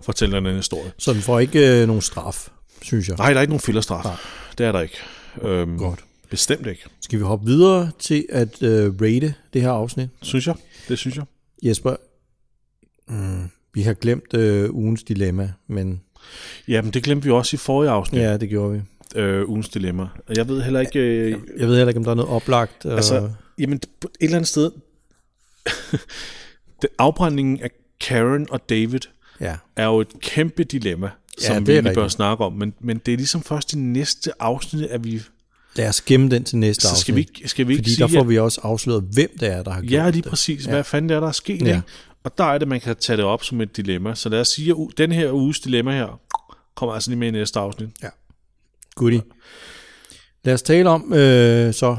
[0.00, 0.92] fortælle en anden historie.
[0.98, 2.48] Så den får ikke øh, nogen straf,
[2.82, 3.16] synes jeg.
[3.16, 4.04] Nej, der er ikke nogen fælderstraf.
[4.04, 4.14] Nej.
[4.58, 4.96] Det er der ikke.
[5.42, 6.04] Øhm, Godt.
[6.30, 6.82] Bestemt ikke.
[7.00, 10.08] Skal vi hoppe videre til at øh, rate det her afsnit?
[10.22, 10.54] Synes jeg.
[10.88, 11.24] Det synes jeg.
[11.62, 11.96] Jesper,
[13.08, 16.00] mm, vi har glemt øh, ugens dilemma, men
[16.68, 18.20] Jamen, det glemte vi også i forrige afsnit.
[18.22, 18.80] ja, det gjorde vi.
[19.20, 20.06] øh, ugens dilemma.
[20.36, 20.98] Jeg ved heller ikke...
[20.98, 22.84] Øh, Jeg ved heller ikke, om der er noget oplagt.
[22.86, 24.70] øh, Altså, jamen, et eller andet sted...
[26.98, 27.70] afbrændingen af
[28.00, 29.00] Karen og David
[29.40, 29.56] Ja.
[29.76, 31.10] er jo et kæmpe dilemma,
[31.42, 32.52] Ja, som det vi egentlig bør snakke om.
[32.52, 35.22] Men, men det er ligesom først i næste afsnit, at vi...
[35.76, 37.00] Lad os gemme den til næste Så afsnit.
[37.00, 39.30] skal vi ikke- skal vi ikke Fordi sige, der får at- vi også afsløret, hvem
[39.40, 40.30] det er, der har gjort Ja, lige det.
[40.30, 40.66] præcis.
[40.66, 40.70] Ja.
[40.70, 41.66] Hvad fanden er der er sket, Ja.
[41.66, 41.76] ja.
[41.76, 41.86] ikke?
[42.24, 44.14] Og der er det, man kan tage det op som et dilemma.
[44.14, 46.20] Så lad os sige, at den her uges dilemma her
[46.74, 47.88] kommer altså lige med i næste afsnit.
[48.02, 48.08] Ja.
[48.94, 49.22] Goodie.
[50.44, 51.96] Lad os tale om øh, så,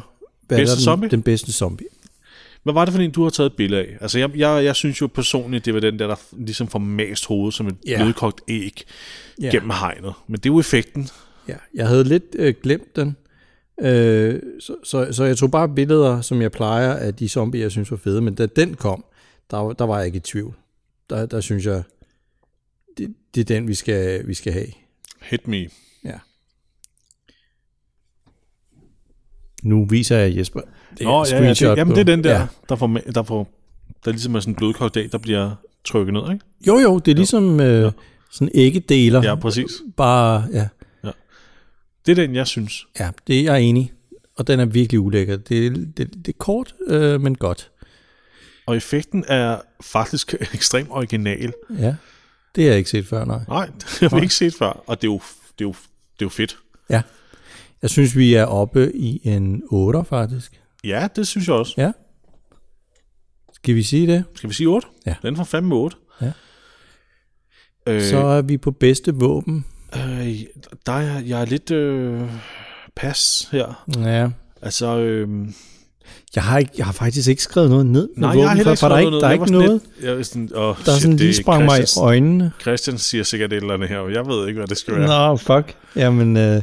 [0.48, 1.10] hvad Bedste er den, zombie?
[1.10, 1.88] den bedste zombie.
[2.68, 3.98] Hvad var det for en, du har taget et billede af?
[4.02, 7.26] Altså, jeg, jeg, jeg synes jo personligt, det var den der, der ligesom får mast
[7.26, 8.02] hovedet som et yeah.
[8.02, 8.84] blødkogt æg
[9.44, 9.52] yeah.
[9.52, 10.14] gennem hegnet.
[10.28, 11.08] Men det er jo effekten.
[11.48, 13.18] Ja, jeg havde lidt øh, glemt den.
[13.82, 17.72] Øh, så, så, så jeg tog bare billeder, som jeg plejer, af de zombier, jeg
[17.72, 18.22] synes var fede.
[18.22, 19.06] Men da den kom,
[19.52, 20.56] der, var- der var jeg ikke i tvivl.
[21.10, 21.84] Der, der synes jeg,
[22.98, 24.68] det, det er den, vi skal, vi skal have.
[25.22, 25.68] Hit me.
[26.06, 26.20] Ja.
[29.64, 30.60] Nu viser jeg Jesper.
[30.98, 32.48] Det Nå, ja, ja, det, jamen det er den der, Ja.
[32.70, 33.50] der, får, der, får,
[34.06, 35.52] der ligesom er sådan en blødkogt æg, der bliver
[35.86, 36.46] trykket ned, ikke?
[36.68, 37.92] Jo, jo, det er ligesom øh,
[38.32, 39.24] sådan æggedeler.
[39.24, 39.72] Ja, præcis.
[39.98, 40.68] Bare, ja.
[41.04, 41.10] Ja.
[42.06, 42.88] Det er den, jeg synes.
[43.00, 43.94] Ja, det er jeg enig.
[44.38, 45.38] Og den er virkelig ulækker.
[45.38, 47.72] Det, det, det er kort, øh, men godt.
[48.66, 51.54] Og effekten er faktisk ekstremt original.
[51.80, 51.96] Ja,
[52.56, 53.40] det har jeg ikke set før, nej.
[53.48, 53.66] Nej,
[54.00, 54.84] det har vi ikke set før.
[54.88, 55.22] Og det er jo,
[55.60, 55.76] det er jo,
[56.20, 56.58] det er jo fedt.
[56.90, 57.02] Ja.
[57.82, 60.62] Jeg synes, vi er oppe i en 8, faktisk.
[60.84, 61.74] Ja, det synes jeg også.
[61.78, 61.92] Ja.
[63.54, 64.24] Skal vi sige det?
[64.36, 64.88] Skal vi sige 8?
[65.06, 65.16] Ja.
[65.22, 65.98] Den får fandme 8.
[66.22, 66.32] Ja.
[67.88, 69.66] Øh, Så er vi på bedste våben.
[69.96, 70.28] Øh,
[70.86, 72.22] der er jeg er lidt øh,
[72.96, 73.86] pas her.
[73.98, 74.30] Ja.
[74.62, 75.48] Altså, øh,
[76.36, 78.72] Jeg har, ikke, jeg har faktisk ikke skrevet noget ned nej, våben, jeg har heller
[78.72, 79.72] ikke for der er skrevet ikke, der er ikke noget.
[79.98, 82.52] Lidt, jeg er sådan, oh, Der er sådan lige sprang mig i øjnene.
[82.62, 85.30] Christian siger sikkert et eller andet her, og jeg ved ikke, hvad det skal være.
[85.30, 85.76] Nå, fuck.
[85.96, 86.62] Jamen, øh,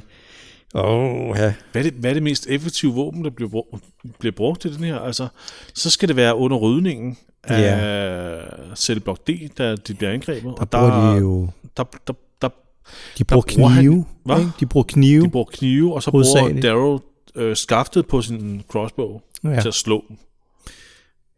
[0.75, 1.55] åh, ja.
[1.72, 3.85] Hvad er, det, hvad er det mest effektive våben, der bliver brugt,
[4.18, 4.99] bliver brugt i den her?
[4.99, 5.29] Altså,
[5.75, 8.75] så skal det være under rydningen af Ja.
[8.77, 10.55] Cellblock D, da de bliver angrebet.
[10.59, 12.12] Der og bruger de jo- Der, der,
[12.43, 12.49] der,
[13.18, 14.05] De bruger bruger han- knive.
[14.25, 14.39] Hvad?
[14.39, 14.51] ikke?
[14.61, 15.25] De bruger knive.
[15.25, 16.61] De bruger knive, og så bruger.
[16.62, 16.99] Daryl
[17.35, 19.61] øh, skaftet på sin crossbow Ja.
[19.61, 20.05] til at slå.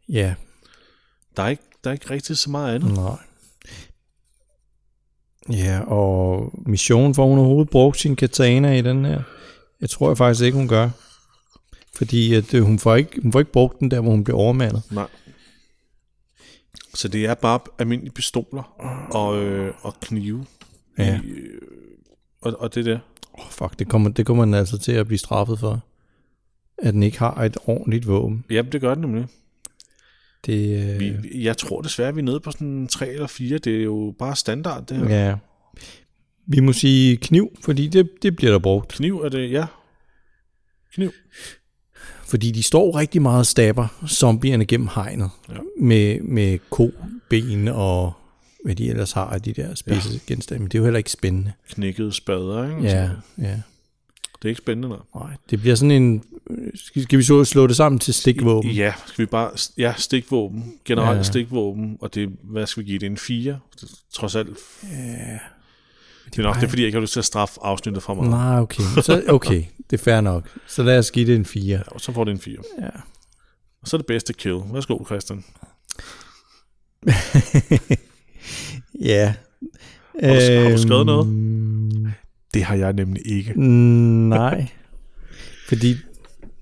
[0.09, 0.35] Ja.
[1.37, 2.95] Der er, ikke, der er ikke rigtig så meget andet.
[2.95, 3.17] Nej.
[5.53, 9.23] Ja, og missionen får hun overhovedet brugt sin katana i den her.
[9.81, 10.91] Jeg tror jeg faktisk ikke, hun gør.
[11.95, 14.39] Fordi at, øh, hun, får ikke, hun får ikke brugt den der, hvor hun bliver
[14.39, 14.83] overmandet.
[14.91, 15.07] Nej.
[16.95, 18.63] Så det er bare almindelige pistoler
[19.11, 20.47] og, øh, og knive.
[20.99, 21.21] Ja.
[21.25, 21.61] I, øh,
[22.41, 22.99] og, og det der.
[23.33, 25.81] Oh, fuck, det kommer, det kommer den altså til at blive straffet for.
[26.79, 28.45] At den ikke har et ordentligt våben.
[28.51, 29.27] Jamen, det gør det nemlig.
[30.47, 33.59] Det, øh, Vi, jeg tror desværre, vi er nede på sådan 3 eller 4.
[33.59, 35.27] Det er jo bare standard, det her.
[35.27, 35.35] ja.
[36.47, 38.89] Vi må sige kniv, fordi det, det bliver der brugt.
[38.93, 39.67] Kniv er det, ja.
[40.95, 41.11] Kniv.
[42.25, 45.31] Fordi de står rigtig meget og stabber zombierne gennem hegnet.
[45.49, 45.55] Ja.
[45.81, 46.91] Med, med ko,
[47.31, 48.13] ben og
[48.65, 50.19] hvad de ellers har af de der spidse ja.
[50.27, 50.63] genstande.
[50.63, 51.53] Men det er jo heller ikke spændende.
[51.71, 52.83] Knækkede spader, ikke?
[52.83, 53.61] Ja, Så ja.
[54.43, 54.99] Det er ikke spændende, nej.
[55.15, 56.23] Nej, det bliver sådan en...
[56.75, 58.71] Skal, skal vi så slå det sammen til stikvåben?
[58.71, 59.51] Ja, skal vi bare...
[59.79, 60.73] Ja, stikvåben.
[60.85, 61.23] Generelt Ja.
[61.23, 61.97] stikvåben.
[62.01, 63.07] Og det, hvad skal vi give det?
[63.07, 63.59] En 4?
[63.81, 64.57] Det, trods alt.
[64.83, 65.39] Ja.
[66.27, 68.15] Det er nok, det er fordi, jeg ikke har lyst til at straffe afsnittet fra
[68.15, 68.29] mig.
[68.29, 68.83] Nej, okay.
[69.03, 70.49] Så, okay, det er fair nok.
[70.67, 71.63] Så lad os give det en 4.
[71.77, 72.57] Ja, og så får det en 4.
[72.81, 72.89] Ja.
[73.83, 74.61] Og så er det bedste kill.
[74.73, 75.45] Værsgo, Christian.
[79.01, 79.35] ja.
[80.25, 81.27] Har du, har du skrevet Øhm, noget?
[82.57, 83.61] Det har jeg nemlig ikke.
[84.29, 84.67] Nej.
[85.69, 85.97] Fordi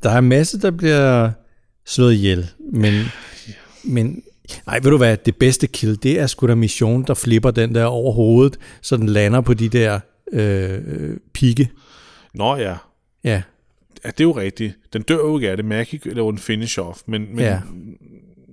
[0.03, 1.31] der er en masse, der bliver
[1.87, 2.51] slået ihjel.
[2.73, 3.05] Men,
[3.85, 4.23] men
[4.66, 7.75] nej, ved du hvad, det bedste kill, det er sgu da mission, der flipper den
[7.75, 10.01] der over hovedet, så den lander på de der
[10.33, 11.71] øh, pigge.
[12.35, 12.75] Nå ja.
[13.25, 13.43] Ja.
[14.05, 14.75] Ja, det er jo rigtigt.
[14.93, 15.65] Den dør jo ikke af det.
[15.66, 16.99] Maggie laver en finish off.
[17.07, 17.61] Men, men Ja.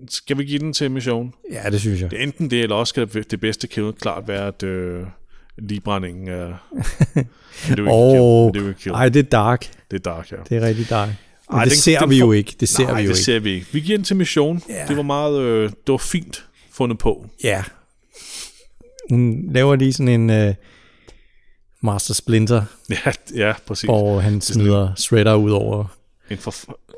[0.09, 1.34] skal vi give den til mission?
[1.51, 2.11] Ja, det synes jeg.
[2.11, 5.03] Det er enten det, eller også skal det, det bedste kill klart være, at øh,
[5.69, 6.53] ligebrændingen er...
[7.67, 8.93] Det jo ikke kill.
[8.95, 9.71] ej, det er dark.
[9.91, 10.35] Det er dark, ja.
[10.49, 11.09] Det er rigtig dark.
[11.49, 12.55] Men Ej, det den- ser den vi jo ikke.
[12.59, 13.23] Det ser Nej, vi jo det ikke.
[13.23, 13.67] ser vi ikke.
[13.71, 14.61] Vi giver den til mission.
[14.69, 14.85] Ja.
[14.88, 15.41] Det var meget...
[15.41, 17.29] Øh, det var fint fundet på.
[17.43, 17.63] Ja.
[19.09, 20.53] Hun laver lige sådan en uh,
[21.81, 22.63] Master Splinter,
[23.05, 23.88] Ja, ja præcis.
[23.88, 25.85] hvor han er smider Shredder ud over
[26.29, 26.53] En for...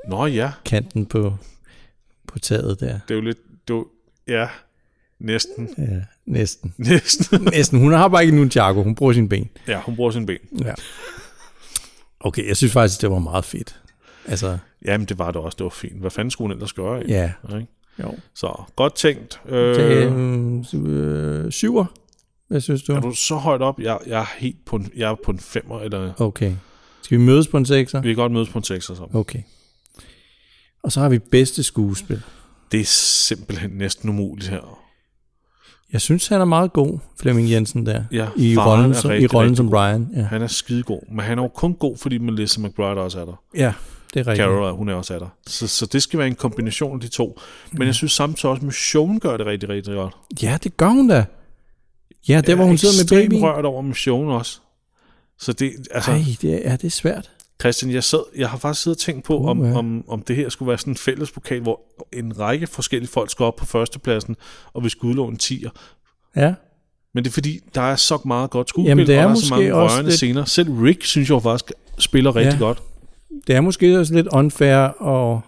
[0.10, 1.38] Nå ja, kanten på,
[2.28, 3.00] på taget der.
[3.08, 3.38] det er jo lidt...
[3.68, 3.84] Det
[4.28, 4.48] ja,
[5.20, 5.70] næsten.
[5.78, 5.84] Ja,
[6.26, 6.74] næsten.
[6.90, 7.42] Næsten.
[7.52, 7.80] næsten.
[7.80, 9.50] Hun har bare ikke Nunchaku, hun bruger sin ben.
[9.68, 10.38] Ja, hun bruger sin ben.
[10.66, 10.74] Ja.
[12.20, 13.80] Okay, jeg synes faktisk, det var meget fedt.
[14.28, 15.56] Altså, Jamen, det var det også.
[15.56, 16.00] Det var fint.
[16.00, 17.02] Hvad fanden skulle hun ellers gøre?
[17.02, 17.14] ikke?
[17.14, 17.32] Ja.
[17.56, 17.68] Ikke?
[18.00, 18.16] Jo.
[18.36, 19.42] Så, godt tænkt.
[19.50, 21.86] Øh, det, øh, syver.
[22.48, 22.94] Hvad synes du?
[22.94, 23.80] er du så højt op?
[23.80, 26.22] Jeg, jeg er helt på en, jeg er på en femmer, eller...
[26.22, 26.54] Okay.
[27.02, 28.02] Skal vi mødes på en sekser?
[28.02, 29.08] Vi kan godt mødes på en sekser så.
[29.14, 29.42] Okay.
[30.84, 32.22] Og så har vi bedste skuespil.
[32.72, 34.83] Det er simpelthen næsten umuligt her.
[35.94, 38.04] Jeg synes, han er meget god, Flemming Jensen der.
[38.12, 39.70] Ja, I rollen, er som, i rigtig, rollen rigtig som.
[39.70, 40.08] Brian.
[40.16, 40.22] Ja.
[40.22, 43.42] Han er skidegod, men han er jo kun god, fordi Melissa McBride også er der.
[43.56, 43.74] ja,
[44.14, 44.46] det er rigtigt.
[44.46, 45.28] Carol, hun er også er der.
[45.48, 47.40] Så, så det skal være en kombination af de to.
[47.72, 50.14] Men jeg synes samtidig også, at Mission gør det rigtig, rigtig godt.
[50.42, 51.26] Ja, det gør hun da.
[52.28, 53.44] Ja, der hvor hun sidder med babyen.
[53.44, 54.60] rørt over Mission også.
[55.40, 57.30] Så det, altså, Ej, det er, det er svært.
[57.64, 60.50] Christian, jeg, sad, jeg har faktisk siddet og tænkt på, om, om, om det her
[60.50, 61.82] skulle være sådan en fælles pokal, hvor
[62.14, 64.36] en række forskellige folk skal op på førstepladsen,
[64.74, 65.70] og vi skulle udlåne 10'er.
[66.36, 66.54] Ja.
[67.14, 69.32] Men det er fordi, der er så meget godt skuespil, Jamen, det er og der
[69.32, 70.46] er så mange også rørende lidt- scener.
[70.46, 72.58] Selv Rick, synes jeg faktisk, spiller rigtig Ja.
[72.66, 72.84] godt.
[73.48, 74.78] Det er måske også lidt unfair
[75.36, 75.42] at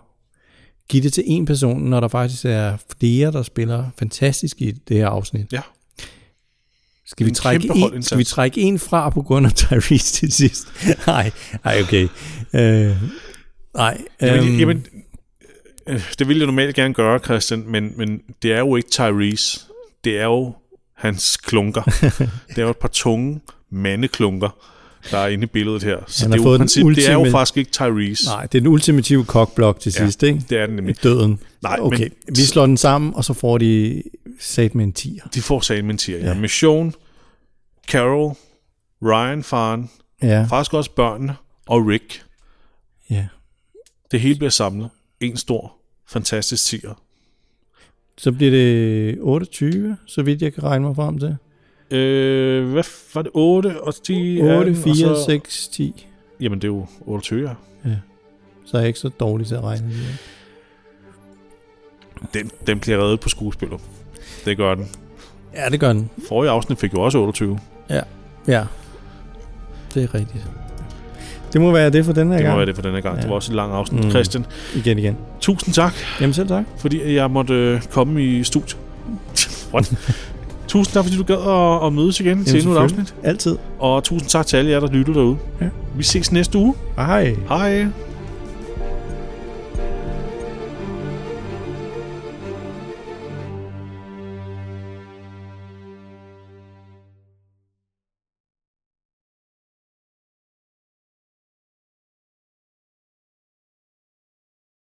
[0.90, 4.98] give det til en person, når der faktisk er flere, der spiller fantastisk i det
[4.98, 5.54] her afsnit.
[5.54, 5.62] Ja.
[7.08, 10.32] Skal vi, En trække en, skal vi trække en fra på grund af Tyrese til
[10.32, 10.68] sidst?
[11.08, 11.32] nej,
[11.66, 12.08] nej, okay.
[12.54, 12.96] Øh,
[13.76, 14.02] nej.
[14.22, 14.86] Jamen, øhm, jamen,
[15.88, 19.60] øh, det ville jeg normalt gerne gøre, Christian, men, men det er jo ikke Tyrese.
[20.04, 20.54] Det er jo
[20.98, 21.82] hans klunker.
[22.50, 23.40] det er jo et par tunge
[23.72, 24.50] mandeklunker,
[25.12, 25.98] der er inde i billedet her.
[26.08, 28.26] Så det er, jo princip, det er jo faktisk ikke Tyrese.
[28.26, 30.42] Nej, det er den ultimative kokblok til Ja, sidst, ikke?
[30.50, 31.04] det er den nemlig.
[31.04, 31.40] Døden.
[31.70, 34.04] Nej, okay, men- vi slår den sammen, og så får de
[34.40, 35.28] sat med en 10'er.
[35.34, 36.26] De får sagen med en tier, ja.
[36.28, 36.34] ja.
[36.34, 36.94] Mission,
[37.88, 38.36] Carol,
[39.04, 39.90] Ryan, faren,
[40.22, 40.44] Ja.
[40.50, 41.36] faktisk også børnene,
[41.68, 42.24] og Rick.
[43.10, 43.28] Ja.
[44.12, 44.90] Det hele bliver samlet.
[45.20, 45.74] En stor,
[46.08, 47.02] fantastisk tier.
[48.18, 51.36] Så bliver det 28, så vidt jeg kan regne mig frem til.
[51.98, 52.84] Øh, hvad
[53.14, 53.32] var det?
[53.34, 54.42] 8 og 10?
[54.42, 56.08] 8, 18, 4, og så, 6, 10.
[56.42, 57.90] Jamen, det er jo 28, ja.
[57.90, 57.96] Ja.
[58.66, 59.88] Så er jeg ikke så dårlig til at regne.
[59.88, 59.96] det.
[62.34, 63.80] Den, den bliver reddet på skuespillet.
[64.46, 64.88] Det gør den.
[65.56, 66.10] Ja, det gør den.
[66.28, 67.60] Forrige afsnit fik jo også 28.
[67.90, 68.02] Ja,
[68.48, 68.64] ja.
[69.94, 70.46] Det er rigtigt.
[71.54, 72.54] Det må være det for den her Det gang.
[72.54, 73.16] må være det for denne gang.
[73.16, 73.22] Ja.
[73.22, 74.04] Det var også et langt afsnit.
[74.04, 74.10] Mm.
[74.10, 74.46] Christian,
[74.76, 75.18] Igen, igen.
[75.40, 75.94] tusind tak.
[76.22, 76.64] Jamen selv tak.
[76.78, 78.78] Fordi jeg måtte øh, komme i studiet.
[80.68, 83.16] Tusind tak, fordi du gad at, at mødes igen til endnu et afsnit.
[83.24, 83.58] Altid.
[83.80, 85.38] Og tusind tak til alle jer, der lytter derude.
[85.62, 85.66] Ja.
[85.96, 86.76] Vi ses næste uge.
[86.96, 87.36] Hej.
[87.50, 87.88] Hej.